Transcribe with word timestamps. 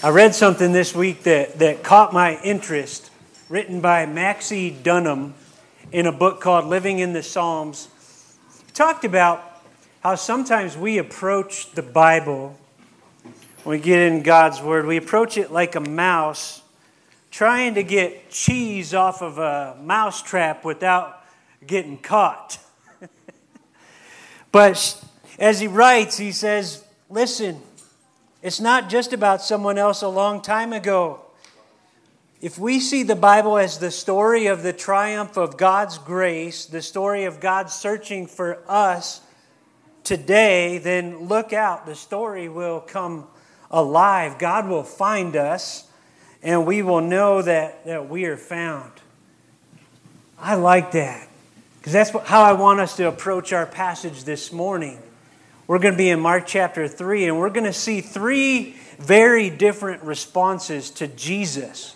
I 0.00 0.10
read 0.10 0.32
something 0.32 0.70
this 0.70 0.94
week 0.94 1.24
that, 1.24 1.58
that 1.58 1.82
caught 1.82 2.12
my 2.12 2.40
interest, 2.42 3.10
written 3.48 3.80
by 3.80 4.06
Maxie 4.06 4.70
Dunnam 4.70 5.32
in 5.90 6.06
a 6.06 6.12
book 6.12 6.40
called 6.40 6.66
Living 6.66 7.00
in 7.00 7.14
the 7.14 7.22
Psalms. 7.24 7.88
He 8.64 8.72
talked 8.74 9.04
about 9.04 9.42
how 9.98 10.14
sometimes 10.14 10.76
we 10.76 10.98
approach 10.98 11.72
the 11.72 11.82
Bible, 11.82 12.56
when 13.64 13.78
we 13.78 13.82
get 13.82 13.98
in 13.98 14.22
God's 14.22 14.62
Word, 14.62 14.86
we 14.86 14.98
approach 14.98 15.36
it 15.36 15.50
like 15.50 15.74
a 15.74 15.80
mouse 15.80 16.62
trying 17.32 17.74
to 17.74 17.82
get 17.82 18.30
cheese 18.30 18.94
off 18.94 19.20
of 19.20 19.38
a 19.38 19.76
mouse 19.82 20.22
trap 20.22 20.64
without 20.64 21.24
getting 21.66 21.98
caught. 21.98 22.60
but 24.52 25.04
as 25.40 25.58
he 25.58 25.66
writes, 25.66 26.18
he 26.18 26.30
says, 26.30 26.84
Listen, 27.10 27.60
it's 28.42 28.60
not 28.60 28.88
just 28.88 29.12
about 29.12 29.42
someone 29.42 29.78
else 29.78 30.02
a 30.02 30.08
long 30.08 30.40
time 30.40 30.72
ago. 30.72 31.22
If 32.40 32.56
we 32.56 32.78
see 32.78 33.02
the 33.02 33.16
Bible 33.16 33.58
as 33.58 33.78
the 33.78 33.90
story 33.90 34.46
of 34.46 34.62
the 34.62 34.72
triumph 34.72 35.36
of 35.36 35.56
God's 35.56 35.98
grace, 35.98 36.66
the 36.66 36.82
story 36.82 37.24
of 37.24 37.40
God 37.40 37.68
searching 37.68 38.28
for 38.28 38.62
us 38.68 39.20
today, 40.04 40.78
then 40.78 41.26
look 41.26 41.52
out. 41.52 41.84
The 41.84 41.96
story 41.96 42.48
will 42.48 42.80
come 42.80 43.26
alive. 43.72 44.38
God 44.38 44.68
will 44.68 44.84
find 44.84 45.34
us, 45.34 45.88
and 46.40 46.64
we 46.64 46.80
will 46.80 47.00
know 47.00 47.42
that, 47.42 47.84
that 47.86 48.08
we 48.08 48.24
are 48.26 48.36
found. 48.36 48.92
I 50.38 50.54
like 50.54 50.92
that 50.92 51.26
because 51.80 51.92
that's 51.92 52.28
how 52.28 52.42
I 52.42 52.52
want 52.52 52.78
us 52.78 52.96
to 52.98 53.08
approach 53.08 53.52
our 53.52 53.66
passage 53.66 54.22
this 54.22 54.52
morning. 54.52 55.02
We're 55.68 55.80
going 55.80 55.92
to 55.92 55.98
be 55.98 56.08
in 56.08 56.20
Mark 56.20 56.46
chapter 56.46 56.88
3, 56.88 57.26
and 57.26 57.38
we're 57.38 57.50
going 57.50 57.66
to 57.66 57.74
see 57.74 58.00
three 58.00 58.76
very 58.98 59.50
different 59.50 60.02
responses 60.02 60.88
to 60.92 61.06
Jesus 61.08 61.94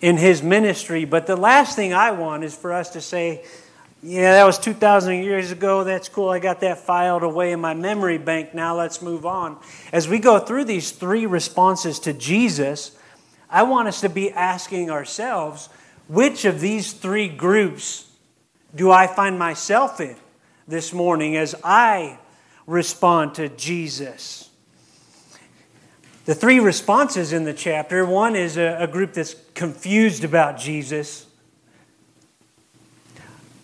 in 0.00 0.16
his 0.16 0.42
ministry. 0.42 1.04
But 1.04 1.26
the 1.26 1.36
last 1.36 1.76
thing 1.76 1.92
I 1.92 2.12
want 2.12 2.42
is 2.42 2.56
for 2.56 2.72
us 2.72 2.88
to 2.92 3.02
say, 3.02 3.44
yeah, 4.02 4.32
that 4.32 4.44
was 4.44 4.58
2,000 4.58 5.24
years 5.24 5.50
ago. 5.50 5.84
That's 5.84 6.08
cool. 6.08 6.30
I 6.30 6.38
got 6.38 6.60
that 6.60 6.78
filed 6.78 7.22
away 7.22 7.52
in 7.52 7.60
my 7.60 7.74
memory 7.74 8.16
bank. 8.16 8.54
Now 8.54 8.78
let's 8.78 9.02
move 9.02 9.26
on. 9.26 9.58
As 9.92 10.08
we 10.08 10.18
go 10.18 10.38
through 10.38 10.64
these 10.64 10.90
three 10.90 11.26
responses 11.26 11.98
to 12.00 12.14
Jesus, 12.14 12.96
I 13.50 13.64
want 13.64 13.88
us 13.88 14.00
to 14.00 14.08
be 14.08 14.32
asking 14.32 14.90
ourselves 14.90 15.68
which 16.08 16.46
of 16.46 16.62
these 16.62 16.94
three 16.94 17.28
groups 17.28 18.10
do 18.74 18.90
I 18.90 19.06
find 19.06 19.38
myself 19.38 20.00
in 20.00 20.16
this 20.66 20.94
morning 20.94 21.36
as 21.36 21.54
I 21.62 22.18
respond 22.66 23.34
to 23.36 23.48
Jesus. 23.48 24.50
The 26.24 26.34
three 26.34 26.60
responses 26.60 27.32
in 27.32 27.44
the 27.44 27.52
chapter 27.52 28.06
one 28.06 28.36
is 28.36 28.56
a, 28.56 28.76
a 28.80 28.86
group 28.86 29.12
that's 29.12 29.34
confused 29.54 30.22
about 30.22 30.58
Jesus. 30.58 31.26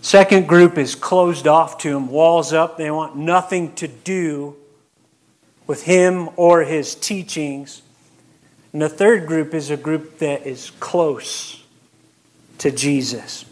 Second 0.00 0.48
group 0.48 0.78
is 0.78 0.94
closed 0.94 1.46
off 1.46 1.78
to 1.78 1.96
him, 1.96 2.08
walls 2.08 2.52
up. 2.52 2.76
They 2.76 2.90
want 2.90 3.16
nothing 3.16 3.74
to 3.76 3.88
do 3.88 4.56
with 5.66 5.84
him 5.84 6.30
or 6.36 6.62
his 6.62 6.94
teachings. 6.94 7.82
And 8.72 8.82
the 8.82 8.88
third 8.88 9.26
group 9.26 9.54
is 9.54 9.70
a 9.70 9.76
group 9.76 10.18
that 10.18 10.46
is 10.46 10.70
close 10.80 11.62
to 12.58 12.70
Jesus. 12.70 13.44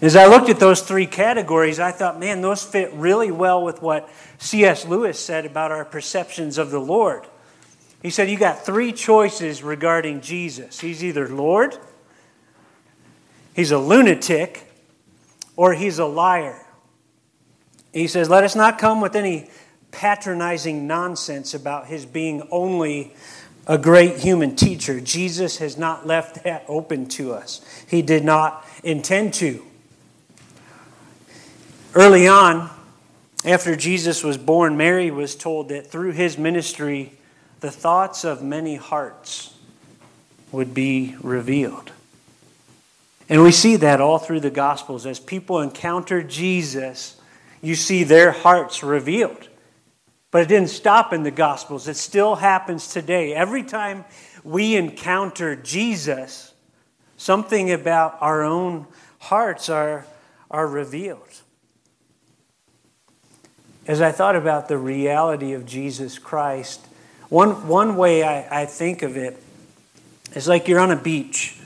As 0.00 0.14
I 0.14 0.26
looked 0.26 0.48
at 0.48 0.60
those 0.60 0.82
three 0.82 1.06
categories, 1.06 1.80
I 1.80 1.90
thought, 1.90 2.20
man, 2.20 2.40
those 2.40 2.62
fit 2.62 2.92
really 2.92 3.32
well 3.32 3.64
with 3.64 3.82
what 3.82 4.08
C.S. 4.38 4.86
Lewis 4.86 5.18
said 5.18 5.44
about 5.44 5.72
our 5.72 5.84
perceptions 5.84 6.56
of 6.56 6.70
the 6.70 6.78
Lord. 6.78 7.26
He 8.00 8.10
said, 8.10 8.30
You 8.30 8.38
got 8.38 8.64
three 8.64 8.92
choices 8.92 9.62
regarding 9.62 10.20
Jesus. 10.20 10.78
He's 10.78 11.02
either 11.02 11.28
Lord, 11.28 11.76
he's 13.54 13.72
a 13.72 13.78
lunatic, 13.78 14.72
or 15.56 15.74
he's 15.74 15.98
a 15.98 16.06
liar. 16.06 16.64
He 17.92 18.06
says, 18.06 18.30
Let 18.30 18.44
us 18.44 18.54
not 18.54 18.78
come 18.78 19.00
with 19.00 19.16
any 19.16 19.50
patronizing 19.90 20.86
nonsense 20.86 21.54
about 21.54 21.88
his 21.88 22.06
being 22.06 22.46
only 22.52 23.14
a 23.66 23.76
great 23.76 24.18
human 24.18 24.54
teacher. 24.54 25.00
Jesus 25.00 25.58
has 25.58 25.76
not 25.76 26.06
left 26.06 26.44
that 26.44 26.64
open 26.68 27.06
to 27.06 27.32
us, 27.32 27.60
he 27.88 28.00
did 28.00 28.24
not 28.24 28.64
intend 28.84 29.34
to. 29.34 29.64
Early 31.94 32.28
on, 32.28 32.68
after 33.46 33.74
Jesus 33.74 34.22
was 34.22 34.36
born, 34.36 34.76
Mary 34.76 35.10
was 35.10 35.34
told 35.34 35.70
that 35.70 35.90
through 35.90 36.12
his 36.12 36.36
ministry, 36.36 37.12
the 37.60 37.70
thoughts 37.70 38.24
of 38.24 38.42
many 38.42 38.76
hearts 38.76 39.54
would 40.52 40.74
be 40.74 41.16
revealed. 41.22 41.92
And 43.30 43.42
we 43.42 43.52
see 43.52 43.76
that 43.76 44.02
all 44.02 44.18
through 44.18 44.40
the 44.40 44.50
Gospels. 44.50 45.06
As 45.06 45.18
people 45.18 45.60
encounter 45.60 46.22
Jesus, 46.22 47.18
you 47.62 47.74
see 47.74 48.04
their 48.04 48.32
hearts 48.32 48.82
revealed. 48.82 49.48
But 50.30 50.42
it 50.42 50.48
didn't 50.48 50.68
stop 50.68 51.14
in 51.14 51.22
the 51.22 51.30
Gospels, 51.30 51.88
it 51.88 51.96
still 51.96 52.34
happens 52.34 52.88
today. 52.88 53.32
Every 53.32 53.62
time 53.62 54.04
we 54.44 54.76
encounter 54.76 55.56
Jesus, 55.56 56.52
something 57.16 57.72
about 57.72 58.18
our 58.20 58.42
own 58.42 58.86
hearts 59.20 59.70
are, 59.70 60.04
are 60.50 60.66
revealed 60.66 61.40
as 63.88 64.02
I 64.02 64.12
thought 64.12 64.36
about 64.36 64.68
the 64.68 64.76
reality 64.76 65.54
of 65.54 65.64
Jesus 65.64 66.18
Christ, 66.18 66.86
one, 67.30 67.66
one 67.66 67.96
way 67.96 68.22
I, 68.22 68.62
I 68.62 68.66
think 68.66 69.02
of 69.02 69.16
it 69.16 69.42
is 70.34 70.46
like 70.46 70.68
you're 70.68 70.78
on 70.78 70.90
a 70.90 70.96
beach 70.96 71.58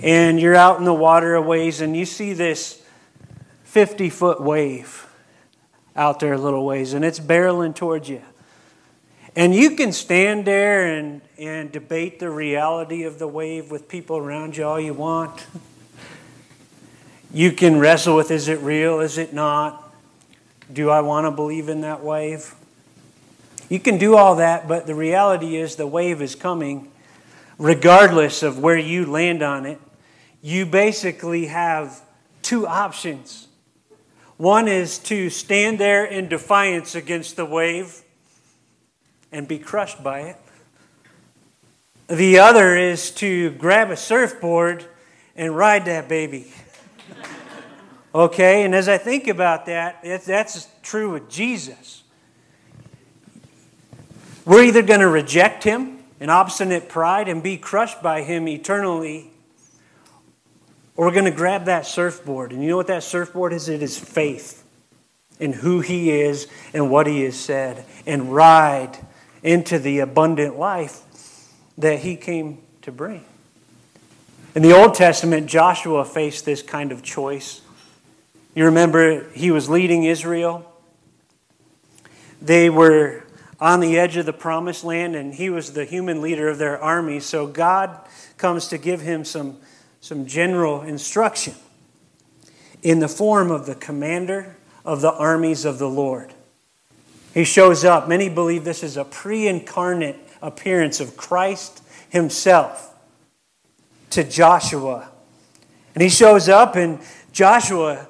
and 0.00 0.40
you're 0.40 0.54
out 0.54 0.78
in 0.78 0.84
the 0.84 0.94
water 0.94 1.34
a 1.34 1.42
ways 1.42 1.80
and 1.80 1.96
you 1.96 2.06
see 2.06 2.32
this 2.32 2.80
50 3.64 4.08
foot 4.08 4.40
wave 4.40 5.08
out 5.96 6.20
there 6.20 6.34
a 6.34 6.38
little 6.38 6.64
ways 6.64 6.94
and 6.94 7.04
it's 7.04 7.18
barreling 7.18 7.74
towards 7.74 8.08
you. 8.08 8.22
And 9.34 9.52
you 9.52 9.74
can 9.74 9.92
stand 9.92 10.44
there 10.44 10.86
and, 10.86 11.22
and 11.38 11.72
debate 11.72 12.20
the 12.20 12.30
reality 12.30 13.02
of 13.02 13.18
the 13.18 13.26
wave 13.26 13.68
with 13.70 13.88
people 13.88 14.16
around 14.16 14.56
you 14.56 14.64
all 14.64 14.78
you 14.78 14.94
want. 14.94 15.44
You 17.34 17.50
can 17.50 17.80
wrestle 17.80 18.14
with 18.14 18.30
is 18.30 18.46
it 18.46 18.60
real, 18.60 19.00
is 19.00 19.18
it 19.18 19.32
not? 19.32 19.91
Do 20.72 20.88
I 20.90 21.00
want 21.00 21.26
to 21.26 21.30
believe 21.30 21.68
in 21.68 21.82
that 21.82 22.02
wave? 22.02 22.54
You 23.68 23.78
can 23.78 23.98
do 23.98 24.16
all 24.16 24.36
that, 24.36 24.68
but 24.68 24.86
the 24.86 24.94
reality 24.94 25.56
is 25.56 25.76
the 25.76 25.86
wave 25.86 26.22
is 26.22 26.34
coming 26.34 26.90
regardless 27.58 28.42
of 28.42 28.58
where 28.58 28.78
you 28.78 29.06
land 29.06 29.42
on 29.42 29.66
it. 29.66 29.80
You 30.40 30.66
basically 30.66 31.46
have 31.46 32.02
two 32.42 32.66
options. 32.66 33.48
One 34.36 34.66
is 34.66 34.98
to 35.00 35.30
stand 35.30 35.78
there 35.78 36.04
in 36.04 36.28
defiance 36.28 36.94
against 36.94 37.36
the 37.36 37.44
wave 37.44 38.02
and 39.30 39.46
be 39.46 39.58
crushed 39.58 40.02
by 40.02 40.20
it. 40.20 40.36
The 42.08 42.38
other 42.38 42.76
is 42.76 43.10
to 43.12 43.50
grab 43.52 43.90
a 43.90 43.96
surfboard 43.96 44.84
and 45.36 45.56
ride 45.56 45.84
that 45.84 46.08
baby. 46.08 46.52
Okay, 48.14 48.64
and 48.64 48.74
as 48.74 48.88
I 48.88 48.98
think 48.98 49.26
about 49.26 49.64
that, 49.66 50.02
that's 50.26 50.68
true 50.82 51.12
with 51.12 51.30
Jesus. 51.30 52.02
We're 54.44 54.64
either 54.64 54.82
going 54.82 55.00
to 55.00 55.08
reject 55.08 55.64
him 55.64 56.00
in 56.20 56.28
obstinate 56.28 56.90
pride 56.90 57.28
and 57.28 57.42
be 57.42 57.56
crushed 57.56 58.02
by 58.02 58.22
him 58.22 58.46
eternally, 58.48 59.30
or 60.94 61.06
we're 61.06 61.12
going 61.12 61.24
to 61.24 61.30
grab 61.30 61.64
that 61.64 61.86
surfboard. 61.86 62.52
And 62.52 62.62
you 62.62 62.68
know 62.68 62.76
what 62.76 62.88
that 62.88 63.02
surfboard 63.02 63.54
is? 63.54 63.70
It 63.70 63.82
is 63.82 63.98
faith 63.98 64.62
in 65.40 65.54
who 65.54 65.80
he 65.80 66.10
is 66.10 66.48
and 66.74 66.90
what 66.90 67.06
he 67.06 67.22
has 67.22 67.36
said, 67.36 67.86
and 68.06 68.34
ride 68.34 68.98
into 69.42 69.78
the 69.78 70.00
abundant 70.00 70.58
life 70.58 71.00
that 71.78 72.00
he 72.00 72.16
came 72.16 72.58
to 72.82 72.92
bring. 72.92 73.24
In 74.54 74.60
the 74.60 74.76
Old 74.76 74.94
Testament, 74.94 75.46
Joshua 75.46 76.04
faced 76.04 76.44
this 76.44 76.60
kind 76.60 76.92
of 76.92 77.02
choice. 77.02 77.61
You 78.54 78.66
remember 78.66 79.28
he 79.30 79.50
was 79.50 79.68
leading 79.68 80.04
Israel. 80.04 80.70
They 82.40 82.68
were 82.68 83.24
on 83.58 83.80
the 83.80 83.98
edge 83.98 84.16
of 84.16 84.26
the 84.26 84.32
promised 84.32 84.84
land, 84.84 85.14
and 85.14 85.32
he 85.32 85.48
was 85.48 85.72
the 85.72 85.84
human 85.84 86.20
leader 86.20 86.48
of 86.48 86.58
their 86.58 86.80
army. 86.82 87.20
So 87.20 87.46
God 87.46 87.98
comes 88.36 88.68
to 88.68 88.78
give 88.78 89.00
him 89.00 89.24
some, 89.24 89.58
some 90.00 90.26
general 90.26 90.82
instruction 90.82 91.54
in 92.82 92.98
the 92.98 93.08
form 93.08 93.50
of 93.50 93.66
the 93.66 93.76
commander 93.76 94.56
of 94.84 95.00
the 95.00 95.12
armies 95.12 95.64
of 95.64 95.78
the 95.78 95.88
Lord. 95.88 96.34
He 97.32 97.44
shows 97.44 97.84
up. 97.84 98.08
Many 98.08 98.28
believe 98.28 98.64
this 98.64 98.82
is 98.82 98.96
a 98.96 99.04
pre 99.04 99.46
incarnate 99.46 100.18
appearance 100.42 101.00
of 101.00 101.16
Christ 101.16 101.82
himself 102.10 102.92
to 104.10 104.24
Joshua. 104.24 105.08
And 105.94 106.02
he 106.02 106.08
shows 106.08 106.48
up, 106.48 106.74
and 106.76 106.98
Joshua 107.32 108.08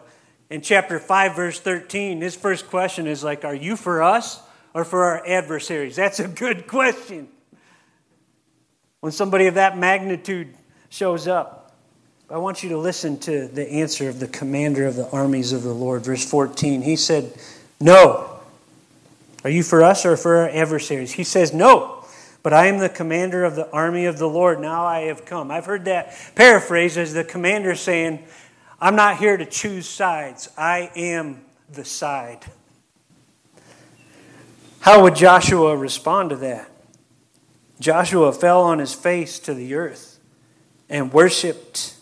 in 0.52 0.60
chapter 0.60 0.98
5, 0.98 1.34
verse 1.34 1.58
13, 1.58 2.20
his 2.20 2.36
first 2.36 2.68
question 2.68 3.06
is 3.06 3.24
like, 3.24 3.42
Are 3.42 3.54
you 3.54 3.74
for 3.74 4.02
us 4.02 4.38
or 4.74 4.84
for 4.84 5.04
our 5.04 5.26
adversaries? 5.26 5.96
That's 5.96 6.20
a 6.20 6.28
good 6.28 6.66
question. 6.68 7.28
when 9.00 9.12
somebody 9.12 9.46
of 9.46 9.54
that 9.54 9.78
magnitude 9.78 10.54
shows 10.90 11.26
up. 11.26 11.74
I 12.28 12.36
want 12.36 12.62
you 12.62 12.68
to 12.70 12.78
listen 12.78 13.18
to 13.20 13.48
the 13.48 13.66
answer 13.70 14.10
of 14.10 14.20
the 14.20 14.28
commander 14.28 14.86
of 14.86 14.94
the 14.94 15.08
armies 15.10 15.52
of 15.52 15.62
the 15.62 15.72
Lord. 15.72 16.04
Verse 16.04 16.24
14. 16.28 16.82
He 16.82 16.96
said, 16.96 17.32
No. 17.80 18.28
Are 19.44 19.50
you 19.50 19.62
for 19.62 19.82
us 19.82 20.04
or 20.04 20.18
for 20.18 20.36
our 20.36 20.48
adversaries? 20.50 21.12
He 21.12 21.24
says, 21.24 21.54
No. 21.54 22.04
But 22.42 22.52
I 22.52 22.66
am 22.66 22.78
the 22.78 22.90
commander 22.90 23.44
of 23.44 23.56
the 23.56 23.70
army 23.70 24.04
of 24.04 24.18
the 24.18 24.28
Lord. 24.28 24.60
Now 24.60 24.84
I 24.84 25.02
have 25.02 25.24
come. 25.24 25.50
I've 25.50 25.64
heard 25.64 25.86
that 25.86 26.14
paraphrase 26.34 26.98
as 26.98 27.14
the 27.14 27.24
commander 27.24 27.74
saying, 27.74 28.22
I'm 28.82 28.96
not 28.96 29.18
here 29.18 29.36
to 29.36 29.46
choose 29.46 29.88
sides. 29.88 30.48
I 30.58 30.90
am 30.96 31.42
the 31.72 31.84
side. 31.84 32.44
How 34.80 35.04
would 35.04 35.14
Joshua 35.14 35.76
respond 35.76 36.30
to 36.30 36.36
that? 36.38 36.68
Joshua 37.78 38.32
fell 38.32 38.60
on 38.62 38.80
his 38.80 38.92
face 38.92 39.38
to 39.38 39.54
the 39.54 39.74
earth 39.74 40.18
and 40.88 41.12
worshiped 41.12 41.94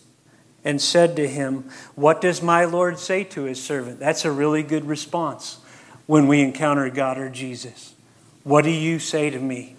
and 0.65 0.81
said 0.81 1.17
to 1.17 1.29
him, 1.29 1.69
What 1.97 2.23
does 2.23 2.41
my 2.41 2.65
Lord 2.65 2.99
say 2.99 3.25
to 3.25 3.43
his 3.43 3.63
servant? 3.63 4.01
That's 4.01 4.25
a 4.25 4.33
really 4.33 4.63
good 4.63 4.87
response 4.87 5.59
when 6.07 6.29
we 6.29 6.41
encounter 6.41 6.89
God 6.89 7.19
or 7.19 7.29
Jesus. 7.29 7.95
What 8.43 8.65
do 8.65 8.71
you 8.71 8.99
say 9.01 9.29
to 9.29 9.39
me 9.39 9.77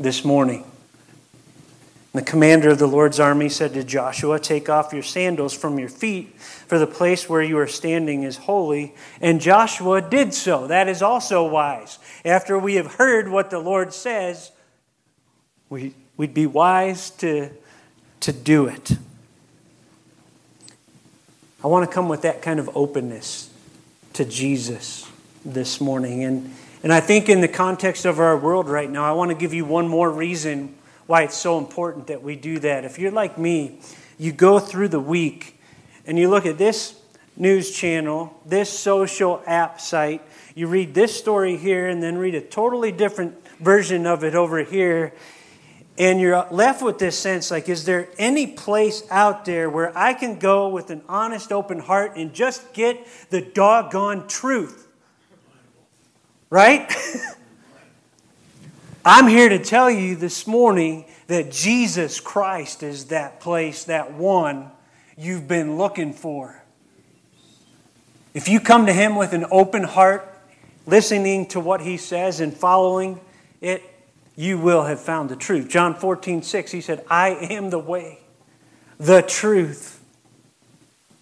this 0.00 0.24
morning? 0.24 0.64
The 2.12 2.22
commander 2.22 2.68
of 2.68 2.78
the 2.78 2.86
Lord's 2.86 3.18
army 3.18 3.48
said 3.48 3.72
to 3.72 3.82
Joshua, 3.82 4.38
Take 4.38 4.68
off 4.68 4.92
your 4.92 5.02
sandals 5.02 5.54
from 5.54 5.78
your 5.78 5.88
feet, 5.88 6.38
for 6.38 6.78
the 6.78 6.86
place 6.86 7.26
where 7.26 7.40
you 7.42 7.56
are 7.58 7.66
standing 7.66 8.22
is 8.22 8.36
holy. 8.36 8.94
And 9.20 9.40
Joshua 9.40 10.02
did 10.02 10.34
so. 10.34 10.66
That 10.66 10.88
is 10.88 11.00
also 11.00 11.48
wise. 11.48 11.98
After 12.22 12.58
we 12.58 12.74
have 12.74 12.94
heard 12.94 13.28
what 13.28 13.48
the 13.48 13.58
Lord 13.58 13.94
says, 13.94 14.52
we, 15.70 15.94
we'd 16.18 16.34
be 16.34 16.44
wise 16.44 17.08
to, 17.12 17.48
to 18.20 18.32
do 18.32 18.66
it. 18.66 18.98
I 21.64 21.68
want 21.68 21.88
to 21.88 21.94
come 21.94 22.10
with 22.10 22.22
that 22.22 22.42
kind 22.42 22.60
of 22.60 22.68
openness 22.76 23.48
to 24.12 24.26
Jesus 24.26 25.10
this 25.46 25.80
morning. 25.80 26.24
And, 26.24 26.54
and 26.82 26.92
I 26.92 27.00
think, 27.00 27.30
in 27.30 27.40
the 27.40 27.48
context 27.48 28.04
of 28.04 28.20
our 28.20 28.36
world 28.36 28.68
right 28.68 28.90
now, 28.90 29.04
I 29.04 29.12
want 29.12 29.30
to 29.30 29.34
give 29.34 29.54
you 29.54 29.64
one 29.64 29.88
more 29.88 30.10
reason 30.10 30.74
why 31.06 31.22
it's 31.22 31.36
so 31.36 31.58
important 31.58 32.06
that 32.06 32.22
we 32.22 32.36
do 32.36 32.58
that. 32.60 32.84
If 32.84 32.98
you're 32.98 33.10
like 33.10 33.38
me, 33.38 33.80
you 34.18 34.32
go 34.32 34.58
through 34.58 34.88
the 34.88 35.00
week 35.00 35.60
and 36.06 36.18
you 36.18 36.28
look 36.28 36.46
at 36.46 36.58
this 36.58 36.98
news 37.36 37.70
channel, 37.70 38.38
this 38.46 38.70
social 38.70 39.42
app 39.46 39.80
site, 39.80 40.22
you 40.54 40.66
read 40.66 40.94
this 40.94 41.16
story 41.16 41.56
here, 41.56 41.88
and 41.88 42.02
then 42.02 42.18
read 42.18 42.34
a 42.34 42.40
totally 42.40 42.92
different 42.92 43.34
version 43.58 44.06
of 44.06 44.22
it 44.22 44.34
over 44.34 44.62
here. 44.62 45.14
And 45.98 46.20
you're 46.20 46.46
left 46.50 46.82
with 46.82 46.98
this 46.98 47.18
sense 47.18 47.50
like, 47.50 47.68
is 47.68 47.84
there 47.84 48.08
any 48.18 48.46
place 48.46 49.02
out 49.10 49.44
there 49.44 49.68
where 49.68 49.96
I 49.96 50.14
can 50.14 50.38
go 50.38 50.68
with 50.68 50.90
an 50.90 51.02
honest, 51.08 51.52
open 51.52 51.78
heart 51.78 52.16
and 52.16 52.32
just 52.32 52.72
get 52.72 53.06
the 53.30 53.40
doggone 53.40 54.26
truth? 54.26 54.88
Right? 56.48 56.92
I'm 59.04 59.26
here 59.26 59.48
to 59.48 59.58
tell 59.58 59.90
you 59.90 60.14
this 60.14 60.46
morning 60.46 61.06
that 61.26 61.50
Jesus 61.50 62.20
Christ 62.20 62.82
is 62.82 63.06
that 63.06 63.40
place, 63.40 63.84
that 63.84 64.12
one 64.12 64.70
you've 65.16 65.48
been 65.48 65.76
looking 65.76 66.12
for. 66.12 66.62
If 68.32 68.48
you 68.48 68.60
come 68.60 68.86
to 68.86 68.92
Him 68.92 69.16
with 69.16 69.32
an 69.32 69.46
open 69.50 69.82
heart, 69.82 70.28
listening 70.86 71.46
to 71.48 71.60
what 71.60 71.80
He 71.80 71.96
says 71.96 72.38
and 72.40 72.56
following 72.56 73.20
it, 73.60 73.82
you 74.36 74.56
will 74.56 74.84
have 74.84 75.00
found 75.00 75.28
the 75.28 75.36
truth. 75.36 75.68
John 75.68 75.94
14, 75.94 76.42
6, 76.42 76.70
He 76.70 76.80
said, 76.80 77.04
I 77.10 77.30
am 77.30 77.70
the 77.70 77.80
way, 77.80 78.20
the 78.98 79.22
truth, 79.22 80.02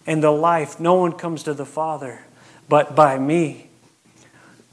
and 0.05 0.23
the 0.23 0.31
life. 0.31 0.79
No 0.79 0.93
one 0.93 1.13
comes 1.13 1.43
to 1.43 1.53
the 1.53 1.65
Father 1.65 2.21
but 2.71 2.95
by 2.95 3.19
me 3.19 3.67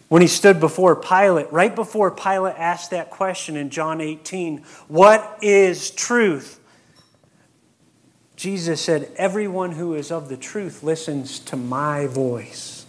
when 0.09 0.23
he 0.23 0.29
stood 0.29 0.59
before 0.59 0.97
Pilate, 0.97 1.53
right 1.53 1.75
before 1.75 2.11
Pilate 2.11 2.57
asked 2.57 2.91
that 2.91 3.11
question 3.11 3.57
in 3.57 3.71
John 3.71 4.01
18, 4.01 4.59
What 4.89 5.39
is 5.43 5.91
truth? 5.91 6.59
Jesus 8.37 8.81
said, 8.81 9.11
Everyone 9.17 9.73
who 9.73 9.95
is 9.95 10.11
of 10.11 10.29
the 10.29 10.37
truth 10.37 10.83
listens 10.83 11.39
to 11.41 11.57
my 11.57 12.07
voice. 12.07 12.87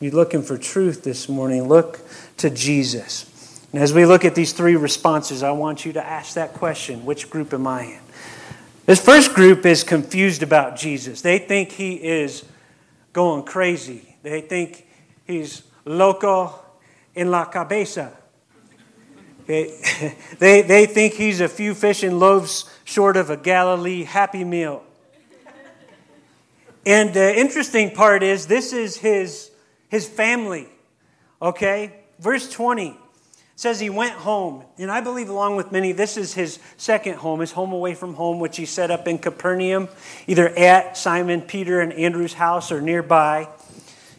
You're 0.00 0.12
looking 0.12 0.42
for 0.42 0.58
truth 0.58 1.02
this 1.02 1.28
morning, 1.28 1.66
look 1.66 2.00
to 2.36 2.50
Jesus. 2.50 3.24
And 3.72 3.82
as 3.82 3.92
we 3.92 4.06
look 4.06 4.24
at 4.24 4.34
these 4.34 4.52
three 4.52 4.76
responses, 4.76 5.42
I 5.42 5.50
want 5.50 5.84
you 5.84 5.92
to 5.94 6.04
ask 6.04 6.34
that 6.34 6.54
question 6.54 7.04
which 7.04 7.30
group 7.30 7.52
am 7.52 7.66
I 7.66 7.82
in? 7.84 8.00
This 8.86 9.04
first 9.04 9.34
group 9.34 9.66
is 9.66 9.84
confused 9.84 10.42
about 10.42 10.76
Jesus. 10.76 11.20
They 11.20 11.38
think 11.38 11.72
he 11.72 11.94
is 11.94 12.44
going 13.12 13.44
crazy, 13.44 14.16
they 14.22 14.40
think 14.40 14.86
he's 15.26 15.62
loco 15.88 16.54
en 17.16 17.30
la 17.30 17.46
cabeza. 17.46 18.12
They, 19.46 20.14
they, 20.38 20.62
they 20.62 20.86
think 20.86 21.14
he's 21.14 21.40
a 21.40 21.48
few 21.48 21.74
fish 21.74 22.02
and 22.02 22.20
loaves 22.20 22.70
short 22.84 23.16
of 23.16 23.30
a 23.30 23.36
Galilee 23.36 24.04
happy 24.04 24.44
meal. 24.44 24.84
And 26.86 27.12
the 27.12 27.36
interesting 27.36 27.90
part 27.90 28.22
is, 28.22 28.46
this 28.46 28.72
is 28.72 28.96
his, 28.96 29.50
his 29.88 30.08
family. 30.08 30.68
Okay? 31.42 31.92
Verse 32.18 32.50
20 32.50 32.96
says 33.56 33.80
he 33.80 33.90
went 33.90 34.12
home. 34.12 34.64
And 34.78 34.90
I 34.90 35.00
believe, 35.00 35.28
along 35.28 35.56
with 35.56 35.72
many, 35.72 35.92
this 35.92 36.16
is 36.16 36.32
his 36.34 36.60
second 36.76 37.16
home, 37.16 37.40
his 37.40 37.52
home 37.52 37.72
away 37.72 37.94
from 37.94 38.14
home, 38.14 38.38
which 38.38 38.56
he 38.56 38.64
set 38.64 38.90
up 38.90 39.08
in 39.08 39.18
Capernaum, 39.18 39.88
either 40.26 40.48
at 40.50 40.96
Simon, 40.96 41.42
Peter, 41.42 41.80
and 41.80 41.92
Andrew's 41.92 42.34
house 42.34 42.70
or 42.70 42.80
nearby. 42.80 43.48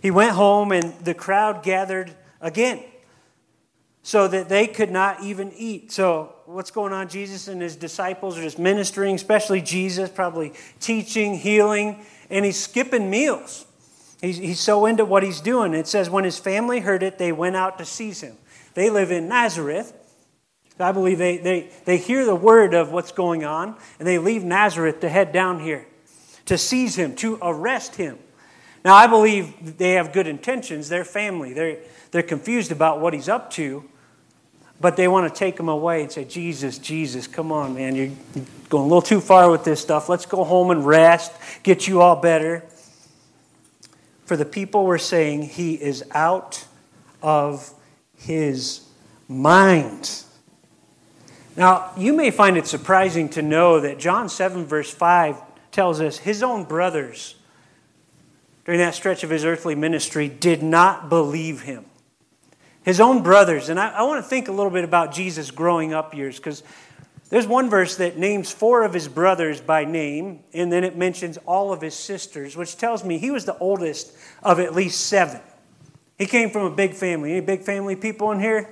He 0.01 0.11
went 0.11 0.31
home, 0.31 0.71
and 0.71 0.93
the 1.03 1.13
crowd 1.13 1.63
gathered 1.63 2.13
again 2.41 2.83
so 4.01 4.27
that 4.27 4.49
they 4.49 4.67
could 4.67 4.91
not 4.91 5.21
even 5.23 5.51
eat. 5.55 5.91
So, 5.91 6.33
what's 6.45 6.71
going 6.71 6.93
on? 6.93 7.09
Jesus 7.09 7.47
and 7.47 7.61
his 7.61 7.75
disciples 7.75 8.37
are 8.37 8.41
just 8.41 8.57
ministering, 8.57 9.15
especially 9.15 9.61
Jesus, 9.61 10.09
probably 10.09 10.53
teaching, 10.79 11.35
healing, 11.35 12.03
and 12.29 12.45
he's 12.45 12.57
skipping 12.57 13.09
meals. 13.09 13.65
He's, 14.21 14.37
he's 14.37 14.59
so 14.59 14.85
into 14.85 15.05
what 15.05 15.23
he's 15.23 15.41
doing. 15.41 15.73
It 15.73 15.87
says, 15.87 16.09
when 16.09 16.23
his 16.23 16.39
family 16.39 16.79
heard 16.79 17.03
it, 17.03 17.17
they 17.17 17.31
went 17.31 17.55
out 17.55 17.77
to 17.77 17.85
seize 17.85 18.21
him. 18.21 18.35
They 18.73 18.89
live 18.89 19.11
in 19.11 19.27
Nazareth. 19.27 19.93
I 20.79 20.91
believe 20.91 21.17
they, 21.17 21.37
they, 21.37 21.69
they 21.85 21.97
hear 21.97 22.25
the 22.25 22.35
word 22.35 22.73
of 22.73 22.91
what's 22.91 23.11
going 23.11 23.43
on, 23.43 23.75
and 23.99 24.07
they 24.07 24.17
leave 24.17 24.43
Nazareth 24.43 25.01
to 25.01 25.09
head 25.09 25.31
down 25.33 25.59
here 25.59 25.85
to 26.45 26.57
seize 26.57 26.95
him, 26.95 27.15
to 27.17 27.37
arrest 27.41 27.95
him. 27.95 28.17
Now, 28.83 28.95
I 28.95 29.07
believe 29.07 29.77
they 29.77 29.93
have 29.93 30.13
good 30.13 30.27
intentions. 30.27 30.89
They're 30.89 31.05
family. 31.05 31.53
They're, 31.53 31.77
they're 32.11 32.23
confused 32.23 32.71
about 32.71 33.01
what 33.01 33.13
he's 33.13 33.27
up 33.27 33.51
to, 33.51 33.83
but 34.79 34.95
they 34.95 35.07
want 35.07 35.33
to 35.33 35.37
take 35.37 35.59
him 35.59 35.67
away 35.67 36.01
and 36.01 36.11
say, 36.11 36.23
Jesus, 36.23 36.77
Jesus, 36.77 37.27
come 37.27 37.51
on, 37.51 37.75
man. 37.75 37.95
You're 37.95 38.11
going 38.69 38.83
a 38.83 38.87
little 38.87 39.01
too 39.01 39.19
far 39.19 39.51
with 39.51 39.63
this 39.63 39.81
stuff. 39.81 40.07
Let's 40.07 40.25
go 40.25 40.43
home 40.43 40.71
and 40.71 40.85
rest, 40.85 41.33
get 41.63 41.87
you 41.87 42.01
all 42.01 42.15
better. 42.15 42.63
For 44.25 44.37
the 44.37 44.45
people 44.45 44.85
were 44.85 44.97
saying, 44.97 45.41
He 45.43 45.73
is 45.73 46.03
out 46.11 46.65
of 47.21 47.73
his 48.15 48.85
mind. 49.27 50.23
Now, 51.57 51.91
you 51.97 52.13
may 52.13 52.31
find 52.31 52.57
it 52.57 52.67
surprising 52.67 53.27
to 53.29 53.41
know 53.41 53.81
that 53.81 53.99
John 53.99 54.29
7, 54.29 54.65
verse 54.65 54.93
5 54.93 55.35
tells 55.71 55.99
us 55.99 56.19
his 56.19 56.41
own 56.41 56.63
brothers 56.63 57.35
during 58.69 58.81
that 58.81 58.93
stretch 58.93 59.23
of 59.23 59.31
his 59.31 59.45
earthly 59.45 59.73
ministry 59.73 60.27
did 60.27 60.61
not 60.61 61.09
believe 61.09 61.61
him. 61.61 61.83
His 62.83 62.99
own 62.99 63.23
brothers, 63.23 63.67
and 63.67 63.79
I, 63.79 63.89
I 63.89 64.03
want 64.03 64.23
to 64.23 64.29
think 64.29 64.47
a 64.47 64.51
little 64.51 64.69
bit 64.69 64.83
about 64.83 65.11
Jesus' 65.11 65.49
growing 65.49 65.91
up 65.91 66.13
years 66.13 66.37
because 66.37 66.61
there's 67.29 67.47
one 67.47 67.71
verse 67.71 67.95
that 67.95 68.19
names 68.19 68.51
four 68.51 68.83
of 68.83 68.93
his 68.93 69.07
brothers 69.07 69.59
by 69.59 69.85
name, 69.85 70.41
and 70.53 70.71
then 70.71 70.83
it 70.83 70.95
mentions 70.95 71.37
all 71.47 71.73
of 71.73 71.81
his 71.81 71.95
sisters, 71.95 72.55
which 72.55 72.77
tells 72.77 73.03
me 73.03 73.17
he 73.17 73.31
was 73.31 73.43
the 73.43 73.57
oldest 73.57 74.15
of 74.43 74.59
at 74.59 74.75
least 74.75 75.07
seven. 75.07 75.41
He 76.19 76.27
came 76.27 76.51
from 76.51 76.65
a 76.65 76.69
big 76.69 76.93
family. 76.93 77.31
Any 77.31 77.41
big 77.41 77.63
family 77.63 77.95
people 77.95 78.31
in 78.33 78.39
here? 78.39 78.69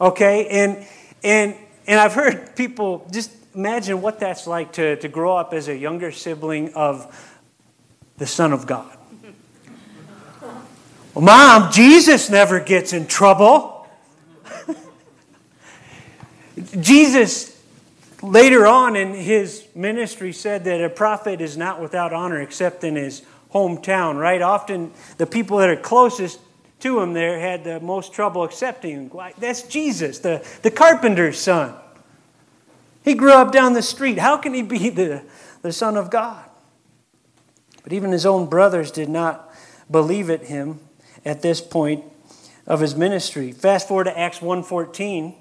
Okay, 0.00 0.46
and 0.46 0.86
and 1.24 1.56
and 1.88 1.98
I've 1.98 2.14
heard 2.14 2.54
people 2.54 3.08
just 3.10 3.32
imagine 3.56 4.00
what 4.00 4.20
that's 4.20 4.46
like 4.46 4.74
to, 4.74 4.94
to 4.98 5.08
grow 5.08 5.36
up 5.36 5.52
as 5.52 5.66
a 5.66 5.76
younger 5.76 6.12
sibling 6.12 6.72
of 6.74 7.27
the 8.18 8.26
Son 8.26 8.52
of 8.52 8.66
God. 8.66 8.96
Well, 11.14 11.24
Mom, 11.24 11.72
Jesus 11.72 12.30
never 12.30 12.60
gets 12.60 12.92
in 12.92 13.06
trouble. 13.06 13.88
Jesus, 16.80 17.60
later 18.22 18.66
on 18.66 18.94
in 18.94 19.14
his 19.14 19.66
ministry, 19.74 20.32
said 20.32 20.64
that 20.64 20.82
a 20.82 20.90
prophet 20.90 21.40
is 21.40 21.56
not 21.56 21.80
without 21.80 22.12
honor 22.12 22.40
except 22.40 22.84
in 22.84 22.94
his 22.96 23.22
hometown, 23.52 24.20
right? 24.20 24.42
Often 24.42 24.92
the 25.16 25.26
people 25.26 25.58
that 25.58 25.68
are 25.68 25.76
closest 25.76 26.38
to 26.80 27.00
him 27.00 27.14
there 27.14 27.40
had 27.40 27.64
the 27.64 27.80
most 27.80 28.12
trouble 28.12 28.44
accepting 28.44 29.10
him. 29.10 29.32
That's 29.38 29.62
Jesus, 29.62 30.20
the, 30.20 30.46
the 30.62 30.70
carpenter's 30.70 31.40
son. 31.40 31.74
He 33.04 33.14
grew 33.14 33.32
up 33.32 33.52
down 33.52 33.72
the 33.72 33.82
street. 33.82 34.18
How 34.18 34.36
can 34.36 34.54
he 34.54 34.62
be 34.62 34.90
the, 34.90 35.22
the 35.62 35.72
Son 35.72 35.96
of 35.96 36.10
God? 36.10 36.44
But 37.82 37.92
even 37.92 38.12
his 38.12 38.26
own 38.26 38.46
brothers 38.46 38.90
did 38.90 39.08
not 39.08 39.52
believe 39.90 40.30
it 40.30 40.44
him 40.44 40.80
at 41.24 41.42
this 41.42 41.60
point 41.60 42.04
of 42.66 42.80
his 42.80 42.94
ministry. 42.94 43.52
Fast 43.52 43.88
forward 43.88 44.04
to 44.04 44.18
Acts 44.18 44.40
1:14. 44.40 45.34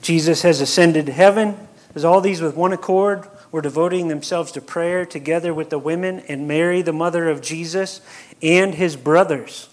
Jesus 0.00 0.42
has 0.42 0.60
ascended 0.60 1.06
to 1.06 1.12
heaven. 1.12 1.56
As 1.94 2.04
all 2.04 2.20
these 2.20 2.40
with 2.40 2.56
one 2.56 2.72
accord 2.72 3.28
were 3.52 3.60
devoting 3.60 4.08
themselves 4.08 4.50
to 4.52 4.60
prayer 4.60 5.04
together 5.04 5.52
with 5.52 5.68
the 5.70 5.78
women 5.78 6.20
and 6.20 6.48
Mary, 6.48 6.80
the 6.80 6.92
mother 6.92 7.28
of 7.28 7.42
Jesus, 7.42 8.00
and 8.42 8.74
his 8.74 8.96
brothers. 8.96 9.68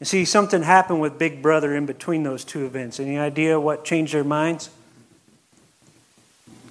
You 0.00 0.06
see, 0.06 0.24
something 0.24 0.64
happened 0.64 1.00
with 1.00 1.18
Big 1.18 1.40
Brother 1.40 1.74
in 1.74 1.86
between 1.86 2.24
those 2.24 2.44
two 2.44 2.66
events. 2.66 2.98
Any 2.98 3.16
idea 3.16 3.60
what 3.60 3.84
changed 3.84 4.12
their 4.12 4.24
minds? 4.24 4.70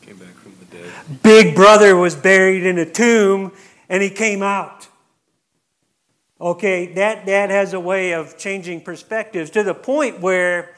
Came 0.02 0.18
back. 0.18 0.43
Big 1.22 1.56
Brother 1.56 1.96
was 1.96 2.16
buried 2.16 2.66
in 2.66 2.78
a 2.78 2.86
tomb 2.86 3.52
and 3.90 4.02
he 4.02 4.10
came 4.10 4.42
out. 4.42 4.88
Okay, 6.40 6.88
that, 6.94 7.26
that 7.26 7.50
has 7.50 7.74
a 7.74 7.80
way 7.80 8.14
of 8.14 8.38
changing 8.38 8.82
perspectives 8.82 9.50
to 9.52 9.64
the 9.64 9.74
point 9.74 10.20
where 10.20 10.76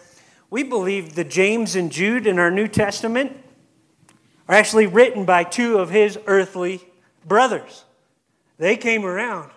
we 0.49 0.63
believe 0.63 1.15
the 1.15 1.23
James 1.23 1.75
and 1.75 1.91
Jude 1.91 2.27
in 2.27 2.37
our 2.37 2.51
New 2.51 2.67
Testament 2.67 3.35
are 4.47 4.55
actually 4.55 4.85
written 4.85 5.25
by 5.25 5.43
two 5.43 5.79
of 5.79 5.89
his 5.89 6.19
earthly 6.27 6.81
brothers. 7.25 7.83
They 8.57 8.77
came 8.77 9.05
around 9.05 9.51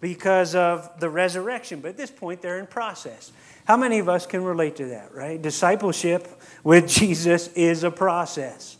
because 0.00 0.54
of 0.54 0.98
the 0.98 1.10
resurrection, 1.10 1.80
but 1.80 1.88
at 1.88 1.96
this 1.96 2.10
point 2.10 2.40
they're 2.40 2.58
in 2.58 2.66
process. 2.66 3.32
How 3.66 3.76
many 3.76 3.98
of 3.98 4.08
us 4.08 4.26
can 4.26 4.42
relate 4.42 4.76
to 4.76 4.86
that, 4.86 5.14
right? 5.14 5.40
Discipleship 5.40 6.26
with 6.64 6.88
Jesus 7.00 7.48
is 7.48 7.84
a 7.84 7.90
process. 7.90 8.78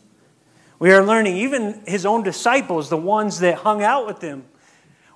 We 0.81 0.93
are 0.93 1.05
learning, 1.05 1.37
even 1.37 1.83
his 1.87 2.07
own 2.07 2.23
disciples, 2.23 2.89
the 2.89 2.97
ones 2.97 3.41
that 3.41 3.57
hung 3.57 3.83
out 3.83 4.07
with 4.07 4.23
him, 4.23 4.47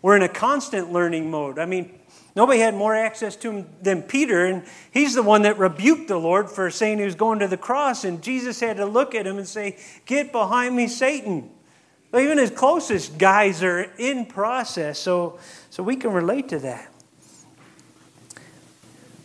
were 0.02 0.14
in 0.14 0.22
a 0.22 0.28
constant 0.28 0.92
learning 0.92 1.30
mode. 1.30 1.58
I 1.58 1.64
mean, 1.64 1.98
nobody 2.36 2.60
had 2.60 2.74
more 2.74 2.94
access 2.94 3.34
to 3.36 3.50
him 3.50 3.66
than 3.80 4.02
Peter, 4.02 4.44
and 4.44 4.62
he's 4.90 5.14
the 5.14 5.22
one 5.22 5.40
that 5.42 5.58
rebuked 5.58 6.08
the 6.08 6.18
Lord 6.18 6.50
for 6.50 6.70
saying 6.70 6.98
he 6.98 7.06
was 7.06 7.14
going 7.14 7.38
to 7.38 7.48
the 7.48 7.56
cross, 7.56 8.04
and 8.04 8.22
Jesus 8.22 8.60
had 8.60 8.76
to 8.76 8.84
look 8.84 9.14
at 9.14 9.26
him 9.26 9.38
and 9.38 9.48
say, 9.48 9.78
Get 10.04 10.32
behind 10.32 10.76
me, 10.76 10.86
Satan. 10.86 11.48
even 12.14 12.36
his 12.36 12.50
closest 12.50 13.16
guys 13.16 13.62
are 13.62 13.90
in 13.96 14.26
process, 14.26 14.98
so, 14.98 15.38
so 15.70 15.82
we 15.82 15.96
can 15.96 16.12
relate 16.12 16.50
to 16.50 16.58
that. 16.58 16.90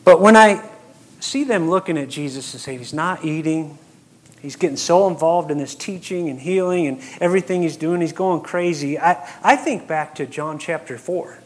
But 0.05 0.21
when 0.21 0.37
I 0.37 0.65
see 1.19 1.43
them 1.43 1.69
looking 1.69 1.97
at 1.97 2.07
Jesus 2.07 2.53
and 2.53 2.61
say, 2.61 2.77
He's 2.77 2.93
not 2.93 3.25
eating, 3.25 3.77
He's 4.41 4.55
getting 4.55 4.77
so 4.77 5.07
involved 5.07 5.51
in 5.51 5.57
this 5.57 5.75
teaching 5.75 6.29
and 6.29 6.39
healing 6.39 6.87
and 6.87 7.01
everything 7.19 7.61
he's 7.61 7.77
doing. 7.77 7.99
He's 8.01 8.13
going 8.13 8.41
crazy. 8.41 8.97
I, 8.97 9.27
I 9.43 9.55
think 9.55 9.87
back 9.87 10.15
to 10.15 10.25
John 10.25 10.59
chapter 10.59 10.97
4. 10.97 11.39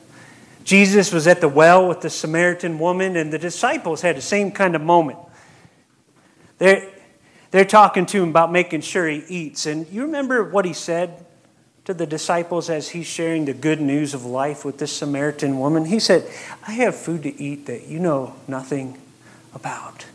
Jesus 0.63 1.11
was 1.11 1.27
at 1.27 1.41
the 1.41 1.49
well 1.49 1.87
with 1.87 2.01
the 2.01 2.09
Samaritan 2.09 2.79
woman, 2.79 3.17
and 3.17 3.33
the 3.33 3.39
disciples 3.39 4.01
had 4.01 4.15
the 4.15 4.21
same 4.21 4.51
kind 4.51 4.75
of 4.75 4.81
moment. 4.81 5.19
They're, 6.57 6.89
they're 7.51 7.65
talking 7.65 8.05
to 8.07 8.23
him 8.23 8.29
about 8.29 8.51
making 8.51 8.81
sure 8.81 9.07
he 9.07 9.23
eats. 9.27 9.65
And 9.65 9.87
you 9.89 10.03
remember 10.03 10.43
what 10.43 10.65
he 10.65 10.73
said 10.73 11.25
to 11.85 11.93
the 11.93 12.05
disciples 12.05 12.69
as 12.69 12.89
he's 12.89 13.07
sharing 13.07 13.45
the 13.45 13.53
good 13.53 13.81
news 13.81 14.13
of 14.13 14.23
life 14.23 14.63
with 14.63 14.77
this 14.77 14.93
Samaritan 14.93 15.59
woman? 15.59 15.85
He 15.85 15.99
said, 15.99 16.25
I 16.65 16.73
have 16.73 16.95
food 16.95 17.23
to 17.23 17.41
eat 17.41 17.65
that 17.65 17.87
you 17.87 17.99
know 17.99 18.35
nothing 18.47 19.01
about. 19.53 20.05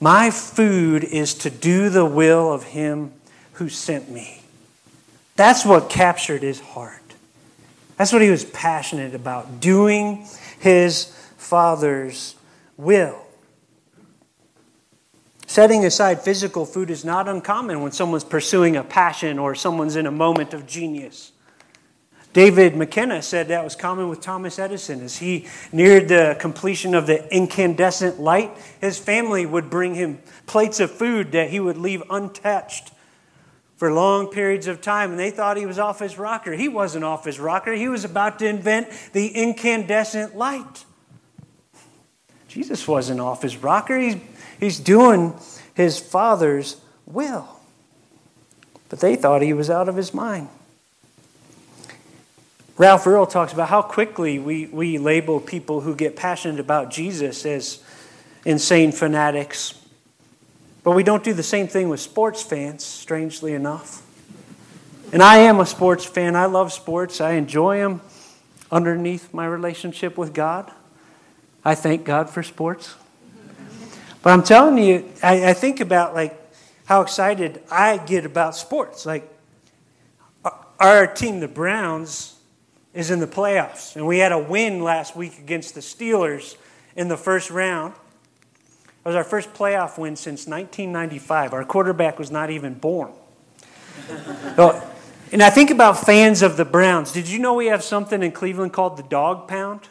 My 0.00 0.30
food 0.30 1.04
is 1.04 1.34
to 1.34 1.50
do 1.50 1.88
the 1.88 2.04
will 2.04 2.52
of 2.52 2.64
him 2.64 3.12
who 3.52 3.68
sent 3.68 4.10
me. 4.10 4.42
That's 5.36 5.64
what 5.64 5.88
captured 5.88 6.42
his 6.42 6.60
heart. 6.60 7.02
That's 7.96 8.12
what 8.12 8.22
he 8.22 8.30
was 8.30 8.44
passionate 8.44 9.14
about, 9.14 9.60
doing 9.60 10.26
his 10.60 11.06
Father's 11.36 12.34
will. 12.76 13.22
Setting 15.46 15.84
aside 15.86 16.20
physical 16.20 16.66
food 16.66 16.90
is 16.90 17.04
not 17.04 17.28
uncommon 17.28 17.80
when 17.80 17.92
someone's 17.92 18.24
pursuing 18.24 18.76
a 18.76 18.84
passion 18.84 19.38
or 19.38 19.54
someone's 19.54 19.96
in 19.96 20.06
a 20.06 20.10
moment 20.10 20.52
of 20.52 20.66
genius. 20.66 21.32
David 22.36 22.76
McKenna 22.76 23.22
said 23.22 23.48
that 23.48 23.64
was 23.64 23.74
common 23.74 24.10
with 24.10 24.20
Thomas 24.20 24.58
Edison. 24.58 25.00
As 25.00 25.16
he 25.16 25.46
neared 25.72 26.08
the 26.08 26.36
completion 26.38 26.94
of 26.94 27.06
the 27.06 27.26
incandescent 27.34 28.20
light, 28.20 28.50
his 28.78 28.98
family 28.98 29.46
would 29.46 29.70
bring 29.70 29.94
him 29.94 30.18
plates 30.44 30.78
of 30.78 30.90
food 30.90 31.32
that 31.32 31.48
he 31.48 31.58
would 31.60 31.78
leave 31.78 32.02
untouched 32.10 32.90
for 33.78 33.90
long 33.90 34.28
periods 34.28 34.66
of 34.66 34.82
time, 34.82 35.12
and 35.12 35.18
they 35.18 35.30
thought 35.30 35.56
he 35.56 35.64
was 35.64 35.78
off 35.78 35.98
his 35.98 36.18
rocker. 36.18 36.52
He 36.52 36.68
wasn't 36.68 37.06
off 37.06 37.24
his 37.24 37.40
rocker, 37.40 37.72
he 37.72 37.88
was 37.88 38.04
about 38.04 38.38
to 38.40 38.46
invent 38.46 38.88
the 39.14 39.28
incandescent 39.28 40.36
light. 40.36 40.84
Jesus 42.48 42.86
wasn't 42.86 43.18
off 43.18 43.40
his 43.40 43.56
rocker, 43.56 43.98
he's, 43.98 44.16
he's 44.60 44.78
doing 44.78 45.34
his 45.72 45.98
Father's 45.98 46.76
will. 47.06 47.48
But 48.90 49.00
they 49.00 49.16
thought 49.16 49.40
he 49.40 49.54
was 49.54 49.70
out 49.70 49.88
of 49.88 49.96
his 49.96 50.12
mind. 50.12 50.50
Ralph 52.78 53.06
Earle 53.06 53.26
talks 53.26 53.54
about 53.54 53.70
how 53.70 53.80
quickly 53.80 54.38
we, 54.38 54.66
we 54.66 54.98
label 54.98 55.40
people 55.40 55.80
who 55.80 55.96
get 55.96 56.14
passionate 56.14 56.60
about 56.60 56.90
Jesus 56.90 57.46
as 57.46 57.82
insane 58.44 58.92
fanatics. 58.92 59.80
But 60.82 60.90
we 60.90 61.02
don't 61.02 61.24
do 61.24 61.32
the 61.32 61.42
same 61.42 61.68
thing 61.68 61.88
with 61.88 62.00
sports 62.00 62.42
fans, 62.42 62.84
strangely 62.84 63.54
enough. 63.54 64.02
And 65.10 65.22
I 65.22 65.38
am 65.38 65.58
a 65.58 65.64
sports 65.64 66.04
fan. 66.04 66.36
I 66.36 66.44
love 66.46 66.70
sports, 66.70 67.20
I 67.20 67.32
enjoy 67.32 67.78
them 67.78 68.02
underneath 68.70 69.32
my 69.32 69.46
relationship 69.46 70.18
with 70.18 70.34
God. 70.34 70.70
I 71.64 71.74
thank 71.74 72.04
God 72.04 72.28
for 72.28 72.42
sports. 72.42 72.94
But 74.22 74.34
I'm 74.34 74.42
telling 74.42 74.76
you, 74.76 75.10
I, 75.22 75.50
I 75.50 75.52
think 75.54 75.80
about 75.80 76.14
like 76.14 76.38
how 76.84 77.00
excited 77.00 77.62
I 77.70 77.96
get 77.96 78.26
about 78.26 78.54
sports. 78.54 79.06
Like 79.06 79.32
our 80.78 81.06
team, 81.06 81.40
the 81.40 81.48
Browns, 81.48 82.35
is 82.96 83.10
in 83.10 83.20
the 83.20 83.26
playoffs. 83.26 83.94
And 83.94 84.06
we 84.06 84.18
had 84.18 84.32
a 84.32 84.38
win 84.38 84.82
last 84.82 85.14
week 85.14 85.38
against 85.38 85.74
the 85.74 85.80
Steelers 85.80 86.56
in 86.96 87.08
the 87.08 87.16
first 87.16 87.50
round. 87.50 87.92
It 87.92 89.08
was 89.08 89.14
our 89.14 89.22
first 89.22 89.52
playoff 89.52 89.98
win 89.98 90.16
since 90.16 90.46
1995. 90.46 91.52
Our 91.52 91.64
quarterback 91.64 92.18
was 92.18 92.30
not 92.30 92.48
even 92.48 92.72
born. 92.72 93.12
so, 94.56 94.82
and 95.30 95.42
I 95.42 95.50
think 95.50 95.70
about 95.70 96.06
fans 96.06 96.40
of 96.40 96.56
the 96.56 96.64
Browns. 96.64 97.12
Did 97.12 97.28
you 97.28 97.38
know 97.38 97.52
we 97.52 97.66
have 97.66 97.84
something 97.84 98.22
in 98.22 98.32
Cleveland 98.32 98.72
called 98.72 98.96
the 98.96 99.02
Dog 99.02 99.46
Pound? 99.46 99.88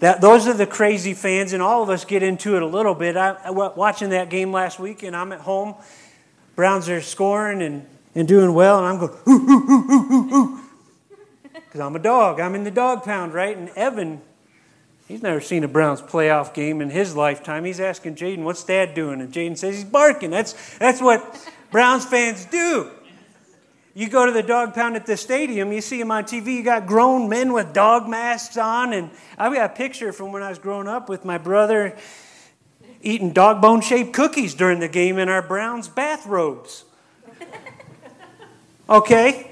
That, 0.00 0.20
those 0.20 0.48
are 0.48 0.52
the 0.52 0.66
crazy 0.66 1.14
fans, 1.14 1.52
and 1.52 1.62
all 1.62 1.82
of 1.82 1.90
us 1.90 2.04
get 2.04 2.24
into 2.24 2.56
it 2.56 2.62
a 2.62 2.66
little 2.66 2.94
bit. 2.94 3.16
I, 3.16 3.36
I 3.44 3.50
watching 3.50 4.10
that 4.10 4.30
game 4.30 4.52
last 4.52 4.80
week, 4.80 5.04
and 5.04 5.14
I'm 5.14 5.32
at 5.32 5.40
home. 5.40 5.76
Browns 6.56 6.88
are 6.88 7.00
scoring 7.00 7.62
and, 7.62 7.86
and 8.16 8.26
doing 8.26 8.52
well, 8.52 8.84
and 8.84 8.86
I'm 8.86 8.98
going, 8.98 10.62
because 11.76 11.86
I'm 11.86 11.96
a 11.96 12.02
dog. 12.02 12.40
I'm 12.40 12.54
in 12.54 12.64
the 12.64 12.70
dog 12.70 13.02
pound, 13.02 13.34
right? 13.34 13.54
And 13.54 13.68
Evan, 13.70 14.22
he's 15.06 15.22
never 15.22 15.42
seen 15.42 15.62
a 15.62 15.68
Browns 15.68 16.00
playoff 16.00 16.54
game 16.54 16.80
in 16.80 16.88
his 16.88 17.14
lifetime. 17.14 17.66
He's 17.66 17.80
asking 17.80 18.14
Jaden, 18.14 18.44
what's 18.44 18.64
dad 18.64 18.94
doing? 18.94 19.20
And 19.20 19.30
Jaden 19.30 19.58
says 19.58 19.74
he's 19.74 19.84
barking. 19.84 20.30
That's, 20.30 20.78
that's 20.78 21.02
what 21.02 21.52
Browns 21.70 22.06
fans 22.06 22.46
do. 22.46 22.90
You 23.92 24.08
go 24.08 24.24
to 24.24 24.32
the 24.32 24.42
dog 24.42 24.72
pound 24.72 24.96
at 24.96 25.04
the 25.04 25.18
stadium, 25.18 25.70
you 25.70 25.82
see 25.82 25.98
them 25.98 26.10
on 26.10 26.24
TV, 26.24 26.56
you 26.56 26.62
got 26.62 26.86
grown 26.86 27.28
men 27.28 27.52
with 27.52 27.74
dog 27.74 28.08
masks 28.08 28.56
on. 28.56 28.94
And 28.94 29.10
I've 29.36 29.52
got 29.52 29.72
a 29.72 29.74
picture 29.74 30.14
from 30.14 30.32
when 30.32 30.42
I 30.42 30.48
was 30.48 30.58
growing 30.58 30.88
up 30.88 31.10
with 31.10 31.26
my 31.26 31.36
brother 31.36 31.94
eating 33.02 33.32
dog 33.32 33.60
bone 33.60 33.82
shaped 33.82 34.14
cookies 34.14 34.54
during 34.54 34.80
the 34.80 34.88
game 34.88 35.18
in 35.18 35.28
our 35.28 35.42
Browns 35.42 35.88
bathrobes. 35.88 36.84
Okay? 38.88 39.50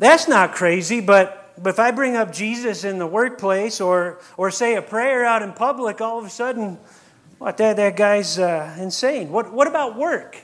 That's 0.00 0.26
not 0.26 0.54
crazy, 0.54 1.00
but 1.00 1.41
but 1.62 1.70
if 1.70 1.78
I 1.78 1.92
bring 1.92 2.16
up 2.16 2.32
Jesus 2.32 2.82
in 2.82 2.98
the 2.98 3.06
workplace 3.06 3.80
or, 3.80 4.18
or 4.36 4.50
say 4.50 4.74
a 4.74 4.82
prayer 4.82 5.24
out 5.24 5.42
in 5.42 5.52
public, 5.52 6.00
all 6.00 6.18
of 6.18 6.24
a 6.24 6.30
sudden, 6.30 6.78
what, 7.38 7.56
that, 7.58 7.76
that 7.76 7.96
guy's 7.96 8.38
uh, 8.38 8.76
insane. 8.78 9.30
What, 9.30 9.52
what 9.52 9.68
about 9.68 9.96
work? 9.96 10.38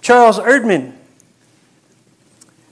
Charles 0.00 0.38
Erdman, 0.38 0.94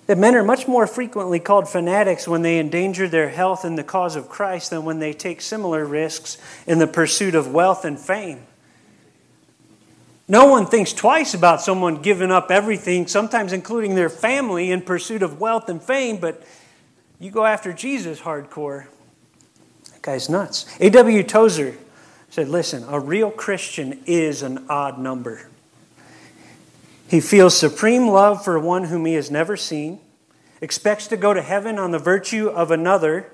that 0.06 0.18
men 0.18 0.34
are 0.34 0.44
much 0.44 0.68
more 0.68 0.86
frequently 0.86 1.40
called 1.40 1.68
fanatics 1.68 2.28
when 2.28 2.42
they 2.42 2.58
endanger 2.58 3.08
their 3.08 3.30
health 3.30 3.64
in 3.64 3.76
the 3.76 3.84
cause 3.84 4.14
of 4.14 4.28
Christ 4.28 4.70
than 4.70 4.84
when 4.84 4.98
they 4.98 5.12
take 5.12 5.40
similar 5.40 5.84
risks 5.84 6.38
in 6.66 6.78
the 6.78 6.86
pursuit 6.86 7.34
of 7.34 7.52
wealth 7.52 7.84
and 7.84 7.98
fame. 7.98 8.46
No 10.28 10.46
one 10.46 10.66
thinks 10.66 10.92
twice 10.92 11.34
about 11.34 11.62
someone 11.62 12.02
giving 12.02 12.30
up 12.30 12.50
everything, 12.50 13.06
sometimes 13.06 13.52
including 13.52 13.94
their 13.94 14.08
family, 14.08 14.70
in 14.70 14.82
pursuit 14.82 15.22
of 15.22 15.40
wealth 15.40 15.68
and 15.68 15.82
fame, 15.82 16.18
but 16.18 16.42
you 17.22 17.30
go 17.30 17.44
after 17.44 17.72
Jesus 17.72 18.20
hardcore, 18.20 18.86
that 19.92 20.02
guy's 20.02 20.28
nuts. 20.28 20.66
A.W. 20.80 21.22
Tozer 21.22 21.76
said, 22.30 22.48
Listen, 22.48 22.84
a 22.88 22.98
real 22.98 23.30
Christian 23.30 24.02
is 24.06 24.42
an 24.42 24.66
odd 24.68 24.98
number. 24.98 25.48
He 27.08 27.20
feels 27.20 27.56
supreme 27.56 28.08
love 28.08 28.42
for 28.42 28.58
one 28.58 28.84
whom 28.84 29.04
he 29.04 29.14
has 29.14 29.30
never 29.30 29.56
seen, 29.56 30.00
expects 30.60 31.06
to 31.08 31.16
go 31.16 31.32
to 31.32 31.42
heaven 31.42 31.78
on 31.78 31.90
the 31.90 31.98
virtue 31.98 32.48
of 32.48 32.70
another, 32.70 33.30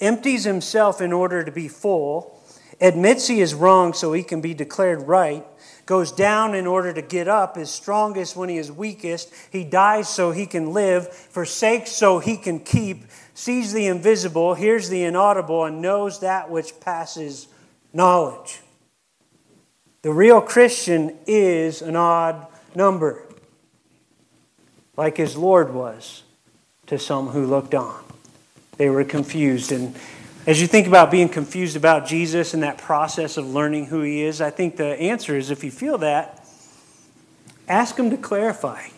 empties 0.00 0.44
himself 0.44 1.00
in 1.00 1.12
order 1.12 1.44
to 1.44 1.50
be 1.50 1.68
full, 1.68 2.40
admits 2.80 3.26
he 3.26 3.40
is 3.40 3.52
wrong 3.52 3.92
so 3.92 4.12
he 4.12 4.22
can 4.22 4.40
be 4.40 4.54
declared 4.54 5.02
right, 5.02 5.44
goes 5.86 6.10
down 6.10 6.54
in 6.54 6.66
order 6.66 6.92
to 6.92 7.00
get 7.00 7.28
up, 7.28 7.56
is 7.56 7.70
strongest 7.70 8.36
when 8.36 8.48
he 8.48 8.58
is 8.58 8.70
weakest, 8.70 9.32
he 9.50 9.62
dies 9.64 10.08
so 10.08 10.32
he 10.32 10.44
can 10.44 10.72
live, 10.72 11.08
forsakes 11.08 11.92
so 11.92 12.18
he 12.18 12.36
can 12.36 12.58
keep, 12.58 13.04
sees 13.34 13.72
the 13.72 13.86
invisible, 13.86 14.54
hears 14.54 14.88
the 14.88 15.04
inaudible, 15.04 15.64
and 15.64 15.80
knows 15.80 16.20
that 16.20 16.50
which 16.50 16.78
passes 16.80 17.46
knowledge. 17.92 18.60
The 20.02 20.12
real 20.12 20.40
Christian 20.40 21.16
is 21.26 21.82
an 21.82 21.96
odd 21.96 22.46
number, 22.74 23.22
like 24.96 25.16
his 25.16 25.36
Lord 25.36 25.72
was 25.72 26.24
to 26.88 26.98
some 26.98 27.28
who 27.28 27.46
looked 27.46 27.74
on. 27.74 28.02
They 28.76 28.90
were 28.90 29.04
confused. 29.04 29.72
And 29.72 29.96
as 30.46 30.60
you 30.60 30.68
think 30.68 30.86
about 30.86 31.10
being 31.10 31.28
confused 31.28 31.76
about 31.76 32.06
Jesus 32.06 32.54
and 32.54 32.62
that 32.62 32.78
process 32.78 33.36
of 33.36 33.46
learning 33.46 33.86
who 33.86 34.02
he 34.02 34.22
is, 34.22 34.40
I 34.40 34.50
think 34.50 34.76
the 34.76 34.98
answer 35.00 35.36
is 35.36 35.50
if 35.50 35.64
you 35.64 35.72
feel 35.72 35.98
that, 35.98 36.46
ask 37.68 37.98
him 37.98 38.10
to 38.10 38.16
clarify 38.16 38.88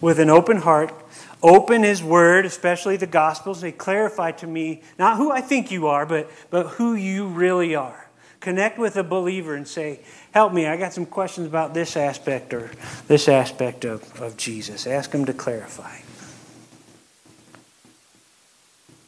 with 0.00 0.20
an 0.20 0.30
open 0.30 0.58
heart. 0.58 0.94
Open 1.42 1.84
his 1.84 2.02
word, 2.02 2.46
especially 2.46 2.96
the 2.96 3.06
Gospels. 3.06 3.60
They 3.60 3.70
clarify 3.70 4.32
to 4.32 4.46
me 4.46 4.82
not 4.98 5.16
who 5.16 5.30
I 5.30 5.40
think 5.40 5.70
you 5.70 5.86
are, 5.86 6.04
but, 6.04 6.28
but 6.50 6.66
who 6.66 6.94
you 6.94 7.28
really 7.28 7.76
are. 7.76 8.08
Connect 8.40 8.78
with 8.78 8.96
a 8.96 9.04
believer 9.04 9.54
and 9.54 9.66
say, 9.66 10.00
Help 10.32 10.52
me, 10.52 10.66
I 10.66 10.76
got 10.76 10.92
some 10.92 11.06
questions 11.06 11.46
about 11.46 11.74
this 11.74 11.96
aspect 11.96 12.54
or 12.54 12.70
this 13.06 13.28
aspect 13.28 13.84
of, 13.84 14.20
of 14.20 14.36
Jesus. 14.36 14.86
Ask 14.86 15.12
him 15.12 15.24
to 15.26 15.32
clarify. 15.32 15.98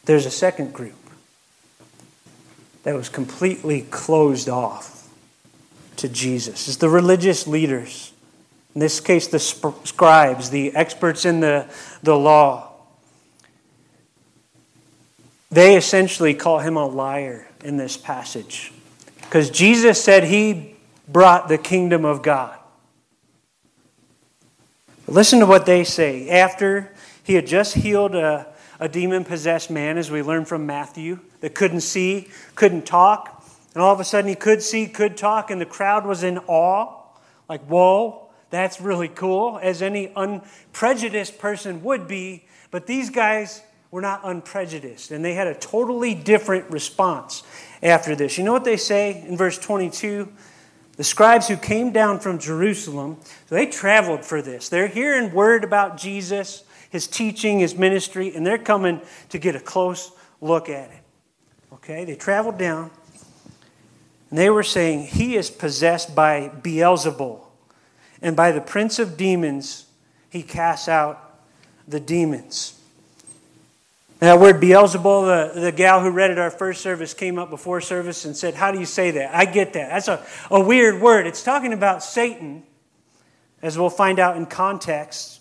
There's 0.05 0.27
a 0.27 0.31
second 0.31 0.73
group 0.73 0.95
that 2.83 2.95
was 2.95 3.09
completely 3.09 3.83
closed 3.91 4.49
off 4.49 5.09
to 5.97 6.09
Jesus. 6.09 6.69
It's 6.69 6.77
the 6.79 6.89
religious 6.89 7.47
leaders. 7.47 8.13
In 8.75 8.81
this 8.81 9.01
case, 9.01 9.27
the 9.27 9.39
scribes, 9.39 10.51
the 10.51 10.75
experts 10.75 11.25
in 11.25 11.41
the, 11.41 11.67
the 12.03 12.17
law. 12.17 12.73
They 15.51 15.77
essentially 15.77 16.35
call 16.35 16.61
him 16.61 16.77
a 16.77 16.87
liar 16.87 17.49
in 17.63 17.77
this 17.77 17.97
passage. 17.97 18.73
Because 19.21 19.51
Jesus 19.51 20.03
said 20.03 20.25
he 20.25 20.77
brought 21.09 21.49
the 21.49 21.59
kingdom 21.59 22.05
of 22.05 22.23
God. 22.23 22.57
Listen 25.07 25.41
to 25.41 25.47
what 25.47 25.67
they 25.67 25.83
say. 25.83 26.31
After 26.31 26.93
he 27.25 27.35
had 27.35 27.47
just 27.47 27.75
healed 27.75 28.15
a, 28.15 28.50
a 28.81 28.89
demon 28.89 29.25
possessed 29.25 29.71
man, 29.71 29.99
as 29.99 30.11
we 30.11 30.23
learn 30.23 30.47
from 30.47 30.67
Matthew, 30.67 31.21
that 31.41 31.55
couldn't 31.55 31.83
see, 31.83 32.29
couldn't 32.55 32.87
talk, 32.87 33.45
and 33.75 33.83
all 33.83 33.93
of 33.93 34.01
a 34.01 34.05
sudden 34.05 34.29
he 34.29 34.35
could 34.35 34.63
see, 34.63 34.89
could 34.89 35.17
talk, 35.17 35.51
and 35.51 35.61
the 35.61 35.67
crowd 35.67 36.07
was 36.07 36.25
in 36.25 36.39
awe. 36.39 37.03
Like, 37.49 37.61
whoa, 37.67 38.29
that's 38.49 38.81
really 38.81 39.09
cool, 39.09 39.61
as 39.63 39.83
any 39.83 40.11
unprejudiced 40.17 41.39
person 41.39 41.85
would 41.85 42.09
be. 42.09 42.47
But 42.71 42.87
these 42.87 43.11
guys 43.11 43.63
were 43.91 44.01
not 44.01 44.23
unprejudiced, 44.25 45.11
and 45.11 45.25
they 45.25 45.35
had 45.35 45.47
a 45.47 45.55
totally 45.55 46.15
different 46.15 46.71
response 46.71 47.43
after 47.83 48.17
this. 48.17 48.39
You 48.39 48.45
know 48.45 48.53
what 48.53 48.65
they 48.65 48.77
say 48.77 49.25
in 49.29 49.37
verse 49.37 49.59
22? 49.59 50.33
The 50.97 51.05
scribes 51.05 51.49
who 51.49 51.57
came 51.57 51.93
down 51.93 52.21
from 52.21 52.39
Jerusalem, 52.39 53.19
so 53.47 53.55
they 53.55 53.67
traveled 53.67 54.25
for 54.25 54.41
this. 54.43 54.69
They're 54.69 54.87
hearing 54.87 55.33
word 55.33 55.65
about 55.65 55.97
Jesus, 55.97 56.65
his 56.91 57.07
teaching, 57.07 57.61
his 57.61 57.75
ministry, 57.75 58.35
and 58.35 58.47
they're 58.47 58.59
coming 58.59 59.01
to 59.31 59.39
get 59.39 59.57
a 59.57 59.61
close 59.61 60.13
look 60.41 60.69
at 60.69 60.91
it. 60.91 61.03
Okay? 61.75 62.05
They 62.05 62.17
traveled 62.17 62.59
down, 62.59 62.91
and 64.29 64.39
they 64.39 64.51
were 64.51 64.63
saying, 64.63 65.07
He 65.07 65.37
is 65.37 65.51
possessed 65.51 66.15
by 66.15 66.51
Beelzebul, 66.63 67.41
and 68.21 68.37
by 68.37 68.53
the 68.53 68.61
prince 68.61 68.99
of 68.99 69.17
demons, 69.17 69.87
he 70.29 70.43
casts 70.43 70.89
out 70.89 71.41
the 71.89 72.01
demons. 72.01 72.81
That 74.21 74.39
word 74.39 74.61
Beelzebul, 74.61 75.55
the, 75.55 75.61
the 75.61 75.73
gal 75.73 76.03
who 76.03 76.11
read 76.11 76.31
at 76.31 76.39
our 76.39 76.51
first 76.51 76.83
service 76.83 77.15
came 77.15 77.39
up 77.39 77.49
before 77.49 77.81
service 77.81 78.27
and 78.27 78.37
said, 78.37 78.55
How 78.55 78.71
do 78.71 78.79
you 78.79 78.85
say 78.85 79.13
that? 79.13 79.35
I 79.35 79.47
get 79.47 79.73
that. 79.73 79.89
That's 79.89 80.09
a, 80.09 80.25
a 80.51 80.61
weird 80.61 81.01
word. 81.01 81.27
It's 81.27 81.43
talking 81.43 81.73
about 81.73 82.03
Satan, 82.03 82.63
as 83.63 83.79
we'll 83.79 83.89
find 83.89 84.19
out 84.19 84.37
in 84.37 84.45
context. 84.45 85.40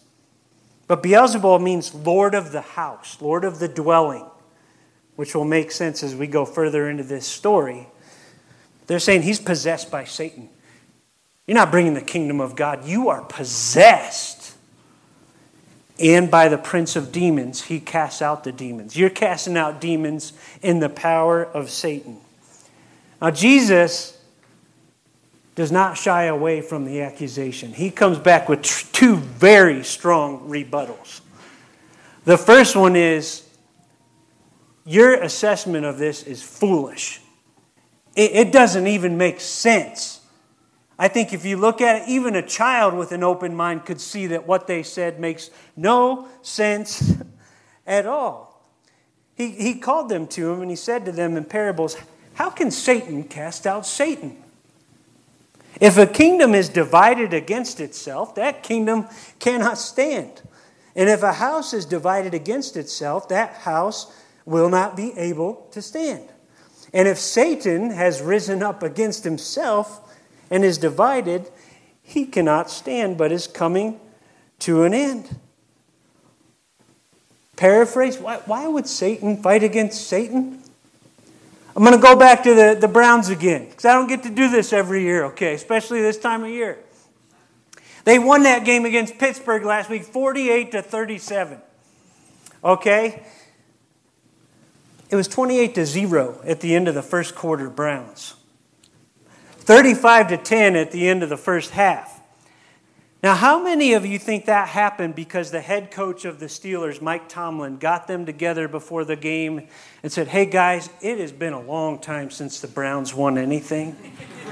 But 0.90 1.02
Beelzebul 1.02 1.62
means 1.62 1.94
Lord 1.94 2.36
of 2.36 2.52
the 2.52 2.60
house, 2.60 3.22
Lord 3.22 3.46
of 3.46 3.60
the 3.60 3.70
dwelling, 3.70 4.26
which 5.16 5.34
will 5.34 5.46
make 5.46 5.72
sense 5.72 6.04
as 6.04 6.14
we 6.14 6.28
go 6.28 6.44
further 6.44 6.90
into 6.90 7.04
this 7.04 7.26
story. 7.26 7.88
They're 8.88 9.00
saying 9.00 9.22
he's 9.22 9.40
possessed 9.40 9.90
by 9.90 10.04
Satan. 10.04 10.50
You're 11.48 11.56
not 11.56 11.72
bringing 11.72 11.94
the 11.94 12.02
kingdom 12.02 12.42
of 12.42 12.58
God, 12.58 12.86
you 12.86 13.08
are 13.08 13.22
possessed 13.22 14.40
and 16.00 16.32
by 16.32 16.48
the 16.48 16.58
prince 16.58 16.96
of 16.96 17.12
demons, 17.12 17.64
he 17.64 17.82
casts 17.82 18.22
out 18.22 18.46
the 18.46 18.54
demons. 18.54 18.96
You're 18.96 19.10
casting 19.10 19.58
out 19.58 19.82
demons 19.82 20.32
in 20.62 20.80
the 20.80 20.88
power 20.88 21.44
of 21.44 21.70
Satan. 21.70 22.20
Now, 23.22 23.32
Jesus 23.32 24.18
does 25.60 25.74
not 25.74 25.98
shy 25.98 26.24
away 26.24 26.62
from 26.62 26.86
the 26.86 27.02
accusation. 27.02 27.74
He 27.74 27.92
comes 27.92 28.18
back 28.18 28.48
with 28.48 28.62
two 28.94 29.18
very 29.18 29.84
strong 29.84 30.48
rebuttals. 30.48 31.20
The 32.24 32.38
first 32.38 32.78
one 32.78 32.96
is 32.96 33.44
your 34.86 35.16
assessment 35.16 35.84
of 35.84 35.98
this 35.98 36.24
is 36.24 36.42
foolish. 36.42 37.20
It, 38.16 38.54
doesn't 38.54 38.88
even 38.88 39.18
make 39.18 39.42
sense. 39.42 40.22
I 40.98 41.10
think 41.10 41.34
if 41.34 41.44
you 41.44 41.58
look 41.58 41.82
at 41.82 42.04
it, 42.04 42.08
even 42.08 42.38
a 42.38 42.42
child 42.42 42.94
with 42.94 43.12
an 43.12 43.22
open 43.22 43.54
mind 43.54 43.84
could 43.84 44.00
see 44.00 44.28
that 44.28 44.48
what 44.48 44.66
they 44.66 44.82
said 44.82 45.20
makes 45.20 45.50
no 45.76 46.30
sense 46.42 47.16
at 47.86 48.06
all. 48.06 48.66
He, 49.36 49.50
he 49.50 49.76
called 49.76 50.08
them 50.08 50.26
to 50.28 50.54
him 50.54 50.62
and 50.62 50.70
he 50.70 50.78
said 50.78 51.04
to 51.04 51.12
them 51.12 51.36
in 51.36 51.44
parables, 51.44 51.98
How 52.36 52.50
can 52.50 52.72
Satan 52.72 53.26
cast 53.26 53.68
out 53.68 53.86
Satan? 53.86 54.42
If 55.80 55.98
a 55.98 56.06
kingdom 56.06 56.54
is 56.54 56.70
divided 56.70 57.34
against 57.34 57.80
itself, 57.80 58.36
that 58.36 58.64
kingdom 58.64 59.08
cannot 59.40 59.78
stand. 59.78 60.42
And 60.96 61.10
if 61.10 61.24
a 61.24 61.34
house 61.34 61.74
is 61.74 61.86
divided 61.86 62.34
against 62.34 62.76
itself, 62.76 63.30
that 63.30 63.54
house 63.54 64.12
will 64.46 64.70
not 64.70 64.98
be 64.98 65.18
able 65.18 65.68
to 65.72 65.82
stand. 65.82 66.28
And 66.94 67.08
if 67.08 67.18
Satan 67.18 67.92
has 67.92 68.22
risen 68.22 68.64
up 68.64 68.84
against 68.84 69.24
himself, 69.24 70.02
and 70.50 70.64
is 70.64 70.78
divided, 70.78 71.50
he 72.02 72.26
cannot 72.26 72.70
stand, 72.70 73.18
but 73.18 73.32
is 73.32 73.48
coming 73.48 74.00
to 74.60 74.84
an 74.84 74.94
end. 74.94 75.38
Paraphrase 77.56 78.18
why, 78.18 78.38
why 78.46 78.68
would 78.68 78.88
Satan 78.88 79.42
fight 79.42 79.64
against 79.64 80.08
Satan? 80.08 80.59
I'm 81.80 81.86
going 81.86 81.96
to 81.96 82.04
go 82.04 82.18
back 82.18 82.44
to 82.44 82.54
the, 82.54 82.78
the 82.78 82.90
Browns 82.90 83.30
again, 83.30 83.70
because 83.70 83.86
I 83.86 83.94
don't 83.94 84.08
get 84.10 84.24
to 84.24 84.30
do 84.30 84.50
this 84.50 84.74
every 84.74 85.04
year, 85.04 85.24
okay, 85.28 85.54
especially 85.54 86.02
this 86.02 86.18
time 86.18 86.44
of 86.44 86.50
year. 86.50 86.78
They 88.04 88.20
won 88.20 88.44
that 88.44 88.66
game 88.66 88.84
against 88.84 89.18
Pittsburgh 89.18 89.64
last 89.64 89.90
week 89.90 90.04
48 90.04 90.74
to 90.74 90.82
37. 90.82 91.62
Okay? 92.66 93.24
It 95.10 95.16
was 95.16 95.30
28 95.30 95.76
to 95.76 95.86
0 95.86 96.42
at 96.44 96.60
the 96.60 96.76
end 96.76 96.90
of 96.90 96.96
the 96.96 97.02
first 97.02 97.34
quarter, 97.34 97.70
Browns. 97.70 98.36
35 99.60 100.28
to 100.28 100.38
10 100.38 100.76
at 100.76 100.92
the 100.92 101.08
end 101.08 101.24
of 101.24 101.30
the 101.30 101.38
first 101.38 101.70
half. 101.70 102.19
Now, 103.22 103.36
how 103.36 103.62
many 103.62 103.92
of 103.94 104.06
you 104.06 104.18
think 104.18 104.46
that 104.46 104.70
happened 104.70 105.14
because 105.14 105.52
the 105.52 105.60
head 105.60 105.92
coach 105.92 106.24
of 106.24 106.40
the 106.40 106.46
Steelers, 106.46 107.02
Mike 107.02 107.28
Tomlin, 107.28 107.76
got 107.76 108.08
them 108.08 108.26
together 108.26 108.70
before 108.70 109.04
the 109.04 109.18
game 109.18 109.68
and 110.04 110.10
said, 110.10 110.30
Hey 110.30 110.46
guys, 110.46 110.90
it 111.02 111.20
has 111.20 111.34
been 111.34 111.52
a 111.52 111.60
long 111.60 112.00
time 112.00 112.32
since 112.32 112.62
the 112.62 112.68
Browns 112.70 113.14
won 113.14 113.38
anything. 113.38 113.98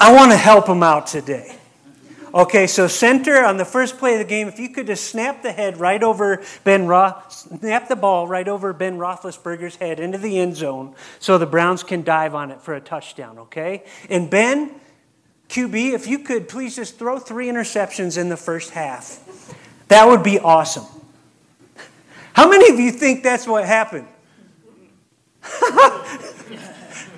I 0.00 0.14
want 0.14 0.30
to 0.30 0.36
help 0.38 0.64
them 0.64 0.82
out 0.82 1.08
today. 1.08 1.54
Okay, 2.32 2.66
so 2.66 2.88
center 2.88 3.44
on 3.44 3.58
the 3.58 3.64
first 3.64 3.98
play 3.98 4.12
of 4.12 4.18
the 4.18 4.24
game, 4.24 4.48
if 4.48 4.58
you 4.58 4.70
could 4.70 4.86
just 4.86 5.10
snap 5.10 5.42
the 5.42 5.52
head 5.52 5.78
right 5.78 6.02
over 6.02 6.42
Ben 6.64 6.86
Roth, 6.86 7.32
snap 7.32 7.88
the 7.88 7.96
ball 7.96 8.26
right 8.26 8.48
over 8.48 8.72
Ben 8.72 8.96
Roethlisberger's 8.96 9.76
head 9.76 10.00
into 10.00 10.16
the 10.16 10.38
end 10.38 10.56
zone 10.56 10.94
so 11.18 11.36
the 11.36 11.46
Browns 11.46 11.82
can 11.82 12.02
dive 12.02 12.34
on 12.34 12.50
it 12.50 12.62
for 12.62 12.74
a 12.74 12.80
touchdown, 12.80 13.38
okay? 13.38 13.84
And 14.08 14.30
Ben, 14.30 14.70
QB, 15.48 15.94
if 15.94 16.06
you 16.06 16.18
could 16.18 16.48
please 16.48 16.76
just 16.76 16.98
throw 16.98 17.18
three 17.18 17.48
interceptions 17.48 18.18
in 18.18 18.28
the 18.28 18.36
first 18.36 18.70
half, 18.70 19.20
that 19.88 20.06
would 20.06 20.22
be 20.22 20.38
awesome. 20.38 20.84
How 22.34 22.48
many 22.48 22.72
of 22.72 22.78
you 22.78 22.92
think 22.92 23.22
that's 23.22 23.46
what 23.46 23.64
happened? 23.64 24.06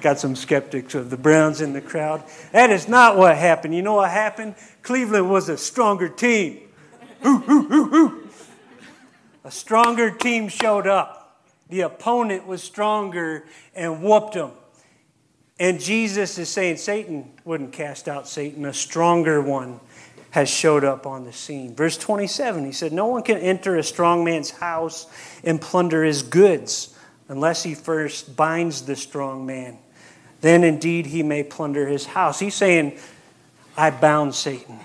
Got 0.00 0.18
some 0.18 0.34
skeptics 0.34 0.94
of 0.94 1.10
the 1.10 1.16
Browns 1.16 1.60
in 1.60 1.72
the 1.72 1.80
crowd. 1.80 2.22
That 2.52 2.70
is 2.70 2.88
not 2.88 3.18
what 3.18 3.36
happened. 3.36 3.74
You 3.74 3.82
know 3.82 3.94
what 3.94 4.10
happened? 4.10 4.54
Cleveland 4.82 5.28
was 5.28 5.48
a 5.48 5.58
stronger 5.58 6.08
team. 6.08 6.60
Ooh, 7.26 7.44
ooh, 7.50 7.72
ooh, 7.72 8.28
a 9.44 9.50
stronger 9.50 10.10
team 10.10 10.48
showed 10.48 10.86
up. 10.86 11.44
The 11.68 11.82
opponent 11.82 12.46
was 12.46 12.62
stronger 12.62 13.44
and 13.74 14.02
whooped 14.02 14.34
them. 14.34 14.52
And 15.60 15.78
Jesus 15.78 16.38
is 16.38 16.48
saying 16.48 16.78
Satan 16.78 17.30
wouldn't 17.44 17.74
cast 17.74 18.08
out 18.08 18.26
Satan, 18.26 18.64
a 18.64 18.72
stronger 18.72 19.42
one 19.42 19.78
has 20.30 20.48
showed 20.48 20.84
up 20.84 21.06
on 21.06 21.24
the 21.24 21.32
scene. 21.34 21.74
Verse 21.74 21.98
27, 21.98 22.64
he 22.64 22.72
said, 22.72 22.92
No 22.92 23.06
one 23.06 23.22
can 23.22 23.36
enter 23.36 23.76
a 23.76 23.82
strong 23.82 24.24
man's 24.24 24.50
house 24.50 25.06
and 25.44 25.60
plunder 25.60 26.02
his 26.02 26.22
goods 26.22 26.96
unless 27.28 27.62
he 27.62 27.74
first 27.74 28.36
binds 28.36 28.82
the 28.82 28.96
strong 28.96 29.44
man. 29.44 29.76
Then 30.40 30.64
indeed 30.64 31.06
he 31.06 31.22
may 31.22 31.42
plunder 31.42 31.86
his 31.86 32.06
house. 32.06 32.40
He's 32.40 32.54
saying, 32.54 32.98
I 33.76 33.90
bound 33.90 34.34
Satan 34.34 34.80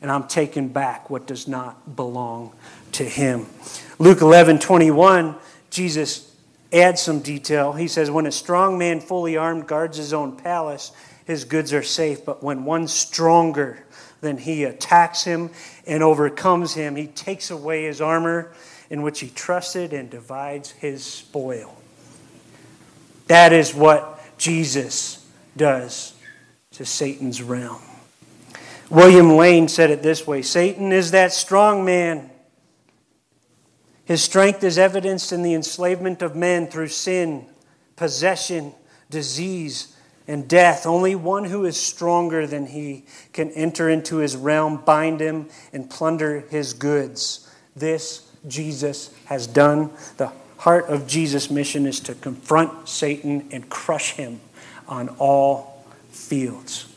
and 0.00 0.10
I'm 0.10 0.26
taking 0.26 0.68
back 0.68 1.10
what 1.10 1.26
does 1.26 1.46
not 1.46 1.96
belong 1.96 2.52
to 2.92 3.04
him. 3.04 3.46
Luke 3.98 4.22
11 4.22 4.58
21, 4.60 5.34
Jesus 5.70 6.33
adds 6.74 7.00
some 7.00 7.20
detail. 7.20 7.72
He 7.72 7.88
says, 7.88 8.10
When 8.10 8.26
a 8.26 8.32
strong 8.32 8.78
man 8.78 9.00
fully 9.00 9.36
armed 9.36 9.66
guards 9.66 9.96
his 9.96 10.12
own 10.12 10.36
palace, 10.36 10.92
his 11.24 11.44
goods 11.44 11.72
are 11.72 11.82
safe. 11.82 12.24
But 12.24 12.42
when 12.42 12.64
one 12.64 12.88
stronger 12.88 13.84
than 14.20 14.38
he 14.38 14.64
attacks 14.64 15.24
him 15.24 15.50
and 15.86 16.02
overcomes 16.02 16.74
him, 16.74 16.96
he 16.96 17.06
takes 17.06 17.50
away 17.50 17.84
his 17.84 18.00
armor 18.00 18.52
in 18.90 19.02
which 19.02 19.20
he 19.20 19.28
trusted 19.30 19.92
and 19.92 20.10
divides 20.10 20.70
his 20.70 21.04
spoil. 21.04 21.76
That 23.26 23.52
is 23.52 23.74
what 23.74 24.20
Jesus 24.38 25.26
does 25.56 26.14
to 26.72 26.84
Satan's 26.84 27.42
realm. 27.42 27.80
William 28.90 29.30
Lane 29.30 29.68
said 29.68 29.90
it 29.90 30.02
this 30.02 30.26
way 30.26 30.42
Satan 30.42 30.92
is 30.92 31.12
that 31.12 31.32
strong 31.32 31.84
man. 31.84 32.30
His 34.04 34.22
strength 34.22 34.62
is 34.62 34.78
evidenced 34.78 35.32
in 35.32 35.42
the 35.42 35.54
enslavement 35.54 36.20
of 36.20 36.36
men 36.36 36.66
through 36.66 36.88
sin, 36.88 37.46
possession, 37.96 38.74
disease, 39.08 39.96
and 40.28 40.46
death. 40.46 40.86
Only 40.86 41.14
one 41.14 41.44
who 41.44 41.64
is 41.64 41.80
stronger 41.80 42.46
than 42.46 42.66
he 42.66 43.04
can 43.32 43.50
enter 43.52 43.88
into 43.88 44.16
his 44.16 44.36
realm, 44.36 44.82
bind 44.84 45.20
him, 45.20 45.48
and 45.72 45.88
plunder 45.88 46.40
his 46.50 46.74
goods. 46.74 47.50
This 47.74 48.30
Jesus 48.46 49.14
has 49.26 49.46
done. 49.46 49.90
The 50.18 50.32
heart 50.58 50.86
of 50.88 51.06
Jesus' 51.06 51.50
mission 51.50 51.86
is 51.86 52.00
to 52.00 52.14
confront 52.14 52.88
Satan 52.88 53.48
and 53.52 53.68
crush 53.68 54.12
him 54.12 54.40
on 54.86 55.08
all 55.18 55.84
fields. 56.10 56.90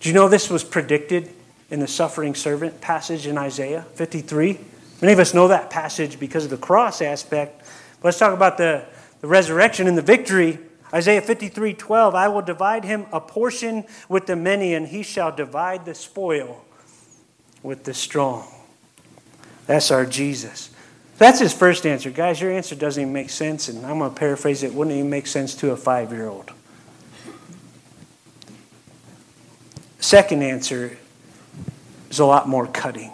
Do 0.00 0.08
you 0.08 0.14
know 0.14 0.28
this 0.28 0.50
was 0.50 0.64
predicted 0.64 1.30
in 1.70 1.80
the 1.80 1.88
suffering 1.88 2.34
servant 2.34 2.80
passage 2.80 3.26
in 3.26 3.38
Isaiah 3.38 3.82
53? 3.94 4.58
Many 5.00 5.12
of 5.12 5.18
us 5.18 5.32
know 5.32 5.48
that 5.48 5.70
passage 5.70 6.18
because 6.18 6.44
of 6.44 6.50
the 6.50 6.56
cross 6.56 7.00
aspect. 7.00 7.64
But 8.00 8.08
let's 8.08 8.18
talk 8.18 8.34
about 8.34 8.58
the, 8.58 8.84
the 9.20 9.28
resurrection 9.28 9.86
and 9.86 9.96
the 9.96 10.02
victory. 10.02 10.58
Isaiah 10.92 11.20
53 11.20 11.74
12, 11.74 12.14
I 12.14 12.28
will 12.28 12.42
divide 12.42 12.84
him 12.84 13.06
a 13.12 13.20
portion 13.20 13.84
with 14.08 14.26
the 14.26 14.36
many, 14.36 14.74
and 14.74 14.88
he 14.88 15.02
shall 15.02 15.34
divide 15.34 15.84
the 15.84 15.94
spoil 15.94 16.64
with 17.62 17.84
the 17.84 17.94
strong. 17.94 18.48
That's 19.66 19.90
our 19.90 20.06
Jesus. 20.06 20.70
That's 21.18 21.40
his 21.40 21.52
first 21.52 21.84
answer. 21.84 22.10
Guys, 22.10 22.40
your 22.40 22.52
answer 22.52 22.74
doesn't 22.74 23.00
even 23.00 23.12
make 23.12 23.28
sense, 23.28 23.68
and 23.68 23.84
I'm 23.84 23.98
going 23.98 24.12
to 24.12 24.16
paraphrase 24.16 24.62
it. 24.62 24.72
Wouldn't 24.72 24.96
even 24.96 25.10
make 25.10 25.26
sense 25.26 25.54
to 25.56 25.72
a 25.72 25.76
five 25.76 26.12
year 26.12 26.28
old. 26.28 26.52
Second 30.00 30.42
answer 30.42 30.96
is 32.08 32.18
a 32.18 32.24
lot 32.24 32.48
more 32.48 32.66
cutting. 32.66 33.12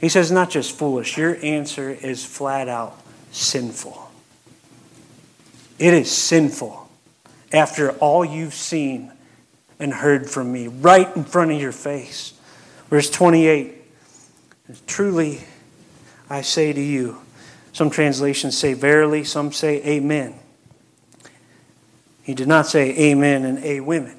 He 0.00 0.08
says, 0.08 0.30
not 0.30 0.50
just 0.50 0.76
foolish, 0.76 1.16
your 1.16 1.36
answer 1.42 1.90
is 1.90 2.24
flat 2.24 2.68
out 2.68 3.00
sinful. 3.32 4.10
It 5.78 5.94
is 5.94 6.10
sinful 6.10 6.88
after 7.52 7.90
all 7.92 8.24
you've 8.24 8.54
seen 8.54 9.12
and 9.78 9.92
heard 9.92 10.28
from 10.28 10.52
me 10.52 10.68
right 10.68 11.14
in 11.16 11.24
front 11.24 11.52
of 11.52 11.60
your 11.60 11.72
face. 11.72 12.34
Verse 12.90 13.10
28 13.10 13.74
Truly, 14.86 15.40
I 16.28 16.42
say 16.42 16.72
to 16.72 16.80
you, 16.80 17.22
some 17.72 17.90
translations 17.90 18.56
say 18.58 18.74
verily, 18.74 19.24
some 19.24 19.52
say 19.52 19.82
amen. 19.84 20.34
He 22.22 22.34
did 22.34 22.48
not 22.48 22.66
say 22.66 23.10
amen 23.10 23.44
and 23.44 23.58
a 23.64 23.80
women. 23.80 24.17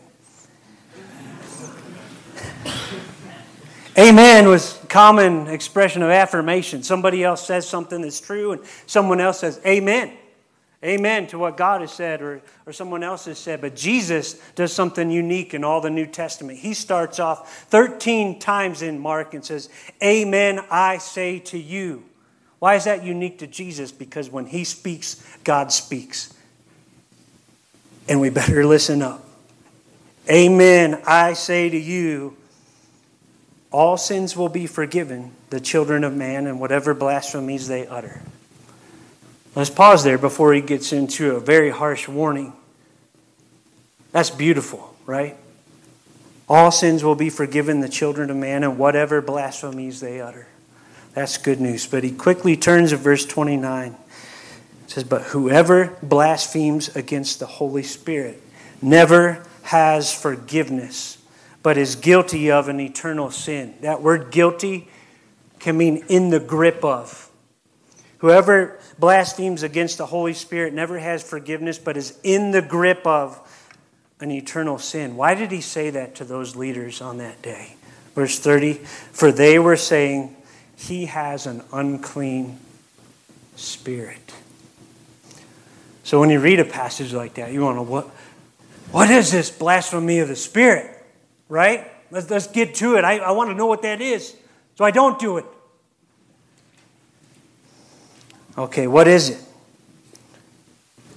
Amen 4.00 4.48
was 4.48 4.80
common 4.88 5.48
expression 5.48 6.02
of 6.02 6.10
affirmation. 6.10 6.84
Somebody 6.84 7.22
else 7.22 7.46
says 7.46 7.68
something 7.68 8.02
that's 8.02 8.22
true, 8.22 8.54
and 8.54 8.62
someone 8.86 9.20
else 9.20 9.40
says, 9.40 9.60
Amen. 9.66 10.14
Amen 10.82 11.28
to 11.28 11.38
what 11.38 11.58
God 11.58 11.82
has 11.82 11.92
said 11.92 12.22
or, 12.22 12.42
or 12.66 12.72
someone 12.72 13.04
else 13.04 13.26
has 13.26 13.38
said. 13.38 13.60
But 13.60 13.76
Jesus 13.76 14.36
does 14.56 14.72
something 14.72 15.12
unique 15.12 15.54
in 15.54 15.66
all 15.66 15.82
the 15.82 15.90
New 15.90 16.06
Testament. 16.06 16.60
He 16.60 16.74
starts 16.74 17.20
off 17.20 17.66
13 17.66 18.40
times 18.40 18.82
in 18.82 19.00
Mark 19.00 19.34
and 19.34 19.44
says, 19.44 19.68
Amen, 20.02 20.62
I 20.72 21.00
say 21.00 21.40
to 21.40 21.58
you. 21.58 22.06
Why 22.60 22.76
is 22.76 22.86
that 22.86 23.04
unique 23.04 23.40
to 23.40 23.48
Jesus? 23.48 23.92
Because 23.92 24.30
when 24.30 24.46
he 24.46 24.64
speaks, 24.64 25.22
God 25.44 25.74
speaks. 25.74 26.34
And 28.08 28.22
we 28.22 28.30
better 28.30 28.66
listen 28.66 29.02
up. 29.02 29.26
Amen, 30.30 31.02
I 31.06 31.34
say 31.34 31.70
to 31.70 31.78
you, 31.78 32.38
all 33.72 33.98
sins 33.98 34.36
will 34.36 34.50
be 34.50 34.66
forgiven 34.66 35.32
the 35.50 35.60
children 35.60 36.04
of 36.04 36.16
man 36.16 36.48
and 36.48 36.60
whatever 36.60 36.94
blasphemies 36.94 37.68
they 37.68 37.86
utter. 37.88 38.22
Let's 39.56 39.70
pause 39.70 40.04
there 40.04 40.18
before 40.18 40.54
he 40.54 40.62
gets 40.62 40.94
into 40.94 41.36
a 41.36 41.40
very 41.40 41.70
harsh 41.70 42.08
warning. 42.08 42.54
That's 44.12 44.30
beautiful, 44.30 44.96
right? 45.06 45.38
All 46.48 46.72
sins 46.72 47.04
will 47.04 47.16
be 47.16 47.30
forgiven 47.30 47.80
the 47.80 47.90
children 47.90 48.32
of 48.32 48.38
man 48.38 48.64
and 48.64 48.78
whatever 48.80 49.22
blasphemies 49.22 50.00
they 50.00 50.20
utter. 50.20 50.48
That's 51.14 51.38
good 51.38 51.62
news. 51.62 51.86
But 51.86 52.04
he 52.04 52.12
quickly 52.12 52.58
turns 52.58 52.90
to 52.90 52.98
verse 52.98 53.26
29. 53.26 53.92
It 53.92 53.98
says, 54.88 55.04
But 55.04 55.24
whoever 55.24 55.96
blasphemes 56.02 56.96
against 56.96 57.40
the 57.40 57.46
Holy 57.46 57.84
Spirit 57.84 58.42
never 58.82 59.46
has 59.64 60.12
forgiveness, 60.12 61.19
but 61.62 61.78
is 61.78 61.96
guilty 61.96 62.52
of 62.52 62.70
an 62.70 62.80
eternal 62.80 63.32
sin. 63.32 63.76
That 63.82 64.02
word 64.02 64.32
guilty 64.32 64.88
can 65.60 65.78
mean 65.78 66.06
in 66.08 66.30
the 66.30 66.40
grip 66.40 66.84
of. 66.84 67.30
Whoever 68.20 68.80
blasphemes 68.98 69.64
against 69.64 69.98
the 69.98 70.06
Holy 70.06 70.34
Spirit 70.34 70.74
never 70.74 71.00
has 71.00 71.24
forgiveness, 71.24 71.80
but 71.80 71.98
is 71.98 72.18
in 72.24 72.52
the 72.52 72.62
grip 72.62 73.06
of 73.06 73.40
an 74.20 74.32
eternal 74.32 74.78
sin. 74.78 75.16
Why 75.16 75.36
did 75.36 75.52
he 75.52 75.62
say 75.62 75.90
that 75.92 76.16
to 76.16 76.26
those 76.26 76.56
leaders 76.56 77.02
on 77.02 77.18
that 77.18 77.42
day? 77.42 77.76
Verse 78.16 78.38
30 78.40 78.74
For 78.74 79.32
they 79.32 79.60
were 79.60 79.78
saying, 79.78 80.36
He 80.76 81.06
has 81.06 81.46
an 81.46 81.64
unclean 81.72 82.60
spirit. 83.56 84.34
So 86.04 86.20
when 86.20 86.30
you 86.30 86.40
read 86.40 86.60
a 86.60 86.66
passage 86.66 87.14
like 87.14 87.36
that, 87.36 87.54
you 87.54 87.62
want 87.62 87.78
to 87.78 87.84
what? 87.84 88.06
What 88.92 89.10
is 89.12 89.32
this 89.32 89.52
blasphemy 89.52 90.20
of 90.20 90.28
the 90.28 90.36
Spirit? 90.36 90.99
Right? 91.50 91.92
Let's, 92.10 92.30
let's 92.30 92.48
get 92.48 92.76
to 92.76 92.96
it. 92.96 93.04
I, 93.04 93.18
I 93.18 93.32
want 93.32 93.50
to 93.50 93.56
know 93.56 93.66
what 93.66 93.82
that 93.82 94.00
is 94.00 94.36
so 94.80 94.86
I 94.86 94.92
don't 94.92 95.20
do 95.20 95.38
it. 95.38 95.46
Okay, 98.58 98.88
what 98.88 99.10
is 99.10 99.30
it? 99.30 99.42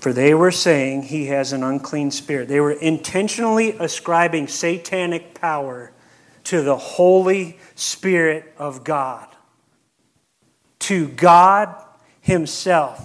For 0.01 0.13
they 0.13 0.35
were 0.35 0.51
saying 0.51 1.03
he 1.03 1.27
has 1.27 1.53
an 1.53 1.63
unclean 1.63 2.11
spirit. 2.11 2.49
They 2.49 2.59
were 2.59 2.73
intentionally 2.73 3.77
ascribing 3.79 4.49
satanic 4.49 5.41
power 5.41 5.93
to 6.43 6.63
the 6.63 6.77
Holy 6.77 7.57
Spirit 7.77 8.53
of 8.59 8.83
God, 8.83 9.29
to 10.81 11.07
God 11.07 11.73
Himself. 12.21 13.01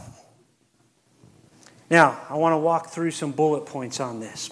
Now, 1.92 2.20
I 2.32 2.36
want 2.38 2.54
to 2.54 2.58
walk 2.58 2.88
through 2.88 3.12
some 3.12 3.32
bullet 3.32 3.68
points 3.68 4.00
on 4.00 4.20
this. 4.20 4.50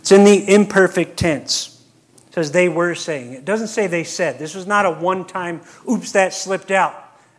It's 0.00 0.12
in 0.12 0.24
the 0.24 0.52
imperfect 0.52 1.16
tense. 1.16 1.84
It 2.28 2.34
says 2.34 2.52
they 2.52 2.68
were 2.68 2.94
saying. 2.94 3.32
It 3.32 3.44
doesn't 3.44 3.68
say 3.68 3.86
they 3.86 4.04
said. 4.04 4.38
This 4.38 4.54
was 4.54 4.66
not 4.66 4.86
a 4.86 4.90
one 4.90 5.26
time, 5.26 5.60
oops, 5.88 6.12
that 6.12 6.34
slipped 6.34 6.70
out. 6.70 6.94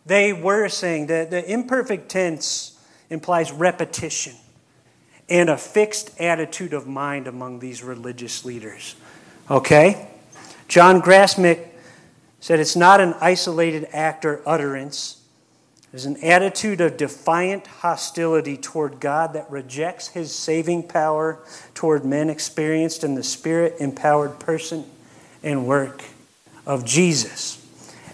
They 0.06 0.34
were 0.34 0.68
saying 0.70 1.08
that 1.08 1.30
the 1.32 1.50
imperfect 1.50 2.10
tense 2.10 2.80
implies 3.10 3.52
repetition 3.52 4.34
and 5.30 5.50
a 5.50 5.58
fixed 5.58 6.20
attitude 6.20 6.74
of 6.74 6.88
mind 6.88 7.28
among 7.28 7.60
these 7.60 7.84
religious 7.84 8.44
leaders. 8.44 8.96
Okay? 9.50 10.08
John 10.68 11.02
Grassmick 11.02 11.68
said 12.42 12.60
it's 12.60 12.76
not 12.76 13.00
an 13.00 13.14
isolated 13.22 13.88
act 13.94 14.26
or 14.26 14.42
utterance. 14.46 15.21
Is 15.94 16.06
an 16.06 16.24
attitude 16.24 16.80
of 16.80 16.96
defiant 16.96 17.68
hostility 17.68 18.56
toward 18.56 19.00
God 19.00 19.34
that 19.34 19.50
rejects 19.52 20.08
his 20.10 20.34
saving 20.34 20.84
power 20.88 21.40
toward 21.74 22.06
men 22.06 22.30
experienced 22.30 23.04
in 23.04 23.16
the 23.16 23.24
spirit 23.24 23.76
empowered 23.80 24.40
person 24.40 24.86
and 25.44 25.68
work 25.68 26.02
of 26.66 26.86
Jesus. 26.86 27.58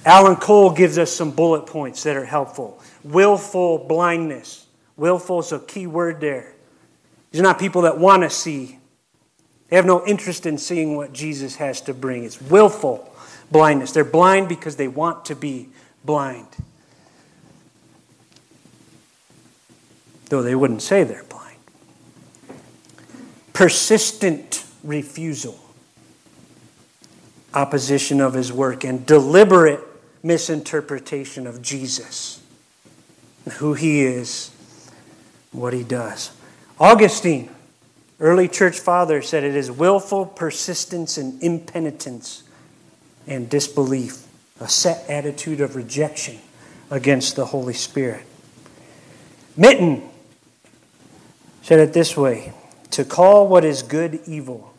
Alan 0.06 0.38
Cole 0.38 0.72
gives 0.72 0.98
us 0.98 1.12
some 1.12 1.32
bullet 1.32 1.68
points 1.68 2.04
that 2.04 2.16
are 2.16 2.26
helpful. 2.26 2.82
Willful 3.04 3.78
blindness. 3.88 4.66
Willful 4.96 5.40
is 5.40 5.52
a 5.52 5.60
key 5.60 5.86
word 5.86 6.20
there. 6.20 6.54
These 7.32 7.42
are 7.42 7.44
not 7.44 7.60
people 7.60 7.84
that 7.84 8.00
want 8.00 8.24
to 8.24 8.30
see, 8.30 8.80
they 9.70 9.76
have 9.76 9.86
no 9.86 10.06
interest 10.06 10.46
in 10.46 10.58
seeing 10.58 10.96
what 10.96 11.12
Jesus 11.12 11.58
has 11.58 11.82
to 11.82 11.94
bring. 11.94 12.24
It's 12.24 12.42
willful 12.42 13.14
blindness. 13.52 13.92
They're 13.92 14.06
blind 14.06 14.48
because 14.48 14.78
they 14.78 14.88
want 14.88 15.26
to 15.26 15.36
be 15.36 15.70
blind. 16.06 16.48
Though 20.30 20.42
they 20.42 20.56
wouldn't 20.56 20.82
say 20.82 21.04
they're 21.04 21.24
blind. 21.24 21.58
Persistent 23.54 24.66
refusal, 24.84 25.60
opposition 27.54 28.22
of 28.22 28.34
his 28.34 28.52
work, 28.52 28.84
and 28.84 29.06
deliberate 29.06 29.80
misinterpretation 30.22 31.48
of 31.48 31.62
Jesus, 31.62 32.44
who 33.54 33.74
he 33.74 34.02
is, 34.02 34.52
what 35.52 35.74
he 35.74 35.84
does. 35.84 36.32
Augustine, 36.80 37.50
early 38.20 38.48
church 38.48 38.80
father, 38.80 39.22
said 39.22 39.44
it 39.44 39.56
is 39.56 39.72
willful 39.72 40.26
persistence 40.26 41.18
and 41.18 41.42
impenitence 41.42 42.44
and 43.26 43.50
disbelief, 43.50 44.28
a 44.60 44.68
set 44.68 45.10
attitude 45.10 45.62
of 45.62 45.76
rejection 45.76 46.38
against 46.92 47.36
the 47.36 47.46
Holy 47.46 47.74
Spirit. 47.74 48.26
Mitton 49.56 50.08
said 51.68 51.80
it 51.80 51.92
this 51.92 52.16
way 52.16 52.54
to 52.92 53.04
call 53.04 53.46
what 53.46 53.66
is 53.66 53.84
good 53.84 54.22
evil 54.26 54.74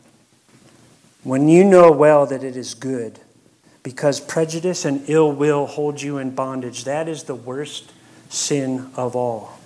when 1.22 1.46
you 1.46 1.62
know 1.62 1.92
well 1.92 2.24
that 2.24 2.42
it 2.42 2.56
is 2.56 2.72
good 2.72 3.20
because 3.82 4.20
prejudice 4.20 4.86
and 4.86 5.02
ill 5.06 5.30
will 5.30 5.66
hold 5.66 6.00
you 6.00 6.16
in 6.16 6.30
bondage 6.30 6.84
that 6.84 7.06
is 7.06 7.24
the 7.24 7.34
worst 7.34 7.92
sin 8.30 8.90
of 8.96 9.14
all. 9.14 9.58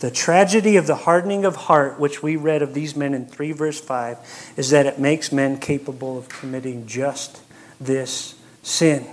The 0.00 0.10
tragedy 0.10 0.76
of 0.76 0.88
the 0.88 0.96
hardening 0.96 1.44
of 1.44 1.54
heart 1.54 2.00
which 2.00 2.24
we 2.24 2.34
read 2.34 2.60
of 2.60 2.74
these 2.74 2.96
men 2.96 3.14
in 3.14 3.26
3 3.26 3.52
verse 3.52 3.80
5 3.80 4.54
is 4.56 4.70
that 4.70 4.84
it 4.84 4.98
makes 4.98 5.30
men 5.30 5.60
capable 5.60 6.18
of 6.18 6.28
committing 6.28 6.88
just 6.88 7.40
this 7.80 8.34
sin. 8.64 9.06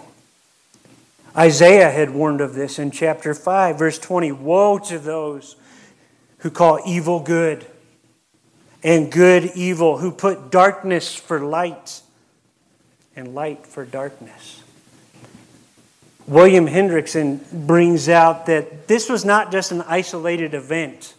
Isaiah 1.38 1.92
had 1.92 2.10
warned 2.10 2.42
of 2.42 2.56
this 2.56 2.80
in 2.80 2.90
chapter 2.90 3.36
5 3.36 3.78
verse 3.78 4.00
20 4.00 4.32
woe 4.32 4.80
to 4.80 4.98
those 4.98 5.58
who 6.42 6.52
call 6.52 6.80
evil 6.86 7.20
good 7.20 7.66
and 8.84 9.12
good 9.12 9.46
evil, 9.56 9.98
who 9.98 10.12
put 10.12 10.52
darkness 10.52 11.16
for 11.16 11.40
light 11.40 12.02
and 13.16 13.34
light 13.36 13.66
for 13.66 13.86
darkness. 13.86 14.64
William 16.28 16.68
Hendriksen 16.68 17.40
brings 17.52 18.08
out 18.08 18.46
that 18.46 18.88
this 18.88 19.10
was 19.10 19.26
not 19.26 19.52
just 19.52 19.72
an 19.72 19.82
isolated 19.82 20.54
event. 20.54 21.14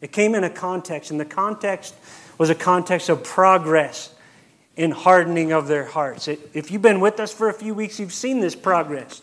It 0.00 0.12
came 0.12 0.34
in 0.34 0.44
a 0.44 0.50
context, 0.50 1.10
and 1.10 1.18
the 1.18 1.24
context 1.24 1.94
was 2.38 2.50
a 2.50 2.54
context 2.54 3.08
of 3.08 3.24
progress 3.24 4.14
in 4.76 4.90
hardening 4.90 5.52
of 5.52 5.68
their 5.68 5.84
hearts. 5.84 6.28
If 6.28 6.70
you've 6.70 6.82
been 6.82 7.00
with 7.00 7.20
us 7.20 7.32
for 7.32 7.48
a 7.48 7.54
few 7.54 7.74
weeks, 7.74 7.98
you've 7.98 8.12
seen 8.12 8.40
this 8.40 8.54
progress. 8.54 9.22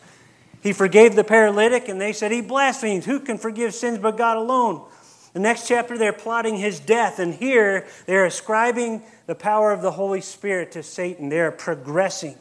He 0.62 0.73
forgave 0.73 1.15
the 1.15 1.23
paralytic, 1.23 1.88
and 1.88 1.99
they 1.99 2.13
said 2.13 2.32
he 2.32 2.41
blasphemes. 2.41 3.06
Who 3.06 3.19
can 3.19 3.38
forgive 3.38 3.73
sins 3.73 3.99
but 3.99 4.17
God 4.17 4.38
alone? 4.38 4.86
The 5.34 5.39
next 5.39 5.68
chapter, 5.68 5.98
they're 5.98 6.13
plotting 6.13 6.58
his 6.58 6.80
death, 6.80 7.20
and 7.20 7.34
here 7.34 7.86
they're 8.08 8.26
ascribing 8.26 9.04
the 9.28 9.36
power 9.36 9.72
of 9.72 9.82
the 9.82 9.92
Holy 9.92 10.22
Spirit 10.22 10.72
to 10.72 10.84
Satan. 10.84 11.30
They're 11.30 11.52
progressing. 11.52 12.36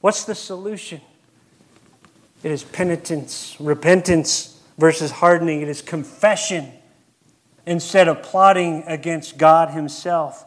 What's 0.00 0.24
the 0.24 0.34
solution? 0.34 1.00
It 2.42 2.52
is 2.52 2.62
penitence, 2.64 3.56
repentance 3.58 4.60
versus 4.76 5.10
hardening. 5.10 5.62
It 5.62 5.68
is 5.68 5.82
confession 5.82 6.72
instead 7.66 8.08
of 8.08 8.22
plotting 8.22 8.84
against 8.86 9.38
God 9.38 9.70
Himself. 9.70 10.44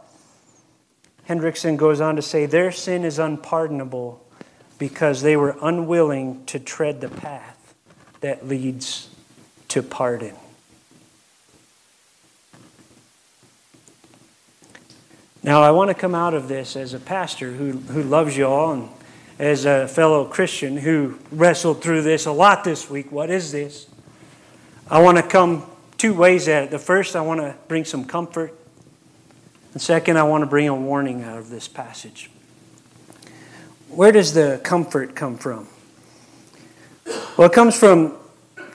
Hendriksen 1.27 1.77
goes 1.77 1.99
on 1.99 2.15
to 2.15 2.21
say 2.21 2.45
their 2.45 2.71
sin 2.71 3.03
is 3.03 3.19
unpardonable 3.19 4.25
because 4.77 5.21
they 5.21 5.35
were 5.35 5.55
unwilling 5.61 6.45
to 6.45 6.59
tread 6.59 7.01
the 7.01 7.09
path 7.09 7.75
that 8.21 8.47
leads 8.47 9.09
to 9.67 9.83
pardon. 9.83 10.35
Now, 15.43 15.63
I 15.63 15.71
want 15.71 15.89
to 15.89 15.95
come 15.95 16.13
out 16.13 16.35
of 16.35 16.47
this 16.47 16.75
as 16.75 16.93
a 16.93 16.99
pastor 16.99 17.51
who, 17.51 17.71
who 17.71 18.03
loves 18.03 18.37
you 18.37 18.45
all 18.45 18.73
and 18.73 18.89
as 19.39 19.65
a 19.65 19.87
fellow 19.87 20.23
Christian 20.25 20.77
who 20.77 21.17
wrestled 21.31 21.81
through 21.81 22.03
this 22.03 22.27
a 22.27 22.31
lot 22.31 22.63
this 22.63 22.91
week. 22.91 23.11
What 23.11 23.31
is 23.31 23.51
this? 23.51 23.87
I 24.87 25.01
want 25.01 25.17
to 25.17 25.23
come 25.23 25.65
two 25.97 26.13
ways 26.13 26.47
at 26.47 26.65
it. 26.65 26.69
The 26.69 26.77
first, 26.77 27.15
I 27.15 27.21
want 27.21 27.39
to 27.39 27.55
bring 27.67 27.85
some 27.85 28.05
comfort. 28.05 28.53
And 29.73 29.81
second, 29.81 30.17
I 30.17 30.23
want 30.23 30.43
to 30.43 30.45
bring 30.45 30.67
a 30.67 30.75
warning 30.75 31.23
out 31.23 31.39
of 31.39 31.49
this 31.49 31.67
passage. 31.67 32.29
Where 33.89 34.11
does 34.11 34.33
the 34.33 34.61
comfort 34.63 35.15
come 35.15 35.37
from? 35.37 35.67
Well, 37.35 37.49
it 37.49 37.53
comes 37.53 37.75
from 37.75 38.15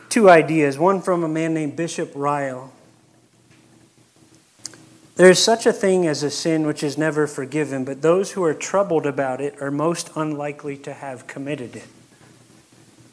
two 0.09 0.29
ideas 0.29 0.79
one 0.79 1.01
from 1.01 1.23
a 1.23 1.29
man 1.29 1.55
named 1.55 1.77
Bishop 1.77 2.11
Ryle 2.17 2.73
there 5.17 5.31
is 5.31 5.43
such 5.43 5.67
a 5.67 5.73
thing 5.73 6.07
as 6.07 6.23
a 6.23 6.31
sin 6.31 6.67
which 6.67 6.83
is 6.83 6.97
never 6.97 7.27
forgiven, 7.27 7.85
but 7.85 8.03
those 8.03 8.33
who 8.33 8.45
are 8.45 8.55
troubled 8.55 9.07
about 9.07 9.41
it 9.41 9.61
are 9.61 9.71
most 9.71 10.11
unlikely 10.15 10.77
to 10.79 10.93
have 10.93 11.27
committed 11.27 11.75
it. 11.75 11.89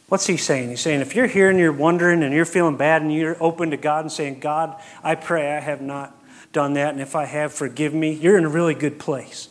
What's 0.09 0.27
he 0.27 0.37
saying? 0.37 0.69
He's 0.69 0.81
saying 0.81 1.01
if 1.01 1.15
you're 1.15 1.27
here 1.27 1.49
and 1.49 1.57
you're 1.57 1.71
wondering 1.71 2.21
and 2.21 2.33
you're 2.33 2.45
feeling 2.45 2.77
bad 2.77 3.01
and 3.01 3.11
you're 3.11 3.41
open 3.41 3.71
to 3.71 3.77
God 3.77 4.01
and 4.01 4.11
saying, 4.11 4.41
God, 4.41 4.79
I 5.03 5.15
pray 5.15 5.55
I 5.55 5.59
have 5.59 5.81
not 5.81 6.15
done 6.51 6.73
that, 6.73 6.93
and 6.93 7.01
if 7.01 7.15
I 7.15 7.25
have, 7.25 7.51
forgive 7.51 7.93
me, 7.93 8.11
you're 8.11 8.37
in 8.37 8.45
a 8.45 8.49
really 8.49 8.75
good 8.75 8.99
place. 8.99 9.49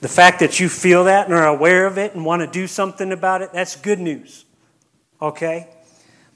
The 0.00 0.08
fact 0.08 0.40
that 0.40 0.60
you 0.60 0.68
feel 0.68 1.04
that 1.04 1.26
and 1.26 1.34
are 1.34 1.46
aware 1.46 1.86
of 1.86 1.98
it 1.98 2.14
and 2.14 2.24
want 2.24 2.40
to 2.40 2.46
do 2.46 2.66
something 2.66 3.12
about 3.12 3.42
it, 3.42 3.52
that's 3.52 3.76
good 3.76 3.98
news. 3.98 4.44
Okay? 5.20 5.68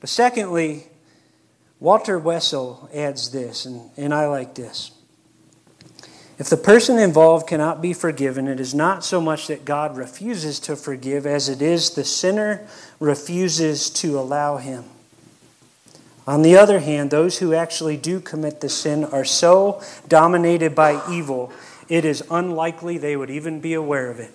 But 0.01 0.11
secondly, 0.11 0.85
Walter 1.81 2.19
Wessel 2.19 2.89
adds 2.93 3.31
this, 3.31 3.65
and, 3.65 3.91
and 3.97 4.13
I 4.13 4.27
like 4.27 4.55
this. 4.55 4.91
If 6.39 6.49
the 6.49 6.57
person 6.57 6.99
involved 6.99 7.49
cannot 7.49 7.83
be 7.83 7.93
forgiven, 7.93 8.47
it 8.47 8.61
is 8.61 8.75
not 8.75 9.05
so 9.05 9.21
much 9.21 9.49
that 9.49 9.65
God 9.65 9.97
refuses 9.97 10.61
to 10.61 10.77
forgive 10.77 11.27
as 11.27 11.49
it 11.49 11.61
is 11.61 11.91
the 11.91 12.05
sinner 12.05 12.67
refuses 13.01 13.91
to 13.91 14.19
allow 14.19 14.57
him. 14.57 14.85
On 16.29 16.43
the 16.43 16.57
other 16.57 16.81
hand, 16.81 17.11
those 17.11 17.39
who 17.39 17.55
actually 17.55 17.97
do 17.97 18.21
commit 18.21 18.61
the 18.61 18.69
sin 18.69 19.05
are 19.05 19.25
so 19.25 19.83
dominated 20.09 20.75
by 20.75 21.03
evil, 21.11 21.53
it 21.89 22.05
is 22.05 22.23
unlikely 22.31 22.99
they 22.99 23.17
would 23.17 23.31
even 23.31 23.61
be 23.61 23.75
aware 23.75 24.11
of 24.11 24.21
it. 24.21 24.31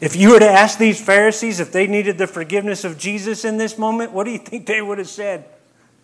If 0.00 0.14
you 0.14 0.30
were 0.30 0.38
to 0.38 0.48
ask 0.48 0.78
these 0.78 1.00
Pharisees 1.00 1.60
if 1.60 1.72
they 1.72 1.86
needed 1.86 2.18
the 2.18 2.26
forgiveness 2.26 2.84
of 2.84 2.98
Jesus 2.98 3.44
in 3.44 3.56
this 3.56 3.76
moment, 3.76 4.12
what 4.12 4.24
do 4.24 4.30
you 4.30 4.38
think 4.38 4.66
they 4.66 4.80
would 4.80 4.98
have 4.98 5.08
said? 5.08 5.44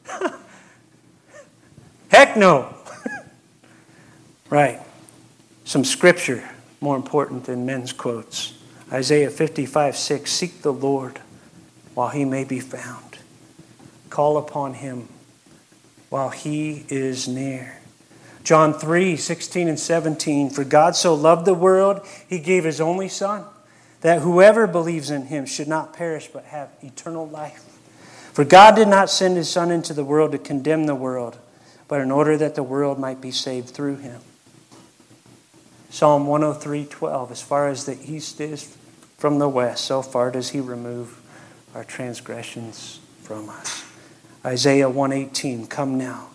Heck 2.09 2.37
no. 2.37 2.75
right. 4.51 4.81
Some 5.65 5.85
scripture 5.85 6.49
more 6.81 6.97
important 6.97 7.45
than 7.45 7.65
men's 7.65 7.93
quotes. 7.93 8.55
Isaiah 8.93 9.31
55 9.31 9.97
6 9.97 10.31
Seek 10.31 10.63
the 10.63 10.73
Lord 10.73 11.21
while 11.95 12.09
he 12.09 12.25
may 12.25 12.45
be 12.45 12.61
found, 12.61 13.19
call 14.11 14.37
upon 14.37 14.75
him 14.75 15.09
while 16.09 16.31
he 16.31 16.85
is 16.89 17.29
near. 17.29 17.79
John 18.45 18.75
3 18.75 19.17
16 19.17 19.69
and 19.69 19.79
17 19.79 20.51
For 20.51 20.65
God 20.65 20.97
so 20.97 21.15
loved 21.15 21.47
the 21.47 21.55
world, 21.55 22.07
he 22.29 22.39
gave 22.39 22.65
his 22.65 22.81
only 22.81 23.09
Son, 23.09 23.45
that 24.01 24.21
whoever 24.21 24.67
believes 24.67 25.11
in 25.11 25.27
him 25.27 25.47
should 25.47 25.69
not 25.69 25.95
perish 25.95 26.29
but 26.33 26.45
have 26.47 26.69
eternal 26.83 27.27
life. 27.27 27.72
For 28.33 28.45
God 28.45 28.77
did 28.77 28.89
not 28.89 29.11
send 29.11 29.37
his 29.37 29.51
Son 29.51 29.71
into 29.71 29.93
the 29.93 30.05
world 30.05 30.33
to 30.33 30.39
condemn 30.39 30.87
the 30.87 30.95
world, 30.95 31.39
but 31.87 32.01
in 32.01 32.11
order 32.11 32.37
that 32.39 32.55
the 32.55 32.63
world 32.63 32.99
might 32.99 33.21
be 33.21 33.31
saved 33.31 33.71
through 33.71 33.97
him. 33.97 34.21
Psalm 35.91 36.27
103:12 36.27 37.31
As 37.31 37.43
far 37.43 37.69
as 37.69 37.85
the 37.85 37.99
east 38.03 38.41
is 38.41 38.75
from 39.19 39.39
the 39.39 39.49
west, 39.49 39.85
so 39.85 40.01
far 40.01 40.31
does 40.31 40.51
he 40.51 40.61
remove 40.61 41.21
our 41.75 41.85
transgressions 41.85 43.01
from 43.23 43.51
us. 43.51 43.85
Isaiah 44.45 44.89
118 44.89 45.67
Come 45.67 45.99
now, 45.99 46.29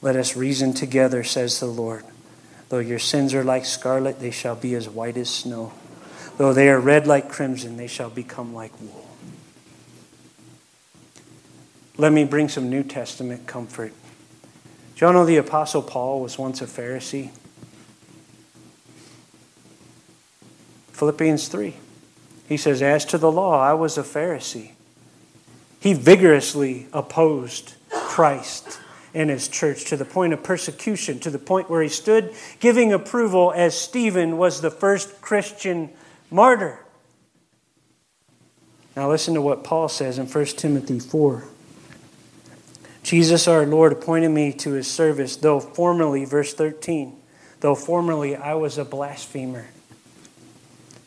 let 0.00 0.16
us 0.16 0.34
reason 0.34 0.72
together, 0.72 1.22
says 1.22 1.60
the 1.60 1.66
Lord. 1.66 2.04
Though 2.70 2.78
your 2.78 2.98
sins 2.98 3.34
are 3.34 3.44
like 3.44 3.66
scarlet, 3.66 4.20
they 4.20 4.30
shall 4.30 4.56
be 4.56 4.74
as 4.74 4.88
white 4.88 5.18
as 5.18 5.28
snow. 5.28 5.72
Though 6.38 6.54
they 6.54 6.68
are 6.70 6.80
red 6.80 7.06
like 7.06 7.28
crimson, 7.28 7.76
they 7.76 7.86
shall 7.86 8.10
become 8.10 8.54
like 8.54 8.72
wool. 8.80 9.07
Let 11.98 12.12
me 12.12 12.24
bring 12.24 12.48
some 12.48 12.70
New 12.70 12.84
Testament 12.84 13.46
comfort. 13.46 13.92
Do 14.94 15.04
y'all 15.04 15.12
know 15.12 15.26
the 15.26 15.36
Apostle 15.36 15.82
Paul 15.82 16.20
was 16.20 16.38
once 16.38 16.62
a 16.62 16.66
Pharisee? 16.66 17.30
Philippians 20.92 21.48
3. 21.48 21.74
He 22.48 22.56
says, 22.56 22.82
As 22.82 23.04
to 23.06 23.18
the 23.18 23.30
law, 23.30 23.60
I 23.60 23.74
was 23.74 23.98
a 23.98 24.02
Pharisee. 24.02 24.72
He 25.80 25.92
vigorously 25.92 26.86
opposed 26.92 27.74
Christ 27.90 28.80
and 29.12 29.30
his 29.30 29.48
church 29.48 29.84
to 29.86 29.96
the 29.96 30.04
point 30.04 30.32
of 30.32 30.42
persecution, 30.42 31.18
to 31.20 31.30
the 31.30 31.38
point 31.38 31.68
where 31.68 31.82
he 31.82 31.88
stood 31.88 32.32
giving 32.60 32.92
approval 32.92 33.52
as 33.54 33.78
Stephen 33.78 34.36
was 34.38 34.60
the 34.60 34.70
first 34.70 35.20
Christian 35.20 35.90
martyr. 36.30 36.84
Now, 38.96 39.08
listen 39.08 39.34
to 39.34 39.42
what 39.42 39.64
Paul 39.64 39.88
says 39.88 40.18
in 40.18 40.26
1 40.26 40.44
Timothy 40.46 40.98
4. 40.98 41.44
Jesus 43.08 43.48
our 43.48 43.64
Lord 43.64 43.92
appointed 43.92 44.28
me 44.28 44.52
to 44.52 44.72
his 44.72 44.86
service, 44.86 45.36
though 45.36 45.60
formerly, 45.60 46.26
verse 46.26 46.52
13, 46.52 47.16
though 47.60 47.74
formerly 47.74 48.36
I 48.36 48.52
was 48.52 48.76
a 48.76 48.84
blasphemer, 48.84 49.68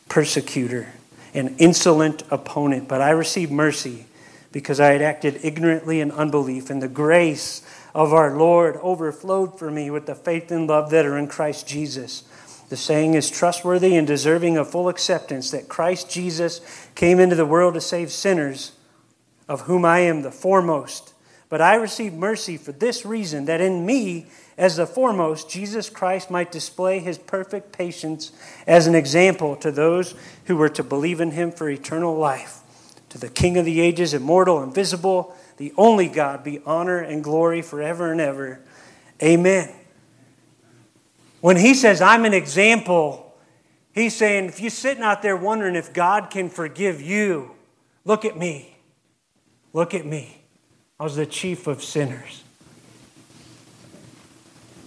persecutor, 0.08 0.94
an 1.32 1.54
insolent 1.58 2.24
opponent, 2.28 2.88
but 2.88 3.00
I 3.00 3.10
received 3.10 3.52
mercy 3.52 4.06
because 4.50 4.80
I 4.80 4.88
had 4.88 5.00
acted 5.00 5.44
ignorantly 5.44 6.00
in 6.00 6.10
unbelief, 6.10 6.70
and 6.70 6.82
the 6.82 6.88
grace 6.88 7.64
of 7.94 8.12
our 8.12 8.36
Lord 8.36 8.78
overflowed 8.82 9.56
for 9.56 9.70
me 9.70 9.88
with 9.88 10.06
the 10.06 10.16
faith 10.16 10.50
and 10.50 10.66
love 10.66 10.90
that 10.90 11.06
are 11.06 11.16
in 11.16 11.28
Christ 11.28 11.68
Jesus. 11.68 12.24
The 12.68 12.76
saying 12.76 13.14
is 13.14 13.30
trustworthy 13.30 13.94
and 13.94 14.08
deserving 14.08 14.56
of 14.56 14.68
full 14.68 14.88
acceptance 14.88 15.52
that 15.52 15.68
Christ 15.68 16.10
Jesus 16.10 16.88
came 16.96 17.20
into 17.20 17.36
the 17.36 17.46
world 17.46 17.74
to 17.74 17.80
save 17.80 18.10
sinners, 18.10 18.72
of 19.48 19.60
whom 19.62 19.84
I 19.84 20.00
am 20.00 20.22
the 20.22 20.32
foremost. 20.32 21.11
But 21.52 21.60
I 21.60 21.74
received 21.74 22.14
mercy 22.14 22.56
for 22.56 22.72
this 22.72 23.04
reason 23.04 23.44
that 23.44 23.60
in 23.60 23.84
me, 23.84 24.24
as 24.56 24.76
the 24.76 24.86
foremost, 24.86 25.50
Jesus 25.50 25.90
Christ 25.90 26.30
might 26.30 26.50
display 26.50 26.98
his 26.98 27.18
perfect 27.18 27.72
patience 27.72 28.32
as 28.66 28.86
an 28.86 28.94
example 28.94 29.56
to 29.56 29.70
those 29.70 30.14
who 30.46 30.56
were 30.56 30.70
to 30.70 30.82
believe 30.82 31.20
in 31.20 31.32
him 31.32 31.52
for 31.52 31.68
eternal 31.68 32.16
life. 32.16 32.60
To 33.10 33.18
the 33.18 33.28
King 33.28 33.58
of 33.58 33.66
the 33.66 33.82
ages, 33.82 34.14
immortal, 34.14 34.62
invisible, 34.62 35.36
the 35.58 35.74
only 35.76 36.08
God, 36.08 36.42
be 36.42 36.62
honor 36.64 37.00
and 37.00 37.22
glory 37.22 37.60
forever 37.60 38.10
and 38.10 38.20
ever. 38.22 38.60
Amen. 39.22 39.74
When 41.42 41.58
he 41.58 41.74
says, 41.74 42.00
I'm 42.00 42.24
an 42.24 42.32
example, 42.32 43.36
he's 43.92 44.16
saying, 44.16 44.46
if 44.46 44.58
you're 44.58 44.70
sitting 44.70 45.02
out 45.02 45.20
there 45.20 45.36
wondering 45.36 45.76
if 45.76 45.92
God 45.92 46.30
can 46.30 46.48
forgive 46.48 47.02
you, 47.02 47.50
look 48.06 48.24
at 48.24 48.38
me. 48.38 48.78
Look 49.74 49.92
at 49.92 50.06
me. 50.06 50.41
I 51.02 51.04
was 51.04 51.16
the 51.16 51.26
chief 51.26 51.66
of 51.66 51.82
sinners. 51.82 52.44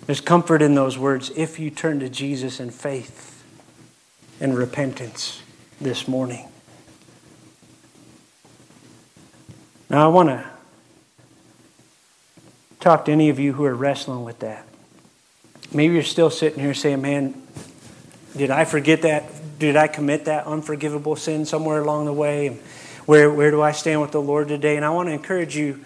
There's 0.06 0.22
comfort 0.22 0.62
in 0.62 0.74
those 0.74 0.98
words 0.98 1.30
if 1.36 1.60
you 1.60 1.70
turn 1.70 2.00
to 2.00 2.08
Jesus 2.08 2.62
in 2.62 2.70
faith 2.70 3.44
and 4.40 4.58
repentance 4.58 5.42
this 5.82 6.08
morning. 6.08 6.48
Now, 9.90 10.06
I 10.06 10.08
want 10.08 10.30
to 10.30 10.46
talk 12.80 13.04
to 13.04 13.12
any 13.12 13.28
of 13.28 13.38
you 13.38 13.52
who 13.52 13.66
are 13.66 13.76
wrestling 13.76 14.24
with 14.24 14.40
that. 14.40 14.66
Maybe 15.74 15.96
you're 15.96 16.04
still 16.04 16.30
sitting 16.30 16.64
here 16.64 16.74
saying, 16.74 17.02
man, 17.02 17.46
did 18.38 18.52
I 18.52 18.64
forget 18.64 19.02
that? 19.02 19.60
Did 19.60 19.76
I 19.76 19.90
commit 19.90 20.24
that 20.26 20.46
unforgivable 20.46 21.18
sin 21.18 21.46
somewhere 21.46 21.82
along 21.82 22.06
the 22.06 22.14
way? 22.14 22.58
Where, 23.06 23.30
where 23.30 23.52
do 23.52 23.62
I 23.62 23.74
stand 23.74 24.00
with 24.00 24.14
the 24.14 24.22
Lord 24.22 24.48
today? 24.48 24.78
And 24.78 24.86
I 24.86 24.92
want 24.92 25.10
to 25.10 25.14
encourage 25.14 25.58
you 25.58 25.84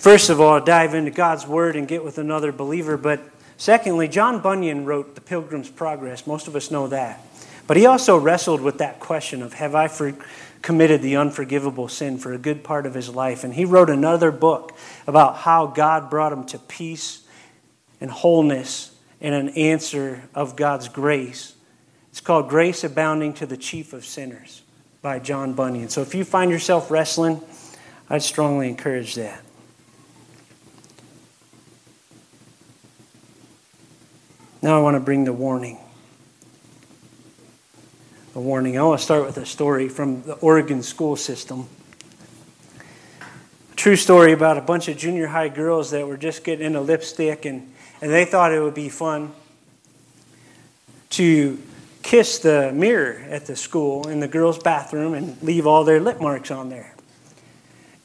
first 0.00 0.30
of 0.30 0.40
all, 0.40 0.60
dive 0.60 0.94
into 0.94 1.10
God's 1.10 1.46
Word 1.46 1.76
and 1.76 1.86
get 1.86 2.04
with 2.04 2.18
another 2.18 2.50
believer. 2.50 2.96
But 2.96 3.22
secondly, 3.56 4.08
John 4.08 4.40
Bunyan 4.40 4.84
wrote 4.84 5.14
The 5.14 5.20
Pilgrim's 5.20 5.68
Progress. 5.70 6.26
Most 6.26 6.48
of 6.48 6.56
us 6.56 6.70
know 6.70 6.88
that. 6.88 7.24
But 7.66 7.76
he 7.76 7.86
also 7.86 8.16
wrestled 8.16 8.62
with 8.62 8.78
that 8.78 8.98
question 8.98 9.42
of 9.42 9.52
have 9.52 9.74
I 9.76 9.86
for, 9.86 10.14
committed 10.62 11.02
the 11.02 11.16
unforgivable 11.16 11.88
sin 11.88 12.18
for 12.18 12.32
a 12.32 12.38
good 12.38 12.64
part 12.64 12.86
of 12.86 12.94
his 12.94 13.08
life? 13.08 13.44
And 13.44 13.54
he 13.54 13.64
wrote 13.64 13.90
another 13.90 14.32
book 14.32 14.76
about 15.06 15.36
how 15.36 15.66
God 15.66 16.10
brought 16.10 16.32
him 16.32 16.44
to 16.46 16.58
peace 16.58 17.22
and 18.00 18.10
wholeness 18.10 18.96
and 19.20 19.34
an 19.34 19.50
answer 19.50 20.22
of 20.34 20.56
God's 20.56 20.88
grace. 20.88 21.54
It's 22.10 22.20
called 22.20 22.48
Grace 22.48 22.82
Abounding 22.82 23.34
to 23.34 23.46
the 23.46 23.56
Chief 23.56 23.92
of 23.92 24.04
Sinners 24.04 24.62
by 25.02 25.18
John 25.18 25.52
Bunyan. 25.52 25.90
So 25.90 26.00
if 26.02 26.14
you 26.14 26.24
find 26.24 26.50
yourself 26.50 26.90
wrestling, 26.90 27.40
I'd 28.08 28.22
strongly 28.22 28.68
encourage 28.68 29.14
that. 29.14 29.42
Now 34.62 34.78
I 34.78 34.82
want 34.82 34.94
to 34.96 35.00
bring 35.00 35.24
the 35.24 35.32
warning. 35.32 35.78
The 38.34 38.40
warning. 38.40 38.78
I 38.78 38.82
want 38.82 38.98
to 38.98 39.04
start 39.04 39.24
with 39.24 39.38
a 39.38 39.46
story 39.46 39.88
from 39.88 40.22
the 40.22 40.34
Oregon 40.34 40.82
school 40.82 41.16
system. 41.16 41.66
A 43.72 43.74
true 43.74 43.96
story 43.96 44.32
about 44.32 44.58
a 44.58 44.60
bunch 44.60 44.88
of 44.88 44.98
junior 44.98 45.28
high 45.28 45.48
girls 45.48 45.90
that 45.92 46.06
were 46.06 46.18
just 46.18 46.44
getting 46.44 46.66
into 46.66 46.80
lipstick 46.82 47.46
and, 47.46 47.72
and 48.02 48.12
they 48.12 48.26
thought 48.26 48.52
it 48.52 48.60
would 48.60 48.74
be 48.74 48.90
fun 48.90 49.32
to 51.10 51.58
kiss 52.02 52.38
the 52.40 52.70
mirror 52.72 53.24
at 53.30 53.46
the 53.46 53.56
school 53.56 54.08
in 54.08 54.20
the 54.20 54.28
girls' 54.28 54.58
bathroom 54.58 55.14
and 55.14 55.42
leave 55.42 55.66
all 55.66 55.84
their 55.84 56.00
lip 56.00 56.20
marks 56.20 56.50
on 56.50 56.68
there. 56.68 56.94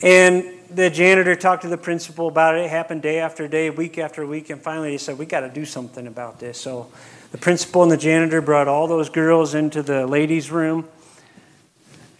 And 0.02 0.55
the 0.70 0.90
janitor 0.90 1.36
talked 1.36 1.64
to 1.64 1.68
the 1.68 1.78
principal 1.78 2.28
about 2.28 2.56
it. 2.56 2.66
It 2.66 2.70
happened 2.70 3.02
day 3.02 3.20
after 3.20 3.48
day, 3.48 3.70
week 3.70 3.98
after 3.98 4.26
week, 4.26 4.50
and 4.50 4.62
finally 4.62 4.92
he 4.92 4.98
said, 4.98 5.18
We 5.18 5.26
got 5.26 5.42
to 5.42 5.50
do 5.50 5.66
something 5.66 6.08
about 6.08 6.40
this. 6.40 6.60
So 6.60 6.92
the 7.32 7.38
principal 7.38 7.84
and 7.84 7.92
the 7.92 7.98
janitor 7.98 8.42
brought 8.42 8.68
all 8.68 8.88
those 8.88 9.10
girls 9.10 9.54
into 9.54 9.82
the 9.84 10.08
ladies' 10.08 10.52
room, 10.52 10.88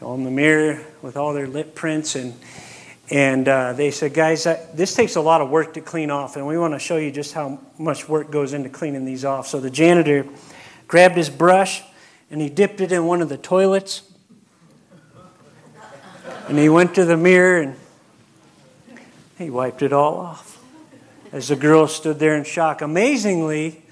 on 0.02 0.24
the 0.24 0.32
mirror 0.32 0.82
with 1.02 1.18
all 1.18 1.34
their 1.34 1.48
lip 1.48 1.76
prints, 1.76 2.16
and 2.16 2.34
and 3.12 3.48
uh, 3.48 3.74
they 3.74 3.92
said, 3.92 4.14
Guys, 4.14 4.46
this 4.74 4.96
takes 4.96 5.16
a 5.16 5.22
lot 5.22 5.42
of 5.42 5.50
work 5.50 5.74
to 5.76 5.82
clean 5.82 6.10
off, 6.10 6.36
and 6.36 6.48
we 6.48 6.58
want 6.58 6.74
to 6.74 6.80
show 6.80 6.98
you 6.98 7.12
just 7.12 7.34
how 7.34 7.60
much 7.78 8.10
work 8.10 8.32
goes 8.32 8.54
into 8.54 8.70
cleaning 8.70 9.06
these 9.06 9.24
off. 9.24 9.48
So 9.48 9.60
the 9.60 9.70
janitor 9.70 10.26
grabbed 10.88 11.16
his 11.16 11.30
brush 11.30 11.84
and 12.30 12.42
he 12.42 12.50
dipped 12.50 12.82
it 12.82 12.92
in 12.92 13.06
one 13.06 13.22
of 13.22 13.30
the 13.30 13.38
toilets. 13.38 14.02
And 16.48 16.58
he 16.58 16.70
went 16.70 16.96
to 16.96 17.06
the 17.06 17.18
mirror 17.18 17.62
and 17.62 17.76
he 19.38 19.50
wiped 19.50 19.82
it 19.82 19.92
all 19.94 20.18
off 20.18 20.62
as 21.32 21.50
the 21.50 21.56
girls 21.56 21.94
stood 21.94 22.20
there 22.20 22.36
in 22.36 22.44
shock. 22.44 22.82
Amazingly, 22.82 23.84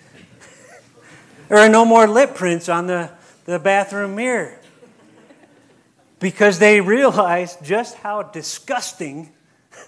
there 1.50 1.58
are 1.58 1.70
no 1.70 1.86
more 1.86 2.08
lip 2.08 2.36
prints 2.36 2.70
on 2.70 2.88
the, 2.88 3.12
the 3.46 3.60
bathroom 3.60 4.16
mirror 4.16 4.58
because 6.20 6.60
they 6.60 6.80
realized 6.80 7.64
just 7.64 7.96
how 7.96 8.24
disgusting 8.24 9.30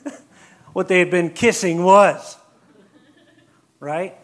what 0.74 0.90
they 0.90 1.00
had 1.00 1.10
been 1.10 1.30
kissing 1.30 1.84
was. 1.84 2.38
Right? 3.80 4.18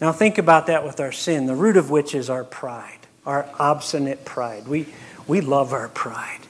Now, 0.00 0.12
think 0.12 0.38
about 0.38 0.68
that 0.68 0.84
with 0.84 1.00
our 1.00 1.12
sin, 1.12 1.46
the 1.46 1.54
root 1.54 1.76
of 1.76 1.90
which 1.90 2.14
is 2.14 2.30
our 2.30 2.44
pride, 2.44 2.98
our 3.26 3.48
obstinate 3.58 4.24
pride. 4.24 4.68
We, 4.68 4.86
we 5.26 5.40
love 5.40 5.72
our 5.72 5.88
pride. 5.88 6.40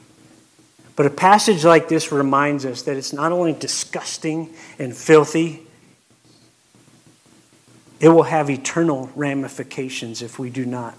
But 0.96 1.06
a 1.06 1.10
passage 1.10 1.64
like 1.64 1.88
this 1.88 2.12
reminds 2.12 2.64
us 2.64 2.82
that 2.82 2.96
it's 2.96 3.12
not 3.12 3.32
only 3.32 3.52
disgusting 3.52 4.50
and 4.78 4.96
filthy, 4.96 5.66
it 8.00 8.08
will 8.08 8.24
have 8.24 8.50
eternal 8.50 9.10
ramifications 9.14 10.22
if 10.22 10.38
we 10.38 10.50
do 10.50 10.64
not 10.64 10.94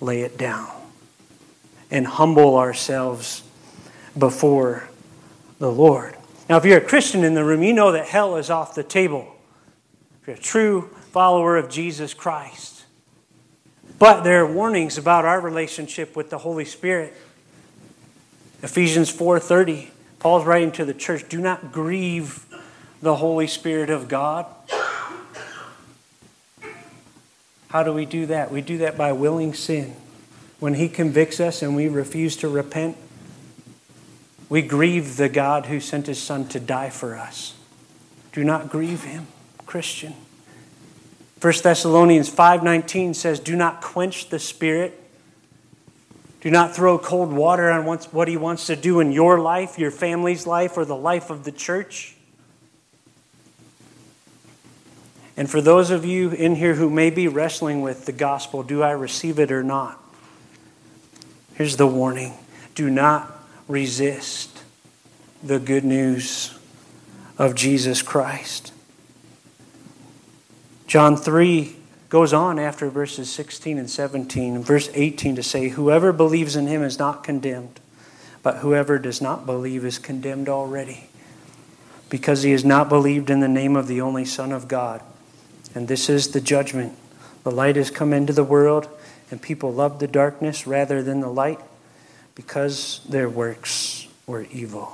lay 0.00 0.22
it 0.22 0.38
down 0.38 0.70
and 1.90 2.06
humble 2.06 2.56
ourselves 2.56 3.42
before 4.16 4.88
the 5.58 5.70
Lord. 5.70 6.16
Now, 6.48 6.56
if 6.56 6.64
you're 6.64 6.78
a 6.78 6.84
Christian 6.84 7.24
in 7.24 7.34
the 7.34 7.44
room, 7.44 7.62
you 7.62 7.72
know 7.72 7.92
that 7.92 8.06
hell 8.06 8.36
is 8.36 8.50
off 8.50 8.74
the 8.74 8.84
table. 8.84 9.36
If 10.20 10.28
you're 10.28 10.36
a 10.36 10.38
true 10.38 10.90
follower 11.10 11.56
of 11.56 11.68
Jesus 11.68 12.14
Christ. 12.14 12.84
But 13.98 14.22
there 14.22 14.42
are 14.42 14.52
warnings 14.52 14.98
about 14.98 15.24
our 15.24 15.40
relationship 15.40 16.14
with 16.14 16.30
the 16.30 16.38
Holy 16.38 16.64
Spirit. 16.64 17.14
Ephesians 18.62 19.10
4:30, 19.10 19.90
Paul's 20.18 20.44
writing 20.44 20.72
to 20.72 20.84
the 20.84 20.94
church, 20.94 21.28
do 21.28 21.38
not 21.38 21.72
grieve 21.72 22.46
the 23.02 23.16
Holy 23.16 23.46
Spirit 23.46 23.90
of 23.90 24.08
God. 24.08 24.46
How 27.68 27.82
do 27.82 27.92
we 27.92 28.06
do 28.06 28.26
that? 28.26 28.50
We 28.50 28.62
do 28.62 28.78
that 28.78 28.96
by 28.96 29.12
willing 29.12 29.52
sin. 29.52 29.94
When 30.58 30.74
he 30.74 30.88
convicts 30.88 31.40
us 31.40 31.60
and 31.60 31.76
we 31.76 31.88
refuse 31.88 32.36
to 32.38 32.48
repent, 32.48 32.96
we 34.48 34.62
grieve 34.62 35.16
the 35.16 35.28
God 35.28 35.66
who 35.66 35.80
sent 35.80 36.06
his 36.06 36.22
son 36.22 36.48
to 36.48 36.60
die 36.60 36.88
for 36.88 37.16
us. 37.16 37.54
Do 38.32 38.44
not 38.44 38.70
grieve 38.70 39.04
him, 39.04 39.26
Christian. 39.66 40.14
1 41.40 41.62
Thessalonians 41.62 42.30
5:19 42.30 43.12
says, 43.12 43.38
"Do 43.38 43.56
not 43.56 43.82
quench 43.82 44.30
the 44.30 44.38
spirit." 44.38 45.05
Do 46.40 46.50
not 46.50 46.74
throw 46.74 46.98
cold 46.98 47.32
water 47.32 47.70
on 47.70 47.84
what 47.84 48.28
He 48.28 48.36
wants 48.36 48.66
to 48.66 48.76
do 48.76 49.00
in 49.00 49.12
your 49.12 49.40
life, 49.40 49.78
your 49.78 49.90
family's 49.90 50.46
life, 50.46 50.76
or 50.76 50.84
the 50.84 50.96
life 50.96 51.30
of 51.30 51.44
the 51.44 51.52
church. 51.52 52.16
And 55.36 55.50
for 55.50 55.60
those 55.60 55.90
of 55.90 56.04
you 56.04 56.30
in 56.30 56.54
here 56.54 56.74
who 56.74 56.88
may 56.88 57.10
be 57.10 57.28
wrestling 57.28 57.82
with 57.82 58.06
the 58.06 58.12
gospel, 58.12 58.62
do 58.62 58.82
I 58.82 58.92
receive 58.92 59.38
it 59.38 59.52
or 59.52 59.62
not? 59.62 60.02
Here's 61.54 61.76
the 61.76 61.86
warning 61.86 62.34
do 62.74 62.90
not 62.90 63.32
resist 63.68 64.62
the 65.42 65.58
good 65.58 65.84
news 65.84 66.56
of 67.38 67.54
Jesus 67.54 68.02
Christ. 68.02 68.72
John 70.86 71.16
3 71.16 71.75
goes 72.08 72.32
on 72.32 72.58
after 72.58 72.88
verses 72.88 73.30
16 73.30 73.78
and 73.78 73.90
17, 73.90 74.56
and 74.56 74.64
verse 74.64 74.88
18 74.94 75.36
to 75.36 75.42
say, 75.42 75.68
Whoever 75.68 76.12
believes 76.12 76.56
in 76.56 76.66
him 76.66 76.82
is 76.82 76.98
not 76.98 77.24
condemned, 77.24 77.80
but 78.42 78.58
whoever 78.58 78.98
does 78.98 79.20
not 79.20 79.46
believe 79.46 79.84
is 79.84 79.98
condemned 79.98 80.48
already, 80.48 81.08
because 82.08 82.42
he 82.42 82.52
has 82.52 82.64
not 82.64 82.88
believed 82.88 83.30
in 83.30 83.40
the 83.40 83.48
name 83.48 83.76
of 83.76 83.88
the 83.88 84.00
only 84.00 84.24
Son 84.24 84.52
of 84.52 84.68
God. 84.68 85.02
And 85.74 85.88
this 85.88 86.08
is 86.08 86.28
the 86.28 86.40
judgment. 86.40 86.96
The 87.42 87.50
light 87.50 87.76
has 87.76 87.90
come 87.90 88.12
into 88.12 88.32
the 88.32 88.44
world, 88.44 88.88
and 89.30 89.42
people 89.42 89.72
love 89.72 89.98
the 89.98 90.06
darkness 90.06 90.66
rather 90.66 91.02
than 91.02 91.20
the 91.20 91.28
light 91.28 91.60
because 92.34 93.00
their 93.08 93.28
works 93.28 94.06
were 94.26 94.46
evil. 94.52 94.92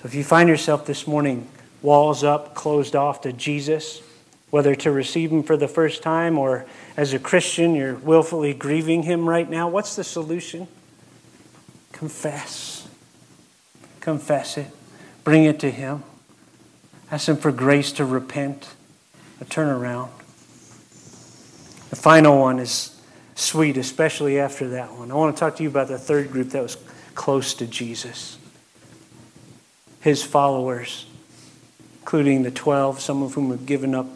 So 0.00 0.06
if 0.06 0.14
you 0.14 0.22
find 0.22 0.48
yourself 0.48 0.86
this 0.86 1.06
morning 1.06 1.48
walls 1.82 2.24
up, 2.24 2.54
closed 2.54 2.94
off 2.94 3.22
to 3.22 3.32
Jesus, 3.32 4.02
whether 4.50 4.74
to 4.74 4.90
receive 4.90 5.30
Him 5.30 5.42
for 5.42 5.56
the 5.56 5.68
first 5.68 6.02
time 6.02 6.38
or 6.38 6.66
as 6.96 7.12
a 7.12 7.18
Christian 7.18 7.74
you're 7.74 7.94
willfully 7.96 8.54
grieving 8.54 9.02
Him 9.02 9.28
right 9.28 9.48
now, 9.48 9.68
what's 9.68 9.96
the 9.96 10.04
solution? 10.04 10.68
Confess. 11.92 12.88
Confess 14.00 14.56
it. 14.56 14.70
Bring 15.24 15.44
it 15.44 15.60
to 15.60 15.70
Him. 15.70 16.02
Ask 17.10 17.28
Him 17.28 17.36
for 17.36 17.52
grace 17.52 17.92
to 17.92 18.04
repent, 18.04 18.68
a 19.40 19.44
turnaround. 19.44 20.10
The 21.90 21.96
final 21.96 22.38
one 22.38 22.58
is 22.58 23.00
sweet, 23.34 23.76
especially 23.76 24.38
after 24.38 24.68
that 24.70 24.92
one. 24.92 25.10
I 25.10 25.14
want 25.14 25.34
to 25.34 25.40
talk 25.40 25.56
to 25.56 25.62
you 25.62 25.68
about 25.68 25.88
the 25.88 25.98
third 25.98 26.30
group 26.30 26.50
that 26.50 26.62
was 26.62 26.76
close 27.14 27.54
to 27.54 27.66
Jesus. 27.66 28.38
His 30.00 30.22
followers, 30.22 31.06
including 32.00 32.42
the 32.42 32.50
12, 32.50 33.00
some 33.00 33.22
of 33.22 33.34
whom 33.34 33.50
have 33.50 33.66
given 33.66 33.94
up 33.94 34.06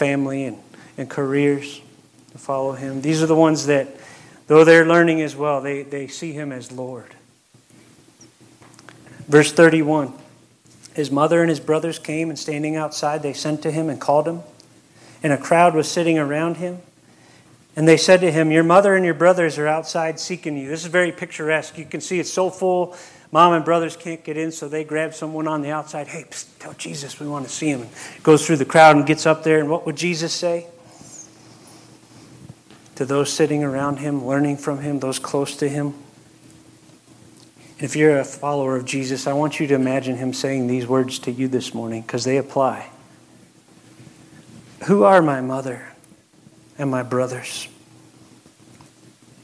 family 0.00 0.46
and, 0.46 0.58
and 0.96 1.10
careers 1.10 1.82
to 2.32 2.38
follow 2.38 2.72
him. 2.72 3.02
These 3.02 3.22
are 3.22 3.26
the 3.26 3.36
ones 3.36 3.66
that, 3.66 3.86
though 4.46 4.64
they're 4.64 4.86
learning 4.86 5.20
as 5.20 5.36
well, 5.36 5.60
they, 5.60 5.82
they 5.82 6.06
see 6.06 6.32
him 6.32 6.52
as 6.52 6.72
Lord. 6.72 7.14
Verse 9.28 9.52
31 9.52 10.14
his 10.92 11.10
mother 11.10 11.40
and 11.40 11.48
his 11.48 11.60
brothers 11.60 12.00
came, 12.00 12.30
and 12.30 12.38
standing 12.38 12.74
outside, 12.74 13.22
they 13.22 13.32
sent 13.32 13.62
to 13.62 13.70
him 13.70 13.88
and 13.88 14.00
called 14.00 14.26
him. 14.26 14.40
And 15.22 15.32
a 15.32 15.38
crowd 15.38 15.72
was 15.74 15.88
sitting 15.88 16.18
around 16.18 16.56
him. 16.56 16.78
And 17.76 17.86
they 17.86 17.96
said 17.96 18.20
to 18.22 18.32
him, 18.32 18.50
Your 18.50 18.64
mother 18.64 18.96
and 18.96 19.04
your 19.04 19.14
brothers 19.14 19.56
are 19.56 19.68
outside 19.68 20.18
seeking 20.18 20.56
you. 20.56 20.68
This 20.68 20.82
is 20.82 20.90
very 20.90 21.12
picturesque. 21.12 21.78
You 21.78 21.84
can 21.84 22.00
see 22.00 22.18
it's 22.18 22.32
so 22.32 22.50
full. 22.50 22.96
Mom 23.32 23.52
and 23.52 23.64
brothers 23.64 23.96
can't 23.96 24.24
get 24.24 24.36
in, 24.36 24.50
so 24.50 24.68
they 24.68 24.82
grab 24.82 25.14
someone 25.14 25.46
on 25.46 25.62
the 25.62 25.70
outside. 25.70 26.08
Hey, 26.08 26.24
psst, 26.24 26.46
tell 26.58 26.72
Jesus 26.72 27.20
we 27.20 27.28
want 27.28 27.46
to 27.46 27.52
see 27.52 27.68
him. 27.68 27.82
And 27.82 27.90
goes 28.22 28.44
through 28.44 28.56
the 28.56 28.64
crowd 28.64 28.96
and 28.96 29.06
gets 29.06 29.24
up 29.24 29.44
there. 29.44 29.60
And 29.60 29.70
what 29.70 29.86
would 29.86 29.96
Jesus 29.96 30.32
say? 30.32 30.66
To 32.96 33.04
those 33.04 33.32
sitting 33.32 33.62
around 33.62 33.98
him, 33.98 34.26
learning 34.26 34.56
from 34.56 34.80
him, 34.80 34.98
those 34.98 35.18
close 35.18 35.56
to 35.56 35.68
him, 35.68 35.94
if 37.78 37.96
you're 37.96 38.18
a 38.18 38.24
follower 38.24 38.76
of 38.76 38.84
Jesus, 38.84 39.26
I 39.26 39.32
want 39.32 39.58
you 39.58 39.66
to 39.68 39.74
imagine 39.74 40.16
him 40.16 40.34
saying 40.34 40.66
these 40.66 40.86
words 40.86 41.18
to 41.20 41.30
you 41.30 41.48
this 41.48 41.72
morning 41.72 42.02
because 42.02 42.24
they 42.24 42.36
apply. 42.36 42.90
Who 44.84 45.04
are 45.04 45.22
my 45.22 45.40
mother 45.40 45.88
and 46.78 46.90
my 46.90 47.02
brothers? 47.02 47.68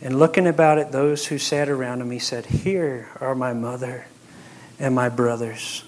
And 0.07 0.21
looking 0.21 0.47
about 0.47 0.79
at 0.79 0.93
those 0.93 1.27
who 1.27 1.37
sat 1.37 1.69
around 1.69 2.01
him, 2.01 2.13
he 2.13 2.21
said, 2.21 2.47
Here 2.47 3.09
are 3.21 3.35
my 3.35 3.53
mother 3.53 4.07
and 4.79 4.95
my 4.95 5.09
brothers. 5.09 5.83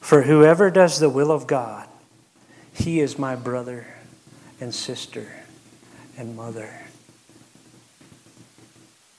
For 0.00 0.22
whoever 0.22 0.70
does 0.70 1.00
the 1.00 1.08
will 1.08 1.32
of 1.32 1.48
God, 1.48 1.88
he 2.72 3.00
is 3.00 3.18
my 3.18 3.34
brother 3.34 3.88
and 4.60 4.72
sister 4.72 5.26
and 6.16 6.36
mother. 6.36 6.72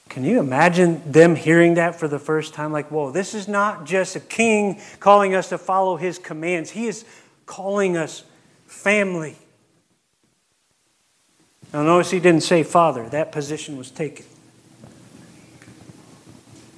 Can 0.08 0.24
you 0.24 0.40
imagine 0.40 1.02
them 1.12 1.36
hearing 1.36 1.74
that 1.74 2.00
for 2.00 2.08
the 2.08 2.18
first 2.18 2.54
time? 2.54 2.72
Like, 2.72 2.90
whoa, 2.92 3.12
this 3.12 3.34
is 3.34 3.50
not 3.50 3.84
just 3.84 4.16
a 4.16 4.22
king 4.22 4.80
calling 5.02 5.36
us 5.36 5.50
to 5.50 5.58
follow 5.58 5.98
his 5.98 6.18
commands, 6.18 6.72
he 6.72 6.88
is 6.88 7.04
calling 7.46 7.98
us 7.98 8.24
family. 8.68 9.36
Now, 11.74 11.82
notice 11.82 12.12
he 12.12 12.20
didn't 12.20 12.44
say 12.44 12.62
father, 12.64 13.10
that 13.10 13.32
position 13.32 13.78
was 13.78 13.90
taken. 13.90 14.26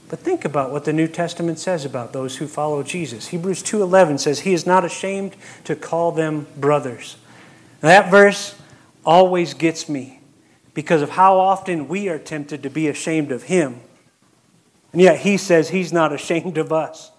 But 0.07 0.19
think 0.19 0.45
about 0.45 0.71
what 0.71 0.85
the 0.85 0.93
New 0.93 1.07
Testament 1.07 1.59
says 1.59 1.83
about 1.83 2.13
those 2.13 2.37
who 2.37 2.47
follow 2.47 2.83
Jesus. 2.83 3.27
Hebrews 3.27 3.61
2:11 3.61 4.19
says 4.19 4.41
he 4.41 4.53
is 4.53 4.65
not 4.65 4.85
ashamed 4.85 5.35
to 5.65 5.75
call 5.75 6.11
them 6.11 6.47
brothers. 6.55 7.17
That 7.81 8.09
verse 8.09 8.55
always 9.05 9.53
gets 9.53 9.89
me 9.89 10.19
because 10.73 11.01
of 11.01 11.11
how 11.11 11.37
often 11.37 11.87
we 11.87 12.09
are 12.09 12.19
tempted 12.19 12.63
to 12.63 12.69
be 12.69 12.87
ashamed 12.87 13.31
of 13.31 13.43
Him. 13.43 13.79
And 14.91 15.01
yet 15.01 15.19
He 15.19 15.37
says 15.37 15.69
He's 15.69 15.91
not 15.91 16.13
ashamed 16.19 16.57
of 16.57 16.71
us. 16.71 17.11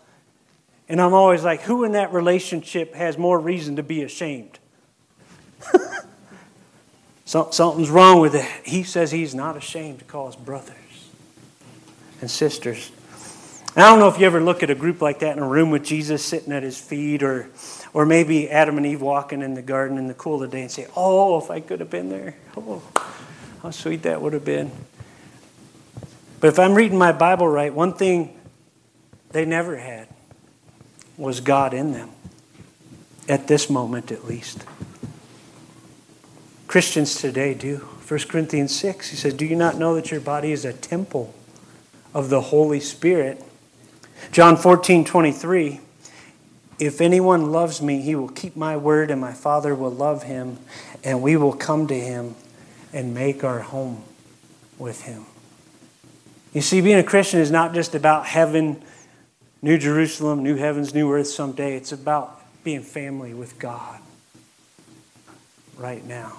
And 0.89 1.01
I'm 1.01 1.15
always 1.15 1.43
like, 1.43 1.63
who 1.63 1.83
in 1.83 1.93
that 1.93 2.13
relationship 2.13 2.95
has 2.95 3.19
more 3.19 3.41
reason 3.41 3.75
to 3.77 3.83
be 3.83 4.03
ashamed? 4.03 4.61
Something's 7.27 7.91
wrong 7.91 8.21
with 8.21 8.37
it. 8.37 8.47
He 8.65 8.85
says 8.85 9.11
He's 9.11 9.35
not 9.35 9.57
ashamed 9.57 9.99
to 9.99 10.05
call 10.05 10.29
us 10.29 10.37
brothers 10.37 10.77
and 12.21 12.31
sisters. 12.31 12.91
I 13.75 13.83
don't 13.83 13.99
know 13.99 14.09
if 14.09 14.19
you 14.19 14.25
ever 14.25 14.41
look 14.41 14.63
at 14.63 14.71
a 14.71 14.75
group 14.75 15.03
like 15.03 15.19
that 15.19 15.37
in 15.37 15.43
a 15.43 15.47
room 15.47 15.71
with 15.71 15.85
Jesus 15.85 16.25
sitting 16.25 16.51
at 16.51 16.63
his 16.63 16.81
feet, 16.81 17.23
or, 17.23 17.51
or 17.93 18.07
maybe 18.07 18.49
Adam 18.49 18.79
and 18.79 18.87
Eve 18.87 19.03
walking 19.03 19.43
in 19.43 19.53
the 19.53 19.61
garden 19.61 19.99
in 19.99 20.07
the 20.07 20.15
cool 20.15 20.43
of 20.43 20.51
the 20.51 20.57
day 20.57 20.63
and 20.63 20.71
say, 20.71 20.87
Oh, 20.97 21.39
if 21.39 21.51
I 21.51 21.61
could 21.61 21.81
have 21.81 21.91
been 21.91 22.09
there. 22.09 22.37
Oh. 22.57 22.83
How 23.63 23.71
sweet 23.71 24.03
that 24.05 24.23
would 24.23 24.33
have 24.33 24.45
been. 24.45 24.71
But 26.41 26.49
if 26.49 26.59
I'm 26.59 26.75
reading 26.75 26.97
my 26.97 27.13
Bible 27.13 27.49
right, 27.49 27.75
one 27.75 27.93
thing 27.93 28.39
they 29.31 29.45
never 29.45 29.77
had 29.77 30.09
was 31.19 31.41
God 31.41 31.75
in 31.75 31.93
them, 31.93 32.11
at 33.29 33.49
this 33.49 33.69
moment 33.69 34.13
at 34.13 34.25
least. 34.25 34.65
Christians 36.77 37.15
today 37.15 37.55
do. 37.55 37.77
1 37.77 38.21
Corinthians 38.29 38.77
6, 38.79 39.09
he 39.09 39.17
says, 39.17 39.33
Do 39.33 39.47
you 39.47 39.57
not 39.57 39.79
know 39.79 39.95
that 39.95 40.11
your 40.11 40.21
body 40.21 40.53
is 40.53 40.67
a 40.67 40.75
temple 40.75 41.35
of 42.13 42.29
the 42.29 42.43
Holy 42.43 42.81
Spirit? 42.81 43.43
John 44.31 44.59
14, 44.59 45.03
23, 45.07 45.81
If 46.79 47.01
anyone 47.01 47.51
loves 47.51 47.81
me, 47.81 48.03
he 48.03 48.15
will 48.15 48.29
keep 48.29 48.57
my 48.57 48.77
word, 48.77 49.11
and 49.11 49.19
my 49.19 49.33
Father 49.33 49.75
will 49.75 49.91
love 49.91 50.25
him, 50.25 50.59
and 51.03 51.23
we 51.23 51.35
will 51.35 51.55
come 51.55 51.87
to 51.87 51.99
him 51.99 52.35
and 52.93 53.15
make 53.15 53.43
our 53.43 53.61
home 53.61 54.03
with 54.77 55.05
Him. 55.05 55.25
You 56.53 56.61
see, 56.61 56.83
being 56.83 56.99
a 56.99 57.03
Christian 57.03 57.41
is 57.41 57.51
not 57.51 57.73
just 57.73 57.95
about 57.95 58.27
heaven, 58.27 58.83
New 59.63 59.79
Jerusalem, 59.79 60.43
new 60.43 60.57
heavens, 60.57 60.93
new 60.93 61.11
earth 61.11 61.29
someday. 61.29 61.75
It's 61.75 61.93
about 61.93 62.39
being 62.65 62.83
family 62.83 63.33
with 63.33 63.59
God 63.59 63.99
right 65.79 66.05
now. 66.05 66.37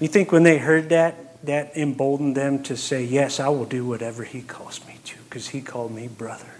You 0.00 0.08
think 0.08 0.32
when 0.32 0.42
they 0.42 0.58
heard 0.58 0.88
that, 0.88 1.44
that 1.46 1.76
emboldened 1.76 2.36
them 2.36 2.62
to 2.64 2.76
say, 2.76 3.04
Yes, 3.04 3.38
I 3.38 3.48
will 3.48 3.64
do 3.64 3.86
whatever 3.86 4.24
He 4.24 4.42
calls 4.42 4.84
me 4.86 4.98
to, 5.04 5.16
because 5.24 5.48
He 5.48 5.60
called 5.60 5.94
me 5.94 6.08
brother, 6.08 6.54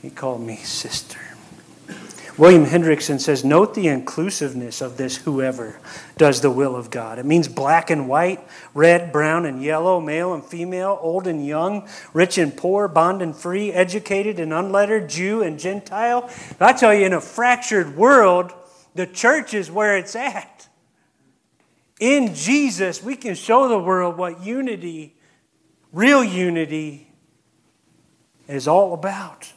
He 0.00 0.10
called 0.10 0.42
me 0.42 0.56
sister. 0.56 1.20
William 2.38 2.64
Hendriksen 2.64 3.20
says, 3.20 3.44
Note 3.44 3.74
the 3.74 3.88
inclusiveness 3.88 4.80
of 4.80 4.96
this 4.96 5.18
whoever 5.18 5.78
does 6.16 6.40
the 6.40 6.50
will 6.50 6.74
of 6.74 6.90
God. 6.90 7.18
It 7.18 7.26
means 7.26 7.46
black 7.46 7.90
and 7.90 8.08
white, 8.08 8.40
red, 8.74 9.12
brown, 9.12 9.44
and 9.44 9.62
yellow, 9.62 10.00
male 10.00 10.32
and 10.32 10.42
female, 10.42 10.98
old 11.02 11.26
and 11.26 11.46
young, 11.46 11.86
rich 12.14 12.38
and 12.38 12.56
poor, 12.56 12.88
bond 12.88 13.20
and 13.20 13.36
free, 13.36 13.70
educated 13.70 14.40
and 14.40 14.52
unlettered, 14.52 15.10
Jew 15.10 15.42
and 15.42 15.58
Gentile. 15.58 16.30
I 16.58 16.72
tell 16.72 16.94
you, 16.94 17.04
in 17.04 17.12
a 17.12 17.20
fractured 17.20 17.96
world, 17.96 18.52
the 18.94 19.06
church 19.06 19.52
is 19.52 19.70
where 19.70 19.98
it's 19.98 20.16
at. 20.16 20.51
In 22.02 22.34
Jesus, 22.34 23.00
we 23.00 23.14
can 23.14 23.36
show 23.36 23.68
the 23.68 23.78
world 23.78 24.16
what 24.16 24.44
unity, 24.44 25.14
real 25.92 26.24
unity, 26.24 27.06
is 28.48 28.66
all 28.66 28.92
about. 28.92 29.52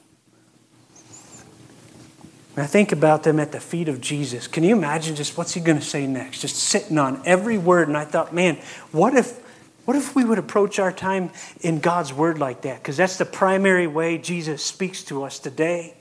And 2.55 2.63
I 2.63 2.67
think 2.67 2.91
about 2.91 3.23
them 3.23 3.39
at 3.39 3.51
the 3.51 3.59
feet 3.59 3.89
of 3.89 3.99
Jesus. 3.99 4.45
Can 4.45 4.63
you 4.63 4.75
imagine 4.75 5.15
just 5.15 5.39
what's 5.39 5.55
he 5.55 5.59
going 5.59 5.79
to 5.79 5.83
say 5.83 6.05
next? 6.05 6.41
Just 6.41 6.57
sitting 6.57 6.99
on 6.99 7.19
every 7.25 7.57
word. 7.57 7.87
And 7.87 7.97
I 7.97 8.05
thought, 8.05 8.31
man, 8.31 8.57
what 8.91 9.15
if, 9.15 9.39
what 9.85 9.97
if 9.97 10.13
we 10.15 10.23
would 10.23 10.37
approach 10.37 10.77
our 10.77 10.91
time 10.91 11.31
in 11.61 11.79
God's 11.79 12.13
word 12.13 12.37
like 12.37 12.61
that? 12.61 12.77
Because 12.77 12.95
that's 12.95 13.17
the 13.17 13.25
primary 13.25 13.87
way 13.87 14.19
Jesus 14.19 14.63
speaks 14.63 15.03
to 15.05 15.23
us 15.23 15.39
today. 15.39 15.97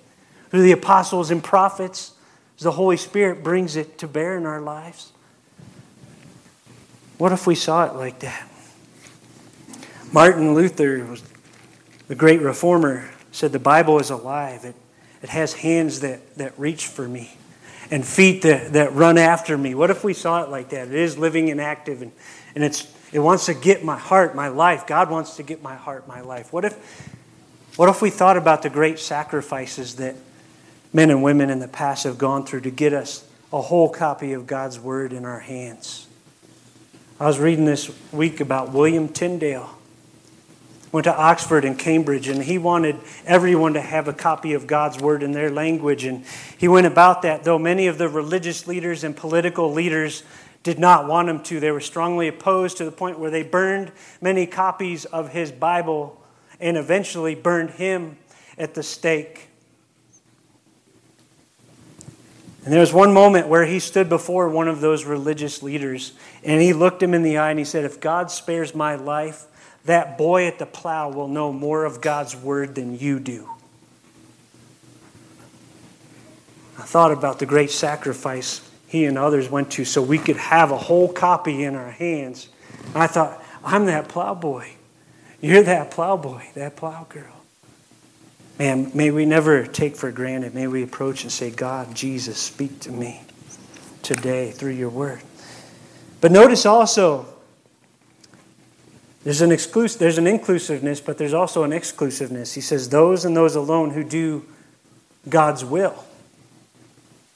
Through 0.51 0.61
the 0.61 0.73
apostles 0.73 1.31
and 1.31 1.43
prophets, 1.43 2.13
as 2.59 2.65
the 2.65 2.73
Holy 2.73 2.99
Spirit 2.99 3.43
brings 3.43 3.77
it 3.77 3.97
to 4.01 4.07
bear 4.07 4.37
in 4.37 4.45
our 4.45 4.61
lives. 4.61 5.14
What 7.19 7.33
if 7.33 7.47
we 7.47 7.55
saw 7.55 7.87
it 7.87 7.95
like 7.95 8.21
that? 8.21 8.49
Martin 10.13 10.55
Luther, 10.55 11.05
was 11.05 11.23
the 12.09 12.15
great 12.15 12.41
reformer, 12.41 13.09
said 13.33 13.53
the 13.53 13.59
Bible 13.59 13.99
is 13.99 14.11
alive. 14.11 14.65
It 14.65 14.77
it 15.25 15.31
has 15.31 15.55
hands 15.55 16.01
that, 16.01 16.37
that 16.37 16.53
reach 16.59 16.87
for 16.87 17.09
me 17.09 17.35
and 17.91 18.07
feet 18.07 18.43
that, 18.43 18.75
that 18.75 18.93
run 18.93 19.17
after 19.17 19.57
me. 19.57 19.75
What 19.75 19.89
if 19.89 20.05
we 20.05 20.13
saw 20.13 20.43
it 20.43 20.51
like 20.51 20.69
that? 20.69 20.89
It 20.89 20.95
is 20.95 21.17
living 21.17 21.49
and 21.49 21.63
active, 21.63 22.03
and, 22.03 22.13
and 22.55 22.63
it's, 22.63 22.87
it 23.11 23.21
wants 23.21 23.47
to 23.47 23.55
get 23.55 23.83
my 23.83 23.97
heart, 23.97 24.35
my 24.35 24.49
life. 24.49 24.87
God 24.87 25.09
wants 25.09 25.37
to 25.37 25.43
get 25.43 25.63
my 25.63 25.77
heart, 25.77 26.07
my 26.07 26.21
life. 26.21 26.53
What 26.53 26.67
if, 26.67 26.75
what 27.77 27.89
if 27.89 28.03
we 28.03 28.11
thought 28.11 28.37
about 28.37 28.61
the 28.61 28.69
great 28.69 28.99
sacrifices 28.99 29.97
that 29.97 30.15
men 30.93 31.09
and 31.09 31.23
women 31.23 31.49
in 31.49 31.59
the 31.59 31.69
past 31.69 32.05
have 32.05 32.19
gone 32.19 32.45
through 32.45 32.61
to 32.61 32.71
get 32.71 32.93
us 32.93 33.27
a 33.51 33.63
whole 33.63 33.89
copy 33.89 34.35
of 34.35 34.47
God's 34.47 34.79
Word 34.79 35.15
in 35.15 35.25
our 35.25 35.41
hands? 35.41 36.07
I 37.21 37.27
was 37.27 37.39
reading 37.39 37.65
this 37.65 37.93
week 38.13 38.41
about 38.41 38.73
William 38.73 39.09
Tyndale 39.09 39.71
went 40.95 41.05
to 41.05 41.17
Oxford 41.17 41.65
and 41.65 41.77
Cambridge, 41.77 42.29
and 42.29 42.41
he 42.41 42.57
wanted 42.57 42.97
everyone 43.27 43.75
to 43.75 43.81
have 43.81 44.07
a 44.07 44.13
copy 44.13 44.53
of 44.53 44.69
God's 44.69 45.01
Word 45.01 45.25
in 45.25 45.33
their 45.33 45.51
language. 45.51 46.05
And 46.05 46.25
he 46.57 46.69
went 46.69 46.87
about 46.87 47.23
that, 47.23 47.43
though 47.43 47.59
many 47.59 47.89
of 47.89 47.99
the 47.99 48.09
religious 48.09 48.69
leaders 48.69 49.03
and 49.03 49.17
political 49.17 49.73
leaders 49.73 50.23
did 50.63 50.79
not 50.79 51.09
want 51.09 51.29
him 51.29 51.43
to. 51.45 51.59
They 51.59 51.73
were 51.73 51.81
strongly 51.81 52.29
opposed 52.29 52.77
to 52.77 52.85
the 52.85 52.93
point 52.93 53.19
where 53.19 53.31
they 53.31 53.43
burned 53.43 53.91
many 54.21 54.47
copies 54.47 55.05
of 55.05 55.31
his 55.31 55.51
Bible 55.51 56.21
and 56.61 56.77
eventually 56.77 57.35
burned 57.35 57.71
him 57.71 58.17
at 58.57 58.75
the 58.75 58.85
stake. 58.85 59.49
And 62.65 62.73
there 62.73 62.81
was 62.81 62.95
one 62.95 63.13
moment 63.13 63.49
where 63.49 63.67
he 63.67 63.79
stood 63.79 64.09
before 64.09 64.49
one 64.49 64.69
of 64.69 64.81
those 64.81 65.05
religious 65.05 65.63
leaders 65.63 66.13
and 66.43 66.63
he 66.63 66.73
looked 66.73 67.03
him 67.03 67.13
in 67.13 67.23
the 67.23 67.37
eye 67.37 67.51
and 67.51 67.59
he 67.59 67.65
said, 67.65 67.85
If 67.85 68.01
God 68.01 68.31
spares 68.31 68.75
my 68.75 68.95
life, 68.95 69.45
that 69.85 70.17
boy 70.17 70.47
at 70.47 70.59
the 70.59 70.65
plow 70.65 71.11
will 71.11 71.29
know 71.29 71.53
more 71.53 71.85
of 71.85 72.01
God's 72.01 72.35
word 72.35 72.75
than 72.75 72.99
you 72.99 73.21
do. 73.21 73.51
I 76.79 76.83
thought 76.83 77.13
about 77.13 77.39
the 77.39 77.47
great 77.47 77.71
sacrifice 77.71 78.67
he 78.87 79.05
and 79.05 79.19
others 79.19 79.51
went 79.51 79.73
to 79.73 79.85
so 79.85 80.03
we 80.03 80.19
could 80.19 80.37
have 80.37 80.71
a 80.71 80.79
whole 80.79 81.13
copy 81.13 81.65
in 81.65 81.75
our 81.75 81.91
hands. 81.91 82.49
And 82.95 83.03
I 83.03 83.07
thought, 83.07 83.43
I'm 83.63 83.87
that 83.87 84.09
plow 84.09 84.35
boy. 84.35 84.73
You're 85.41 85.63
that 85.65 85.91
plow 85.91 86.17
boy, 86.17 86.49
that 86.55 86.77
plow 86.77 87.05
girl. 87.09 87.34
Man, 88.59 88.93
may 88.95 89.11
we 89.11 89.25
never 89.27 89.67
take 89.67 89.97
for 89.97 90.13
granted. 90.13 90.55
May 90.55 90.69
we 90.69 90.83
approach 90.83 91.25
and 91.25 91.33
say, 91.33 91.51
God, 91.51 91.95
Jesus, 91.95 92.39
speak 92.39 92.81
to 92.81 92.93
me 92.93 93.23
today 94.03 94.53
through 94.53 94.73
your 94.73 94.91
word. 94.91 95.23
But 96.21 96.31
notice 96.31 96.65
also 96.65 97.27
there's 99.25 99.41
an, 99.41 99.49
there's 99.49 100.19
an 100.19 100.27
inclusiveness, 100.27 101.01
but 101.01 101.19
there's 101.19 101.35
also 101.35 101.65
an 101.65 101.73
exclusiveness. 101.73 102.55
He 102.55 102.61
says, 102.61 102.91
those 102.91 103.25
and 103.25 103.37
those 103.37 103.57
alone 103.57 103.91
who 103.91 104.05
do 104.05 104.45
God's 105.29 105.65
will. 105.65 106.05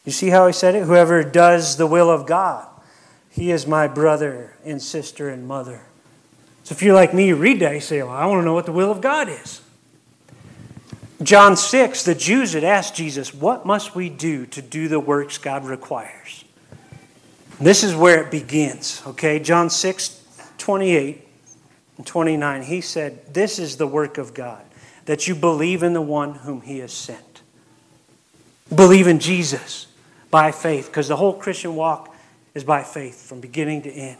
You 0.04 0.12
see 0.12 0.28
how 0.28 0.46
he 0.46 0.52
said 0.52 0.74
it? 0.74 0.84
Whoever 0.84 1.24
does 1.24 1.76
the 1.76 1.86
will 1.86 2.10
of 2.10 2.26
God, 2.26 2.66
he 3.30 3.50
is 3.50 3.66
my 3.66 3.88
brother 3.88 4.54
and 4.64 4.80
sister 4.80 5.28
and 5.28 5.48
mother. 5.48 5.80
So 6.62 6.74
if 6.74 6.82
you're 6.82 6.94
like 6.94 7.12
me, 7.12 7.28
you 7.28 7.36
read 7.36 7.60
that, 7.60 7.74
you 7.74 7.80
say, 7.80 8.02
well, 8.02 8.12
I 8.12 8.24
want 8.26 8.40
to 8.40 8.44
know 8.44 8.54
what 8.54 8.66
the 8.66 8.72
will 8.72 8.90
of 8.92 9.00
God 9.00 9.28
is. 9.28 9.62
John 11.22 11.56
6, 11.56 12.04
the 12.04 12.14
Jews 12.14 12.52
had 12.52 12.62
asked 12.62 12.94
Jesus, 12.94 13.34
What 13.34 13.66
must 13.66 13.94
we 13.94 14.08
do 14.08 14.46
to 14.46 14.62
do 14.62 14.86
the 14.86 15.00
works 15.00 15.36
God 15.36 15.64
requires? 15.64 16.44
This 17.60 17.82
is 17.82 17.94
where 17.94 18.22
it 18.22 18.30
begins, 18.30 19.02
okay? 19.04 19.40
John 19.40 19.68
6, 19.68 20.24
28 20.58 21.26
and 21.96 22.06
29, 22.06 22.62
he 22.62 22.80
said, 22.80 23.34
This 23.34 23.58
is 23.58 23.76
the 23.76 23.86
work 23.86 24.16
of 24.16 24.32
God, 24.32 24.62
that 25.06 25.26
you 25.26 25.34
believe 25.34 25.82
in 25.82 25.92
the 25.92 26.00
one 26.00 26.34
whom 26.34 26.60
he 26.60 26.78
has 26.78 26.92
sent. 26.92 27.42
Believe 28.72 29.08
in 29.08 29.18
Jesus 29.18 29.88
by 30.30 30.52
faith, 30.52 30.86
because 30.86 31.08
the 31.08 31.16
whole 31.16 31.34
Christian 31.34 31.74
walk 31.74 32.14
is 32.54 32.62
by 32.62 32.84
faith 32.84 33.26
from 33.28 33.40
beginning 33.40 33.82
to 33.82 33.90
end. 33.90 34.18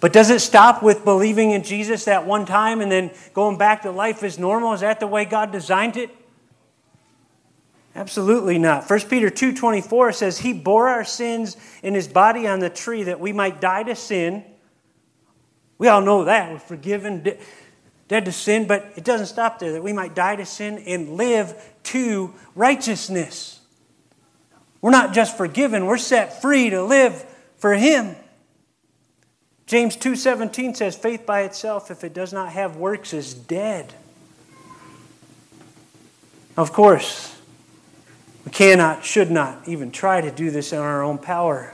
But 0.00 0.12
does 0.12 0.30
it 0.30 0.40
stop 0.40 0.82
with 0.82 1.04
believing 1.04 1.50
in 1.50 1.62
Jesus 1.62 2.06
that 2.06 2.26
one 2.26 2.46
time 2.46 2.80
and 2.80 2.90
then 2.90 3.10
going 3.34 3.58
back 3.58 3.82
to 3.82 3.90
life 3.90 4.22
as 4.22 4.38
normal? 4.38 4.72
Is 4.72 4.80
that 4.80 4.98
the 4.98 5.06
way 5.06 5.24
God 5.24 5.52
designed 5.52 5.96
it? 5.96 6.10
Absolutely 7.94 8.58
not. 8.58 8.88
1 8.88 9.00
Peter 9.10 9.30
2:24 9.30 10.14
says 10.14 10.38
he 10.38 10.52
bore 10.52 10.88
our 10.88 11.04
sins 11.04 11.56
in 11.82 11.94
his 11.94 12.08
body 12.08 12.46
on 12.46 12.60
the 12.60 12.70
tree 12.70 13.02
that 13.02 13.20
we 13.20 13.32
might 13.32 13.60
die 13.60 13.82
to 13.82 13.94
sin 13.94 14.44
we 15.80 15.88
all 15.88 16.02
know 16.02 16.24
that. 16.24 16.52
We're 16.52 16.58
forgiven, 16.58 17.26
dead 18.06 18.26
to 18.26 18.32
sin, 18.32 18.66
but 18.66 18.92
it 18.96 19.02
doesn't 19.02 19.28
stop 19.28 19.58
there, 19.58 19.72
that 19.72 19.82
we 19.82 19.94
might 19.94 20.14
die 20.14 20.36
to 20.36 20.44
sin 20.44 20.76
and 20.86 21.16
live 21.16 21.54
to 21.84 22.34
righteousness. 22.54 23.60
We're 24.82 24.90
not 24.90 25.14
just 25.14 25.38
forgiven, 25.38 25.86
we're 25.86 25.96
set 25.96 26.42
free 26.42 26.68
to 26.68 26.84
live 26.84 27.24
for 27.56 27.72
Him. 27.72 28.14
James 29.70 29.96
2:17 29.96 30.74
says 30.74 30.96
faith 30.96 31.24
by 31.24 31.42
itself 31.42 31.92
if 31.92 32.02
it 32.02 32.12
does 32.12 32.32
not 32.32 32.50
have 32.50 32.74
works 32.74 33.12
is 33.12 33.32
dead. 33.32 33.94
Of 36.56 36.72
course, 36.72 37.36
we 38.44 38.50
cannot, 38.50 39.04
should 39.04 39.30
not 39.30 39.68
even 39.68 39.92
try 39.92 40.22
to 40.22 40.32
do 40.32 40.50
this 40.50 40.72
in 40.72 40.80
our 40.80 41.04
own 41.04 41.18
power. 41.18 41.72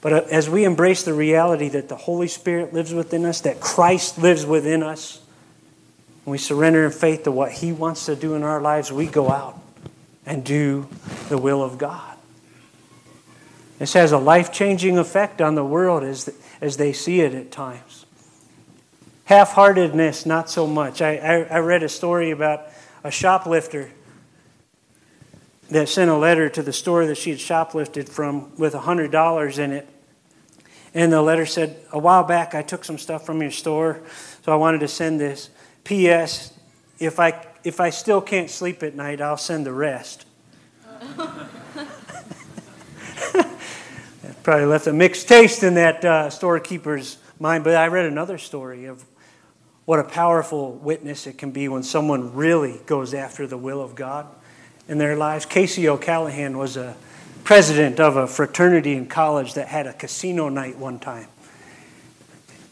But 0.00 0.12
uh, 0.14 0.22
as 0.30 0.48
we 0.48 0.64
embrace 0.64 1.02
the 1.02 1.12
reality 1.12 1.68
that 1.68 1.90
the 1.90 1.96
Holy 1.96 2.26
Spirit 2.26 2.72
lives 2.72 2.94
within 2.94 3.26
us, 3.26 3.42
that 3.42 3.60
Christ 3.60 4.16
lives 4.16 4.46
within 4.46 4.82
us, 4.82 5.20
and 6.24 6.32
we 6.32 6.38
surrender 6.38 6.86
in 6.86 6.90
faith 6.90 7.24
to 7.24 7.30
what 7.30 7.52
He 7.52 7.70
wants 7.70 8.06
to 8.06 8.16
do 8.16 8.34
in 8.34 8.42
our 8.42 8.62
lives, 8.62 8.90
we 8.90 9.06
go 9.06 9.30
out 9.30 9.60
and 10.24 10.42
do 10.42 10.88
the 11.28 11.36
will 11.36 11.62
of 11.62 11.76
God. 11.76 12.16
This 13.78 13.92
has 13.92 14.12
a 14.12 14.18
life 14.18 14.52
changing 14.52 14.96
effect 14.96 15.42
on 15.42 15.54
the 15.54 15.64
world 15.64 16.02
as, 16.02 16.30
as 16.62 16.76
they 16.78 16.92
see 16.92 17.20
it 17.20 17.34
at 17.34 17.50
times. 17.50 18.06
Half 19.24 19.52
heartedness, 19.52 20.24
not 20.24 20.48
so 20.48 20.66
much. 20.66 21.02
I, 21.02 21.16
I, 21.16 21.34
I 21.42 21.58
read 21.58 21.82
a 21.82 21.88
story 21.88 22.30
about 22.30 22.68
a 23.04 23.10
shoplifter 23.10 23.90
that 25.70 25.88
sent 25.88 26.10
a 26.10 26.16
letter 26.16 26.48
to 26.48 26.62
the 26.62 26.72
store 26.72 27.04
that 27.06 27.16
she 27.16 27.30
had 27.30 27.40
shoplifted 27.40 28.08
from 28.08 28.54
with 28.56 28.74
$100 28.74 29.58
in 29.58 29.72
it. 29.72 29.88
And 30.94 31.12
the 31.12 31.22
letter 31.22 31.46
said, 31.46 31.76
A 31.90 31.98
while 31.98 32.22
back 32.22 32.54
I 32.54 32.62
took 32.62 32.84
some 32.84 32.98
stuff 32.98 33.26
from 33.26 33.42
your 33.42 33.50
store, 33.50 34.00
so 34.44 34.52
I 34.52 34.56
wanted 34.56 34.80
to 34.80 34.88
send 34.88 35.18
this. 35.18 35.50
P.S. 35.84 36.52
If 36.98 37.18
I, 37.18 37.44
if 37.64 37.80
I 37.80 37.90
still 37.90 38.20
can't 38.20 38.50
sleep 38.50 38.82
at 38.82 38.94
night, 38.94 39.20
I'll 39.20 39.36
send 39.36 39.66
the 39.66 39.72
rest. 39.72 40.26
Probably 44.42 44.66
left 44.66 44.88
a 44.88 44.92
mixed 44.92 45.28
taste 45.28 45.62
in 45.62 45.74
that 45.74 46.04
uh, 46.04 46.28
storekeeper's 46.28 47.16
mind, 47.38 47.62
but 47.62 47.76
I 47.76 47.86
read 47.86 48.06
another 48.06 48.38
story 48.38 48.86
of 48.86 49.04
what 49.84 50.00
a 50.00 50.04
powerful 50.04 50.72
witness 50.72 51.28
it 51.28 51.38
can 51.38 51.52
be 51.52 51.68
when 51.68 51.84
someone 51.84 52.34
really 52.34 52.80
goes 52.86 53.14
after 53.14 53.46
the 53.46 53.56
will 53.56 53.80
of 53.80 53.94
God 53.94 54.26
in 54.88 54.98
their 54.98 55.14
lives. 55.14 55.46
Casey 55.46 55.88
O'Callahan 55.88 56.58
was 56.58 56.76
a 56.76 56.96
president 57.44 58.00
of 58.00 58.16
a 58.16 58.26
fraternity 58.26 58.94
in 58.94 59.06
college 59.06 59.54
that 59.54 59.68
had 59.68 59.86
a 59.86 59.92
casino 59.92 60.48
night 60.48 60.76
one 60.76 60.98
time. 60.98 61.28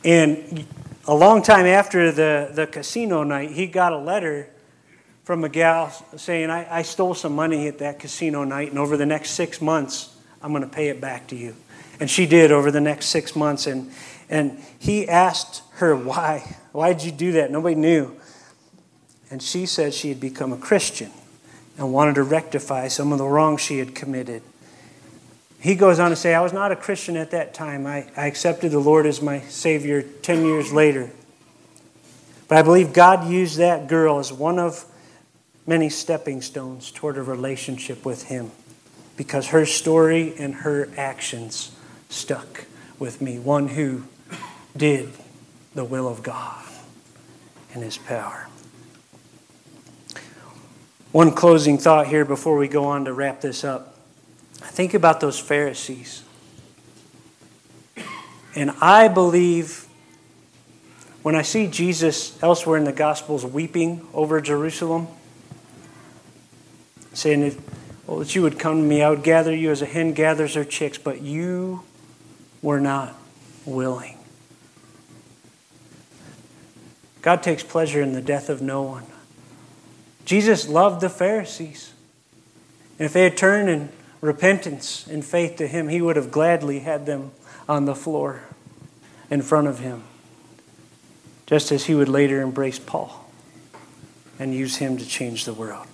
And 0.05 0.66
a 1.07 1.14
long 1.14 1.41
time 1.41 1.66
after 1.66 2.11
the, 2.11 2.51
the 2.53 2.66
casino 2.66 3.23
night, 3.23 3.53
he 3.53 3.68
got 3.68 3.93
a 3.93 3.99
letter 3.99 4.49
from 5.23 5.45
a 5.45 5.49
gal 5.49 5.91
saying, 6.16 6.51
I, 6.51 6.79
I 6.79 6.83
stole 6.83 7.14
some 7.14 7.37
money 7.37 7.68
at 7.68 7.79
that 7.79 8.01
casino 8.01 8.43
night, 8.43 8.71
and 8.71 8.79
over 8.79 8.97
the 8.97 9.07
next 9.07 9.31
six 9.31 9.61
months, 9.61 10.16
I'm 10.43 10.53
going 10.53 10.62
to 10.62 10.68
pay 10.68 10.88
it 10.88 11.01
back 11.01 11.26
to 11.28 11.36
you. 11.36 11.55
And 11.99 12.11
she 12.11 12.26
did 12.26 12.51
over 12.51 12.70
the 12.70 12.80
next 12.80 13.07
six 13.07 13.36
months. 13.36 13.66
And, 13.66 13.93
and 14.28 14.59
he 14.78 15.09
asked 15.09 15.62
her, 15.74 15.95
Why? 15.95 16.57
Why 16.72 16.93
did 16.93 17.05
you 17.05 17.12
do 17.12 17.32
that? 17.32 17.51
Nobody 17.51 17.74
knew. 17.74 18.16
And 19.30 19.43
she 19.43 19.66
said 19.66 19.95
she 19.95 20.09
had 20.09 20.20
become 20.20 20.53
a 20.53 20.57
Christian 20.57 21.11
and 21.76 21.93
wanted 21.93 22.16
to 22.16 22.22
rectify 22.22 22.88
some 22.88 23.12
of 23.12 23.18
the 23.18 23.26
wrongs 23.26 23.61
she 23.61 23.78
had 23.78 23.95
committed. 23.95 24.43
He 25.61 25.74
goes 25.74 25.99
on 25.99 26.11
to 26.11 26.16
say, 26.16 26.34
I 26.34 26.41
was 26.41 26.55
not 26.55 26.72
a 26.72 26.76
Christian 26.76 27.16
at 27.16 27.32
that 27.32 27.53
time. 27.53 27.86
I, 27.86 28.09
I 28.16 28.26
accepted 28.26 28.72
the 28.72 28.78
Lord 28.78 29.07
as 29.07 29.20
my 29.20 29.41
Savior 29.41 30.03
10 30.03 30.45
years 30.45 30.72
later. 30.72 31.11
But 32.49 32.59
I 32.59 32.62
believe 32.62 32.93
God 32.93 33.30
used 33.30 33.59
that 33.59 33.86
girl 33.86 34.18
as 34.18 34.32
one 34.32 34.59
of 34.59 34.84
many 35.66 35.91
stepping 35.91 36.41
stones 36.41 36.91
toward 36.91 37.18
a 37.18 37.22
relationship 37.22 38.05
with 38.05 38.24
Him 38.24 38.51
because 39.21 39.49
her 39.49 39.66
story 39.66 40.33
and 40.39 40.55
her 40.55 40.89
actions 40.97 41.73
stuck 42.09 42.64
with 42.99 43.21
me. 43.21 43.39
One 43.39 43.68
who 43.68 44.05
did 44.75 45.11
the 45.75 45.85
will 45.85 46.09
of 46.09 46.23
God 46.23 46.64
and 47.75 47.83
His 47.83 47.99
power. 47.99 48.49
One 51.12 51.33
closing 51.33 51.77
thought 51.77 52.07
here 52.07 52.25
before 52.25 52.57
we 52.57 52.66
go 52.66 52.87
on 52.87 53.05
to 53.05 53.12
wrap 53.12 53.43
this 53.43 53.62
up. 53.62 53.95
I 54.62 54.68
think 54.68 54.95
about 54.95 55.21
those 55.21 55.39
Pharisees. 55.39 56.23
And 58.55 58.71
I 58.81 59.09
believe 59.09 59.87
when 61.21 61.37
I 61.37 61.43
see 61.43 61.66
Jesus 61.66 62.43
elsewhere 62.43 62.79
in 62.79 62.85
the 62.85 62.93
Gospels 62.93 63.45
weeping 63.45 64.01
over 64.14 64.41
Jerusalem, 64.41 65.09
saying, 67.12 67.62
well, 68.11 68.19
that 68.19 68.35
you 68.35 68.43
would 68.43 68.59
come 68.59 68.79
to 68.79 68.83
me, 68.83 69.03
I 69.03 69.11
would 69.11 69.23
gather 69.23 69.55
you 69.55 69.71
as 69.71 69.83
a 69.83 69.87
hen 69.87 70.15
gathers 70.15 70.55
her 70.55 70.65
chicks, 70.65 70.99
but 70.99 71.23
you 71.23 71.83
were 72.61 72.81
not 72.81 73.15
willing. 73.65 74.19
God 77.23 77.41
takes 77.45 77.63
pleasure 77.63 78.03
in 78.03 78.13
the 78.13 78.21
death 78.21 78.49
of 78.49 78.61
no 78.61 78.83
one. 78.83 79.07
Jesus 80.25 80.69
loved 80.69 81.01
the 81.01 81.09
Pharisees. 81.09 81.93
And 82.99 83.07
if 83.07 83.13
they 83.13 83.23
had 83.23 83.37
turned 83.37 83.69
in 83.69 83.91
repentance 84.21 85.07
and 85.07 85.25
faith 85.25 85.55
to 85.59 85.69
Him, 85.69 85.89
He 85.89 86.03
would 86.03 86.17
have 86.17 86.33
gladly 86.33 86.81
had 86.81 87.07
them 87.07 87.31
on 87.69 87.85
the 87.85 87.95
floor 87.95 88.43
in 89.31 89.41
front 89.41 89.69
of 89.69 89.79
Him, 89.79 90.03
just 91.47 91.71
as 91.71 91.85
He 91.85 91.95
would 91.95 92.09
later 92.09 92.43
embrace 92.43 92.81
Paul 92.81 93.31
and 94.37 94.53
use 94.53 94.79
him 94.79 94.97
to 94.97 95.07
change 95.07 95.45
the 95.45 95.55
world. 95.55 95.87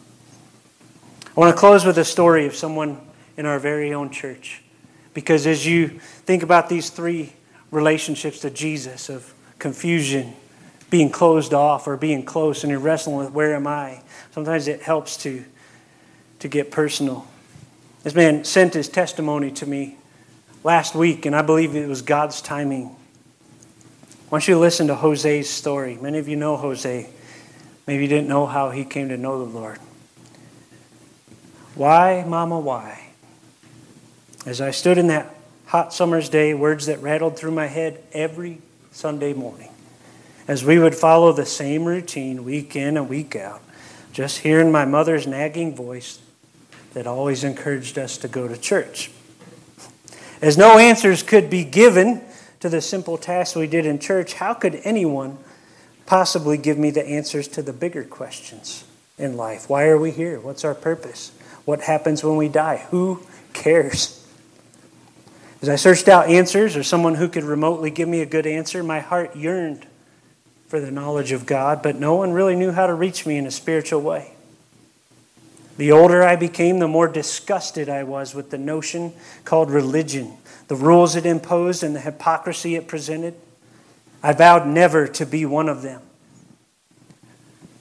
I 1.37 1.41
want 1.41 1.55
to 1.55 1.61
close 1.61 1.84
with 1.84 1.99
a 1.99 2.05
story 2.05 2.47
of 2.47 2.57
someone 2.57 2.99
in 3.37 3.45
our 3.45 3.59
very 3.59 3.93
own 3.93 4.09
church. 4.09 4.62
Because 5.12 5.47
as 5.47 5.66
you 5.66 5.89
think 6.24 6.43
about 6.43 6.70
these 6.70 6.89
three 6.89 7.34
relationships 7.70 8.41
to 8.41 8.51
Jesus 8.51 9.11
of 9.11 9.34
confusion, 9.59 10.32
being 10.89 11.11
closed 11.11 11.53
off, 11.53 11.87
or 11.87 11.99
being 11.99 12.24
close, 12.24 12.64
and 12.64 12.70
you're 12.70 12.80
wrestling 12.80 13.16
with 13.16 13.32
where 13.32 13.55
am 13.55 13.66
I, 13.66 14.01
sometimes 14.30 14.66
it 14.66 14.80
helps 14.80 15.18
to, 15.18 15.45
to 16.39 16.49
get 16.49 16.70
personal. 16.70 17.26
This 18.03 18.14
man 18.14 18.45
sent 18.45 18.72
his 18.72 18.89
testimony 18.89 19.51
to 19.53 19.66
me 19.66 19.99
last 20.64 20.95
week, 20.95 21.26
and 21.26 21.37
I 21.37 21.43
believe 21.43 21.76
it 21.76 21.87
was 21.87 22.01
God's 22.01 22.41
timing. 22.41 22.87
I 22.87 24.30
want 24.30 24.49
you 24.49 24.55
to 24.55 24.61
listen 24.61 24.87
to 24.87 24.95
Jose's 24.95 25.51
story. 25.51 25.99
Many 26.01 26.16
of 26.16 26.28
you 26.28 26.37
know 26.37 26.57
Jose. 26.57 27.11
Maybe 27.87 28.03
you 28.03 28.09
didn't 28.09 28.28
know 28.28 28.47
how 28.47 28.70
he 28.70 28.87
came 28.87 29.11
to 29.11 29.18
know 29.18 29.45
the 29.45 29.59
Lord. 29.59 29.78
Why, 31.77 32.24
Mama, 32.27 32.59
why? 32.59 33.09
As 34.47 34.62
I 34.62 34.70
stood 34.70 34.97
in 34.97 35.09
that 35.09 35.35
hot 35.66 35.93
summer's 35.93 36.31
day, 36.31 36.55
words 36.55 36.87
that 36.87 37.03
rattled 37.03 37.37
through 37.37 37.51
my 37.51 37.66
head 37.66 38.03
every 38.12 38.62
Sunday 38.93 39.35
morning, 39.35 39.68
as 40.49 40.64
we 40.64 40.79
would 40.79 40.95
follow 40.95 41.33
the 41.33 41.45
same 41.45 41.85
routine 41.85 42.45
week 42.45 42.77
in 42.77 42.97
and 42.97 43.11
week 43.11 43.37
out, 43.37 43.61
just 44.11 44.39
hearing 44.39 44.72
my 44.72 44.87
mother's 44.87 45.27
nagging 45.27 45.77
voice 45.77 46.18
that 46.95 47.07
always 47.07 47.45
encouraged 47.45 47.99
us 47.99 48.16
to 48.18 48.29
go 48.29 48.49
to 48.49 48.57
church. 48.57 49.11
As 50.41 50.57
no 50.57 50.79
answers 50.79 51.22
could 51.22 51.51
be 51.51 51.62
given 51.62 52.22
to 52.61 52.70
the 52.70 52.81
simple 52.81 53.18
tasks 53.18 53.55
we 53.55 53.66
did 53.66 53.85
in 53.85 53.99
church, 53.99 54.33
how 54.33 54.55
could 54.55 54.81
anyone 54.83 55.37
possibly 56.07 56.57
give 56.57 56.79
me 56.79 56.91
the 56.91 57.07
answers 57.07 57.47
to 57.49 57.61
the 57.61 57.74
bigger 57.74 58.03
questions 58.03 58.85
in 59.18 59.37
life? 59.37 59.68
Why 59.68 59.89
are 59.89 59.99
we 59.99 60.11
here? 60.11 60.41
What's 60.41 60.64
our 60.64 60.74
purpose? 60.74 61.33
What 61.67 61.83
happens 61.83 62.25
when 62.25 62.37
we 62.37 62.49
die? 62.49 62.87
Who 62.91 63.21
cares? 63.53 64.25
As 65.61 65.69
I 65.69 65.77
searched 65.77 66.07
out 66.07 66.29
answers 66.29 66.77
or 66.77 66.83
someone 66.83 67.17
who 67.17 67.29
could 67.29 67.43
remotely 67.43 67.91
give 67.91 68.09
me 68.09 68.21
a 68.21 68.27
good 68.27 68.47
answer, 68.47 68.85
my 68.85 69.01
heart 69.01 69.35
yearned 69.35 69.85
for 70.69 70.81
the 70.81 70.93
knowledge 70.93 71.33
of 71.33 71.45
God, 71.45 71.83
but 71.83 71.97
no 71.97 72.14
one 72.14 72.33
really 72.33 72.55
knew 72.55 72.71
how 72.71 72.87
to 72.87 72.95
reach 72.95 73.27
me 73.27 73.37
in 73.37 73.47
a 73.47 73.51
spiritual 73.51 74.01
way. 74.01 74.33
The 75.77 75.91
older 75.91 76.23
I 76.23 76.37
became, 76.37 76.79
the 76.79 76.87
more 76.87 77.09
disgusted 77.09 77.89
I 77.89 78.05
was 78.05 78.33
with 78.33 78.51
the 78.51 78.59
notion 78.59 79.12
called 79.45 79.71
religion, 79.71 80.37
the 80.69 80.77
rules 80.77 81.17
it 81.17 81.27
imposed, 81.27 81.83
and 81.83 81.97
the 81.97 82.01
hypocrisy 82.01 82.77
it 82.77 82.87
presented. 82.87 83.35
I 84.23 84.33
vowed 84.35 84.69
never 84.69 85.09
to 85.09 85.27
be 85.27 85.45
one 85.45 85.69
of 85.69 85.83
them. 85.83 86.01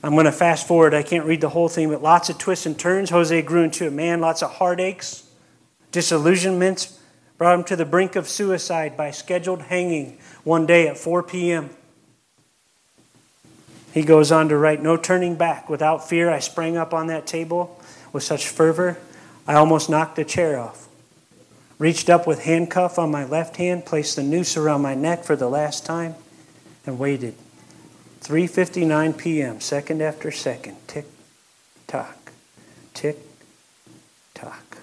I'm 0.05 0.13
going 0.13 0.25
to 0.25 0.31
fast 0.31 0.67
forward. 0.67 0.93
I 0.93 1.01
can't 1.01 1.25
read 1.25 1.41
the 1.41 1.49
whole 1.49 1.67
thing, 1.67 1.89
but 1.89 2.03
lots 2.03 2.29
of 2.29 2.37
twists 2.37 2.67
and 2.67 2.77
turns. 2.77 3.09
Jose 3.09 3.41
grew 3.41 3.63
into 3.63 3.87
a 3.87 3.91
man, 3.91 4.21
lots 4.21 4.43
of 4.43 4.51
heartaches, 4.51 5.27
disillusionments, 5.91 6.99
brought 7.39 7.57
him 7.57 7.63
to 7.63 7.75
the 7.75 7.85
brink 7.85 8.15
of 8.15 8.29
suicide 8.29 8.95
by 8.95 9.09
scheduled 9.09 9.63
hanging 9.63 10.19
one 10.43 10.67
day 10.67 10.87
at 10.87 10.99
4 10.99 11.23
p.m. 11.23 11.71
He 13.95 14.03
goes 14.03 14.31
on 14.31 14.47
to 14.49 14.57
write, 14.57 14.79
No 14.79 14.95
turning 14.95 15.37
back. 15.37 15.71
Without 15.71 16.07
fear, 16.07 16.29
I 16.29 16.37
sprang 16.37 16.77
up 16.77 16.93
on 16.93 17.07
that 17.07 17.25
table 17.25 17.81
with 18.13 18.21
such 18.21 18.47
fervor, 18.47 18.99
I 19.47 19.55
almost 19.55 19.89
knocked 19.89 20.19
a 20.19 20.23
chair 20.23 20.59
off. 20.59 20.87
Reached 21.79 22.11
up 22.11 22.27
with 22.27 22.43
handcuff 22.43 22.99
on 22.99 23.09
my 23.09 23.25
left 23.25 23.55
hand, 23.55 23.87
placed 23.87 24.17
the 24.17 24.23
noose 24.23 24.55
around 24.55 24.83
my 24.83 24.93
neck 24.93 25.23
for 25.23 25.35
the 25.35 25.49
last 25.49 25.83
time, 25.83 26.13
and 26.85 26.99
waited. 26.99 27.33
3:59 28.25 29.15
p.m., 29.19 29.61
second 29.61 30.01
after 30.01 30.31
second, 30.31 30.77
tick 30.87 31.05
tock, 31.85 32.31
tick 32.95 33.19
tock. 34.33 34.79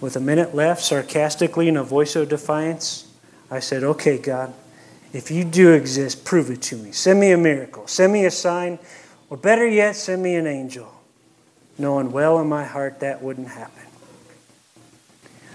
With 0.00 0.16
a 0.16 0.20
minute 0.20 0.52
left, 0.52 0.82
sarcastically 0.82 1.68
in 1.68 1.76
a 1.76 1.84
voice 1.84 2.16
of 2.16 2.28
defiance, 2.28 3.06
I 3.52 3.60
said, 3.60 3.84
"Okay, 3.84 4.18
God, 4.18 4.52
if 5.12 5.30
you 5.30 5.44
do 5.44 5.74
exist, 5.74 6.24
prove 6.24 6.50
it 6.50 6.60
to 6.62 6.76
me. 6.76 6.90
Send 6.90 7.20
me 7.20 7.30
a 7.30 7.38
miracle, 7.38 7.86
send 7.86 8.12
me 8.12 8.24
a 8.24 8.32
sign, 8.32 8.80
or 9.30 9.36
better 9.36 9.68
yet, 9.68 9.94
send 9.94 10.24
me 10.24 10.34
an 10.34 10.48
angel." 10.48 10.92
Knowing 11.78 12.10
well 12.10 12.40
in 12.40 12.48
my 12.48 12.64
heart 12.64 12.98
that 12.98 13.22
wouldn't 13.22 13.48
happen. 13.48 13.84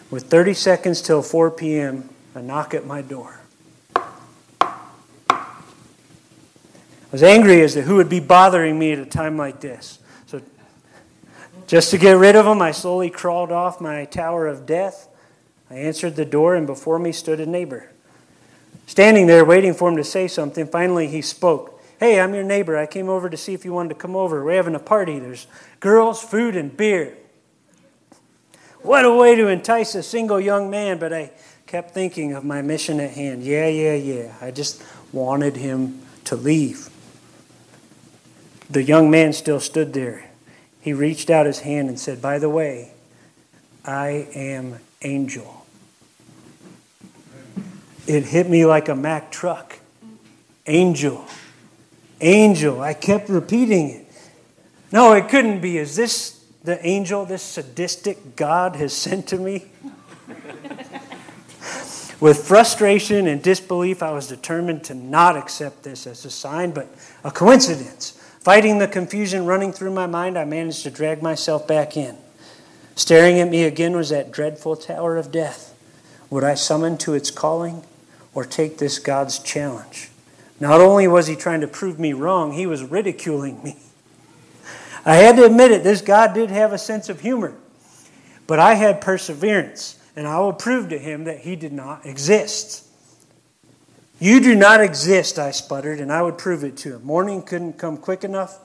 With 0.10 0.30
30 0.30 0.54
seconds 0.54 1.02
till 1.02 1.22
4 1.22 1.52
p.m., 1.52 2.08
a 2.36 2.42
knock 2.42 2.74
at 2.74 2.86
my 2.86 3.02
door. 3.02 3.41
Was 7.12 7.24
angry 7.24 7.62
as 7.62 7.74
to 7.74 7.82
who 7.82 7.96
would 7.96 8.10
be 8.10 8.20
bothering 8.20 8.78
me 8.78 8.92
at 8.94 9.00
a 9.00 9.06
time 9.06 9.38
like 9.38 9.60
this. 9.60 10.00
So, 10.28 10.42
just 11.68 11.92
to 11.92 11.98
get 11.98 12.14
rid 12.14 12.36
of 12.36 12.46
him, 12.46 12.62
I 12.62 12.72
slowly 12.72 13.10
crawled 13.10 13.52
off 13.52 13.82
my 13.82 14.06
tower 14.06 14.48
of 14.48 14.66
death. 14.66 15.08
I 15.70 15.76
answered 15.76 16.16
the 16.16 16.26
door, 16.26 16.56
and 16.56 16.68
before 16.68 17.00
me 17.00 17.12
stood 17.12 17.40
a 17.40 17.46
neighbor. 17.46 17.90
Standing 18.88 19.28
there, 19.28 19.46
waiting 19.46 19.74
for 19.74 19.90
him 19.90 19.96
to 19.96 20.04
say 20.04 20.28
something, 20.28 20.68
finally 20.68 21.08
he 21.08 21.22
spoke. 21.22 21.82
Hey, 22.00 22.20
I'm 22.20 22.34
your 22.34 22.44
neighbor. 22.44 22.78
I 22.78 22.88
came 22.88 23.08
over 23.08 23.30
to 23.30 23.38
see 23.38 23.54
if 23.54 23.64
you 23.64 23.74
wanted 23.74 23.90
to 23.90 23.96
come 23.96 24.16
over. 24.16 24.44
We're 24.44 24.56
having 24.56 24.76
a 24.76 24.80
party. 24.80 25.20
There's 25.20 25.48
girls, 25.80 26.22
food, 26.22 26.56
and 26.56 26.76
beer. 26.76 27.16
What 28.82 29.06
a 29.06 29.14
way 29.14 29.36
to 29.36 29.48
entice 29.48 29.96
a 29.96 30.02
single 30.02 30.40
young 30.40 30.70
man, 30.70 30.98
but 30.98 31.14
I 31.14 31.32
kept 31.68 31.92
thinking 31.92 32.34
of 32.34 32.44
my 32.44 32.62
mission 32.62 33.00
at 33.00 33.12
hand. 33.12 33.44
Yeah, 33.44 33.68
yeah, 33.68 33.94
yeah. 33.94 34.34
I 34.42 34.52
just 34.52 34.84
wanted 35.14 35.56
him 35.56 36.02
to 36.26 36.36
leave. 36.36 36.90
The 38.72 38.84
young 38.84 39.12
man 39.12 39.34
still 39.34 39.60
stood 39.60 39.92
there. 39.92 40.30
He 40.80 40.94
reached 40.94 41.30
out 41.30 41.46
his 41.46 41.60
hand 41.60 41.90
and 41.90 42.00
said, 42.00 42.22
By 42.22 42.40
the 42.40 42.50
way, 42.50 42.92
I 43.84 44.30
am 44.34 44.80
Angel. 45.02 45.66
It 48.08 48.24
hit 48.24 48.50
me 48.50 48.66
like 48.66 48.88
a 48.88 48.96
Mack 48.96 49.30
truck. 49.30 49.78
Angel. 50.68 51.26
Angel. 52.22 52.82
I 52.82 52.94
kept 52.94 53.28
repeating 53.28 53.90
it. 53.90 54.08
No, 54.94 55.12
it 55.14 55.28
couldn't 55.28 55.60
be. 55.60 55.78
Is 55.78 55.98
this 55.98 56.42
the 56.64 56.86
angel 56.86 57.26
this 57.26 57.44
sadistic 57.44 58.38
God 58.38 58.78
has 58.78 58.94
sent 58.94 59.28
to 59.28 59.38
me? 59.38 59.66
With 62.22 62.48
frustration 62.48 63.28
and 63.28 63.42
disbelief, 63.42 64.04
I 64.04 64.12
was 64.12 64.28
determined 64.28 64.84
to 64.86 64.94
not 64.94 65.36
accept 65.36 65.84
this 65.84 66.08
as 66.08 66.24
a 66.24 66.30
sign, 66.30 66.72
but 66.72 66.88
a 67.24 67.32
coincidence. 67.32 68.21
Fighting 68.42 68.80
the 68.80 68.88
confusion 68.88 69.46
running 69.46 69.72
through 69.72 69.92
my 69.92 70.08
mind, 70.08 70.36
I 70.36 70.46
managed 70.46 70.82
to 70.84 70.90
drag 70.90 71.22
myself 71.22 71.68
back 71.68 71.96
in. 71.96 72.18
Staring 72.96 73.40
at 73.40 73.48
me 73.48 73.64
again 73.64 73.96
was 73.96 74.10
that 74.10 74.32
dreadful 74.32 74.76
tower 74.76 75.16
of 75.16 75.32
death. 75.32 75.76
Would 76.32 76.44
I 76.44 76.56
summon 76.56 76.98
to 77.00 77.14
its 77.14 77.30
calling 77.30 77.84
or 78.34 78.44
take 78.44 78.80
this 78.80 78.98
God's 78.98 79.38
challenge? 79.38 80.10
Not 80.60 80.82
only 80.82 81.08
was 81.08 81.28
he 81.28 81.36
trying 81.36 81.62
to 81.62 81.68
prove 81.68 82.00
me 82.00 82.14
wrong, 82.14 82.54
he 82.54 82.66
was 82.66 82.84
ridiculing 82.84 83.62
me. 83.64 83.78
I 85.06 85.18
had 85.18 85.36
to 85.36 85.46
admit 85.46 85.72
it, 85.72 85.84
this 85.84 86.02
God 86.02 86.34
did 86.34 86.50
have 86.50 86.74
a 86.74 86.78
sense 86.80 87.10
of 87.10 87.22
humor. 87.22 87.54
But 88.48 88.58
I 88.58 88.74
had 88.74 89.02
perseverance, 89.02 90.00
and 90.16 90.28
I 90.28 90.40
will 90.40 90.54
prove 90.54 90.90
to 90.90 90.98
him 90.98 91.26
that 91.26 91.42
he 91.42 91.56
did 91.56 91.74
not 91.74 92.08
exist. 92.08 92.86
You 94.22 94.40
do 94.40 94.54
not 94.54 94.82
exist, 94.82 95.40
I 95.40 95.50
sputtered, 95.50 96.00
and 96.00 96.12
I 96.12 96.22
would 96.22 96.38
prove 96.38 96.64
it 96.64 96.78
to 96.78 96.98
him. 96.98 97.04
Morning 97.04 97.42
couldn't 97.42 97.80
come 97.80 97.98
quick 97.98 98.24
enough. 98.24 98.60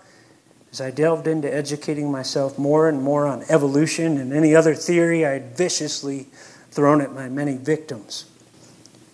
as 0.71 0.83
I 0.83 0.91
delved 0.91 1.27
into 1.27 1.53
educating 1.53 2.13
myself 2.13 2.59
more 2.59 2.91
and 2.91 3.03
more 3.03 3.27
on 3.27 3.43
evolution 3.49 4.19
and 4.19 4.35
any 4.35 4.55
other 4.55 4.75
theory 4.75 5.25
I 5.25 5.31
had 5.31 5.57
viciously 5.57 6.27
thrown 6.71 7.01
at 7.01 7.15
my 7.15 7.31
many 7.31 7.57
victims. 7.57 8.27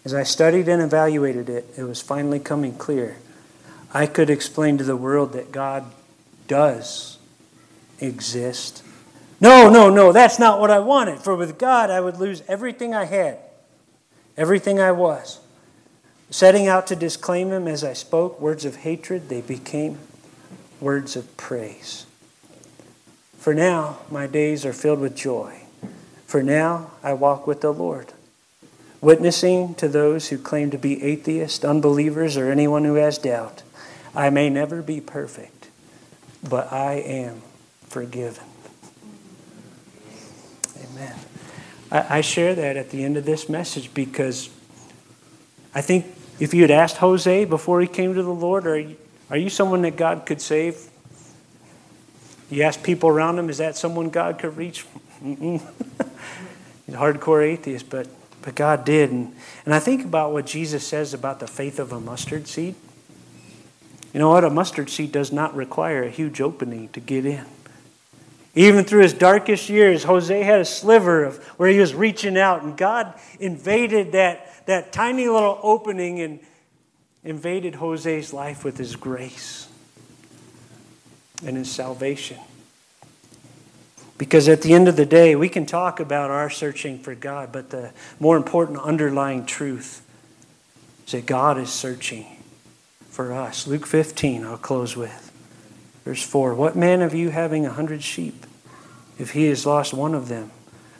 As 0.04 0.14
I 0.14 0.24
studied 0.24 0.66
and 0.66 0.82
evaluated 0.82 1.48
it, 1.48 1.72
it 1.78 1.84
was 1.84 2.02
finally 2.02 2.40
coming 2.40 2.74
clear. 2.74 3.18
I 3.94 4.06
could 4.06 4.28
explain 4.28 4.78
to 4.78 4.84
the 4.84 4.96
world 4.96 5.34
that 5.34 5.52
God 5.52 5.84
does 6.48 7.18
exist. 8.00 8.82
No, 9.40 9.70
no, 9.70 9.90
no, 9.90 10.10
that's 10.10 10.40
not 10.40 10.58
what 10.58 10.72
I 10.72 10.80
wanted. 10.80 11.20
For 11.20 11.36
with 11.36 11.56
God, 11.56 11.88
I 11.88 12.00
would 12.00 12.16
lose 12.16 12.42
everything 12.48 12.96
I 12.96 13.04
had, 13.04 13.38
everything 14.36 14.80
I 14.80 14.90
was. 14.90 15.38
Setting 16.32 16.66
out 16.66 16.86
to 16.86 16.96
disclaim 16.96 17.50
Him 17.50 17.68
as 17.68 17.84
I 17.84 17.92
spoke 17.92 18.40
words 18.40 18.64
of 18.64 18.76
hatred, 18.76 19.28
they 19.28 19.42
became 19.42 19.98
words 20.80 21.14
of 21.14 21.36
praise. 21.36 22.06
For 23.36 23.52
now, 23.52 23.98
my 24.10 24.26
days 24.26 24.64
are 24.64 24.72
filled 24.72 25.00
with 25.00 25.14
joy. 25.14 25.60
For 26.24 26.42
now, 26.42 26.90
I 27.02 27.12
walk 27.12 27.46
with 27.46 27.60
the 27.60 27.70
Lord, 27.70 28.14
witnessing 29.02 29.74
to 29.74 29.88
those 29.88 30.30
who 30.30 30.38
claim 30.38 30.70
to 30.70 30.78
be 30.78 31.02
atheists, 31.02 31.66
unbelievers, 31.66 32.38
or 32.38 32.50
anyone 32.50 32.84
who 32.86 32.94
has 32.94 33.18
doubt. 33.18 33.62
I 34.14 34.30
may 34.30 34.48
never 34.48 34.80
be 34.80 35.02
perfect, 35.02 35.68
but 36.48 36.72
I 36.72 36.94
am 36.94 37.42
forgiven. 37.88 38.46
Amen. 40.82 41.14
I, 41.90 42.22
share 42.22 42.54
that 42.54 42.78
at 42.78 42.88
the 42.88 43.04
end 43.04 43.18
of 43.18 43.26
this 43.26 43.50
message 43.50 43.92
because 43.92 44.48
I 45.74 45.82
think 45.82 46.06
if 46.40 46.54
you 46.54 46.62
had 46.62 46.70
asked 46.70 46.96
Jose 46.98 47.44
before 47.44 47.80
he 47.80 47.86
came 47.86 48.14
to 48.14 48.22
the 48.22 48.30
Lord, 48.30 48.66
are 48.66 48.78
you, 48.78 48.96
are 49.30 49.36
you 49.36 49.48
someone 49.48 49.82
that 49.82 49.96
God 49.96 50.26
could 50.26 50.40
save? 50.40 50.88
You 52.50 52.62
ask 52.62 52.82
people 52.82 53.08
around 53.08 53.38
him, 53.38 53.48
is 53.48 53.58
that 53.58 53.76
someone 53.76 54.10
God 54.10 54.38
could 54.38 54.56
reach? 54.56 54.84
He's 55.22 55.62
a 56.88 56.98
hardcore 56.98 57.46
atheist, 57.46 57.88
but, 57.88 58.08
but 58.42 58.54
God 58.54 58.84
did. 58.84 59.10
And, 59.10 59.34
and 59.64 59.74
I 59.74 59.78
think 59.78 60.04
about 60.04 60.32
what 60.32 60.46
Jesus 60.46 60.86
says 60.86 61.14
about 61.14 61.40
the 61.40 61.46
faith 61.46 61.78
of 61.78 61.92
a 61.92 62.00
mustard 62.00 62.46
seed. 62.46 62.74
You 64.12 64.20
know 64.20 64.28
what? 64.28 64.44
A 64.44 64.50
mustard 64.50 64.90
seed 64.90 65.12
does 65.12 65.32
not 65.32 65.54
require 65.56 66.02
a 66.02 66.10
huge 66.10 66.40
opening 66.40 66.88
to 66.90 67.00
get 67.00 67.24
in. 67.24 67.46
Even 68.54 68.84
through 68.84 69.02
his 69.02 69.14
darkest 69.14 69.70
years, 69.70 70.04
Jose 70.04 70.42
had 70.42 70.60
a 70.60 70.64
sliver 70.64 71.24
of 71.24 71.42
where 71.58 71.70
he 71.70 71.78
was 71.78 71.94
reaching 71.94 72.36
out, 72.36 72.62
and 72.62 72.76
God 72.76 73.14
invaded 73.40 74.12
that, 74.12 74.51
that 74.66 74.92
tiny 74.92 75.28
little 75.28 75.58
opening 75.62 76.20
and 76.20 76.40
invaded 77.24 77.76
Jose's 77.76 78.32
life 78.32 78.64
with 78.64 78.78
his 78.78 78.96
grace 78.96 79.68
and 81.44 81.56
his 81.56 81.70
salvation. 81.70 82.38
Because 84.18 84.48
at 84.48 84.62
the 84.62 84.72
end 84.72 84.88
of 84.88 84.96
the 84.96 85.06
day, 85.06 85.34
we 85.34 85.48
can 85.48 85.66
talk 85.66 85.98
about 85.98 86.30
our 86.30 86.50
searching 86.50 86.98
for 86.98 87.14
God, 87.14 87.50
but 87.50 87.70
the 87.70 87.92
more 88.20 88.36
important 88.36 88.78
underlying 88.78 89.46
truth 89.46 90.06
is 91.06 91.12
that 91.12 91.26
God 91.26 91.58
is 91.58 91.70
searching 91.70 92.26
for 93.10 93.32
us. 93.32 93.66
Luke 93.66 93.86
15, 93.86 94.44
I'll 94.44 94.56
close 94.56 94.96
with. 94.96 95.30
Verse 96.04 96.22
4 96.22 96.54
What 96.54 96.76
man 96.76 97.02
of 97.02 97.14
you 97.14 97.30
having 97.30 97.66
a 97.66 97.72
hundred 97.72 98.02
sheep, 98.02 98.46
if 99.18 99.32
he 99.32 99.46
has 99.46 99.66
lost 99.66 99.92
one 99.92 100.14
of 100.14 100.28
them, 100.28 100.52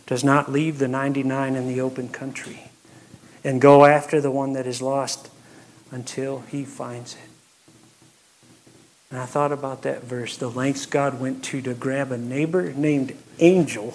does 0.07 0.25
not 0.25 0.51
leave 0.51 0.79
the 0.79 0.89
99 0.89 1.55
in 1.55 1.69
the 1.69 1.81
open 1.81 2.09
country 2.09 2.72
and 3.45 3.61
go 3.61 3.85
after 3.85 4.21
the 4.21 4.31
one 4.31 4.53
that 4.53 4.67
is 4.67 4.81
lost 4.81 5.31
until 5.91 6.41
he 6.49 6.65
finds 6.65 7.15
it. 7.15 7.21
And 9.11 9.21
I 9.21 9.27
thought 9.27 9.53
about 9.53 9.83
that 9.83 10.05
verse, 10.05 10.37
the 10.37 10.49
lengths 10.49 10.87
God 10.87 11.21
went 11.21 11.45
to 11.45 11.61
to 11.63 11.75
grab 11.75 12.13
a 12.13 12.19
neighbor 12.19 12.73
named 12.73 13.15
Angel 13.39 13.95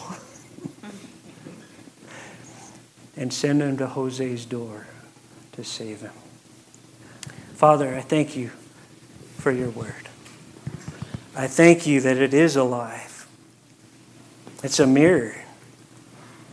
and 3.18 3.34
send 3.34 3.62
him 3.62 3.78
to 3.78 3.88
Jose's 3.88 4.45
door 4.45 4.86
to 5.54 5.64
save 5.64 6.02
him. 6.02 6.14
Father, 7.56 7.95
I 7.95 8.02
thank 8.02 8.38
you 8.38 8.52
for 9.38 9.52
your 9.52 9.72
word. 9.72 10.08
I 11.36 11.48
thank 11.48 11.88
you 11.88 12.00
that 12.02 12.18
it 12.18 12.34
is 12.34 12.56
alive. 12.56 13.28
It's 14.64 14.80
a 14.80 14.86
mirror. 14.86 15.36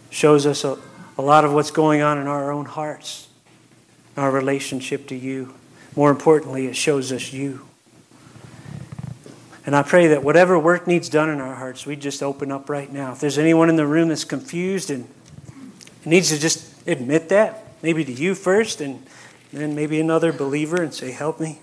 Shows 0.09 0.47
us 0.47 0.65
a, 0.65 0.79
a 1.17 1.23
lot 1.23 1.45
of 1.45 1.53
what's 1.53 1.71
going 1.71 2.01
on 2.01 2.19
in 2.19 2.27
our 2.27 2.51
own 2.51 2.67
hearts 2.67 3.29
our 4.17 4.31
relationship 4.31 5.09
to 5.09 5.17
you. 5.17 5.55
More 5.97 6.11
importantly, 6.11 6.67
it 6.67 6.77
shows 6.77 7.13
us 7.13 7.33
you. 7.33 7.67
And 9.67 9.75
I 9.75 9.83
pray 9.83 10.09
that 10.09 10.23
whatever 10.23 10.59
work 10.59 10.87
needs 10.87 11.09
done 11.09 11.31
in 11.31 11.41
our 11.41 11.55
hearts, 11.55 11.87
we 11.87 11.97
just 11.97 12.23
open 12.23 12.53
up 12.53 12.69
right 12.69 12.93
now. 12.93 13.13
If 13.13 13.21
there's 13.21 13.39
anyone 13.39 13.71
in 13.71 13.77
the 13.77 13.87
room 13.87 14.09
that's 14.09 14.25
confused 14.25 14.91
and 14.91 15.09
needs 16.05 16.29
to 16.31 16.39
just 16.39 16.87
admit 16.87 17.31
that, 17.31 17.65
maybe 17.83 18.05
to 18.05 18.13
you 18.13 18.35
first 18.35 18.81
and 18.81 19.05
then 19.53 19.75
maybe 19.75 20.01
another 20.01 20.33
believer 20.33 20.83
and 20.83 20.93
say, 20.93 21.13
Help 21.13 21.41
me. 21.41 21.61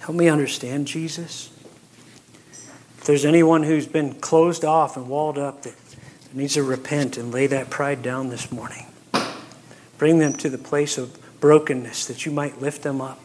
Help 0.00 0.16
me 0.16 0.28
understand 0.28 0.86
Jesus. 0.86 1.50
If 2.98 3.04
there's 3.04 3.24
anyone 3.24 3.62
who's 3.62 3.86
been 3.86 4.14
closed 4.14 4.64
off 4.64 4.96
and 4.96 5.08
walled 5.08 5.38
up 5.38 5.62
that 5.62 5.74
needs 6.32 6.54
to 6.54 6.62
repent 6.62 7.16
and 7.16 7.32
lay 7.32 7.46
that 7.46 7.70
pride 7.70 8.02
down 8.02 8.28
this 8.28 8.52
morning, 8.52 8.86
bring 9.96 10.18
them 10.18 10.34
to 10.34 10.50
the 10.50 10.58
place 10.58 10.98
of 10.98 11.18
brokenness, 11.40 12.06
that 12.06 12.26
you 12.26 12.32
might 12.32 12.60
lift 12.60 12.82
them 12.82 13.00
up. 13.00 13.20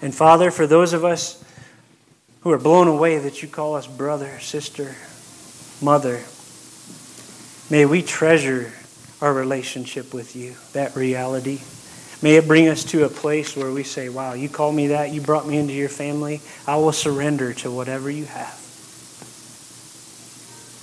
And 0.00 0.14
Father, 0.14 0.50
for 0.50 0.66
those 0.66 0.92
of 0.92 1.04
us 1.04 1.42
who 2.40 2.50
are 2.52 2.58
blown 2.58 2.88
away 2.88 3.18
that 3.18 3.42
you 3.42 3.48
call 3.48 3.74
us 3.74 3.86
brother, 3.86 4.38
sister, 4.40 4.94
mother, 5.82 6.22
may 7.70 7.84
we 7.86 8.02
treasure 8.02 8.72
our 9.20 9.32
relationship 9.32 10.12
with 10.12 10.36
you, 10.36 10.54
that 10.72 10.94
reality. 10.94 11.60
May 12.22 12.36
it 12.36 12.46
bring 12.46 12.68
us 12.68 12.84
to 12.84 13.04
a 13.04 13.08
place 13.08 13.56
where 13.56 13.70
we 13.70 13.82
say, 13.82 14.08
Wow, 14.08 14.34
you 14.34 14.48
called 14.48 14.74
me 14.74 14.88
that, 14.88 15.12
you 15.12 15.20
brought 15.20 15.46
me 15.46 15.58
into 15.58 15.72
your 15.72 15.88
family. 15.88 16.40
I 16.66 16.76
will 16.76 16.92
surrender 16.92 17.52
to 17.54 17.70
whatever 17.70 18.10
you 18.10 18.24
have. 18.26 18.65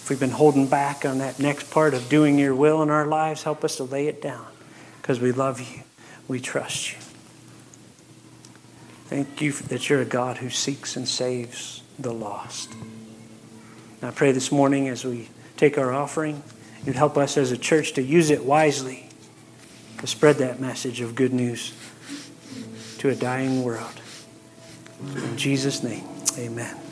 If 0.03 0.09
we've 0.09 0.19
been 0.19 0.31
holding 0.31 0.67
back 0.67 1.05
on 1.05 1.19
that 1.19 1.39
next 1.39 1.71
part 1.71 1.93
of 1.93 2.09
doing 2.09 2.37
your 2.37 2.53
will 2.53 2.83
in 2.83 2.89
our 2.89 3.05
lives, 3.05 3.43
help 3.43 3.63
us 3.63 3.77
to 3.77 3.85
lay 3.85 4.07
it 4.07 4.21
down 4.21 4.45
because 5.01 5.21
we 5.21 5.31
love 5.31 5.61
you. 5.61 5.83
We 6.27 6.41
trust 6.41 6.91
you. 6.91 6.97
Thank 9.05 9.41
you 9.41 9.53
that 9.53 9.87
you're 9.89 10.01
a 10.01 10.05
God 10.05 10.39
who 10.39 10.49
seeks 10.49 10.97
and 10.97 11.07
saves 11.07 11.83
the 11.97 12.11
lost. 12.11 12.73
And 12.73 14.03
I 14.03 14.11
pray 14.11 14.33
this 14.33 14.51
morning 14.51 14.89
as 14.89 15.05
we 15.05 15.29
take 15.55 15.77
our 15.77 15.93
offering, 15.93 16.43
you'd 16.85 16.97
help 16.97 17.17
us 17.17 17.37
as 17.37 17.53
a 17.53 17.57
church 17.57 17.93
to 17.93 18.01
use 18.01 18.29
it 18.29 18.43
wisely 18.43 19.07
to 19.99 20.07
spread 20.07 20.35
that 20.39 20.59
message 20.59 20.99
of 20.99 21.15
good 21.15 21.31
news 21.31 21.73
to 22.97 23.07
a 23.07 23.15
dying 23.15 23.63
world. 23.63 24.01
In 25.15 25.37
Jesus' 25.37 25.81
name, 25.81 26.03
amen. 26.37 26.82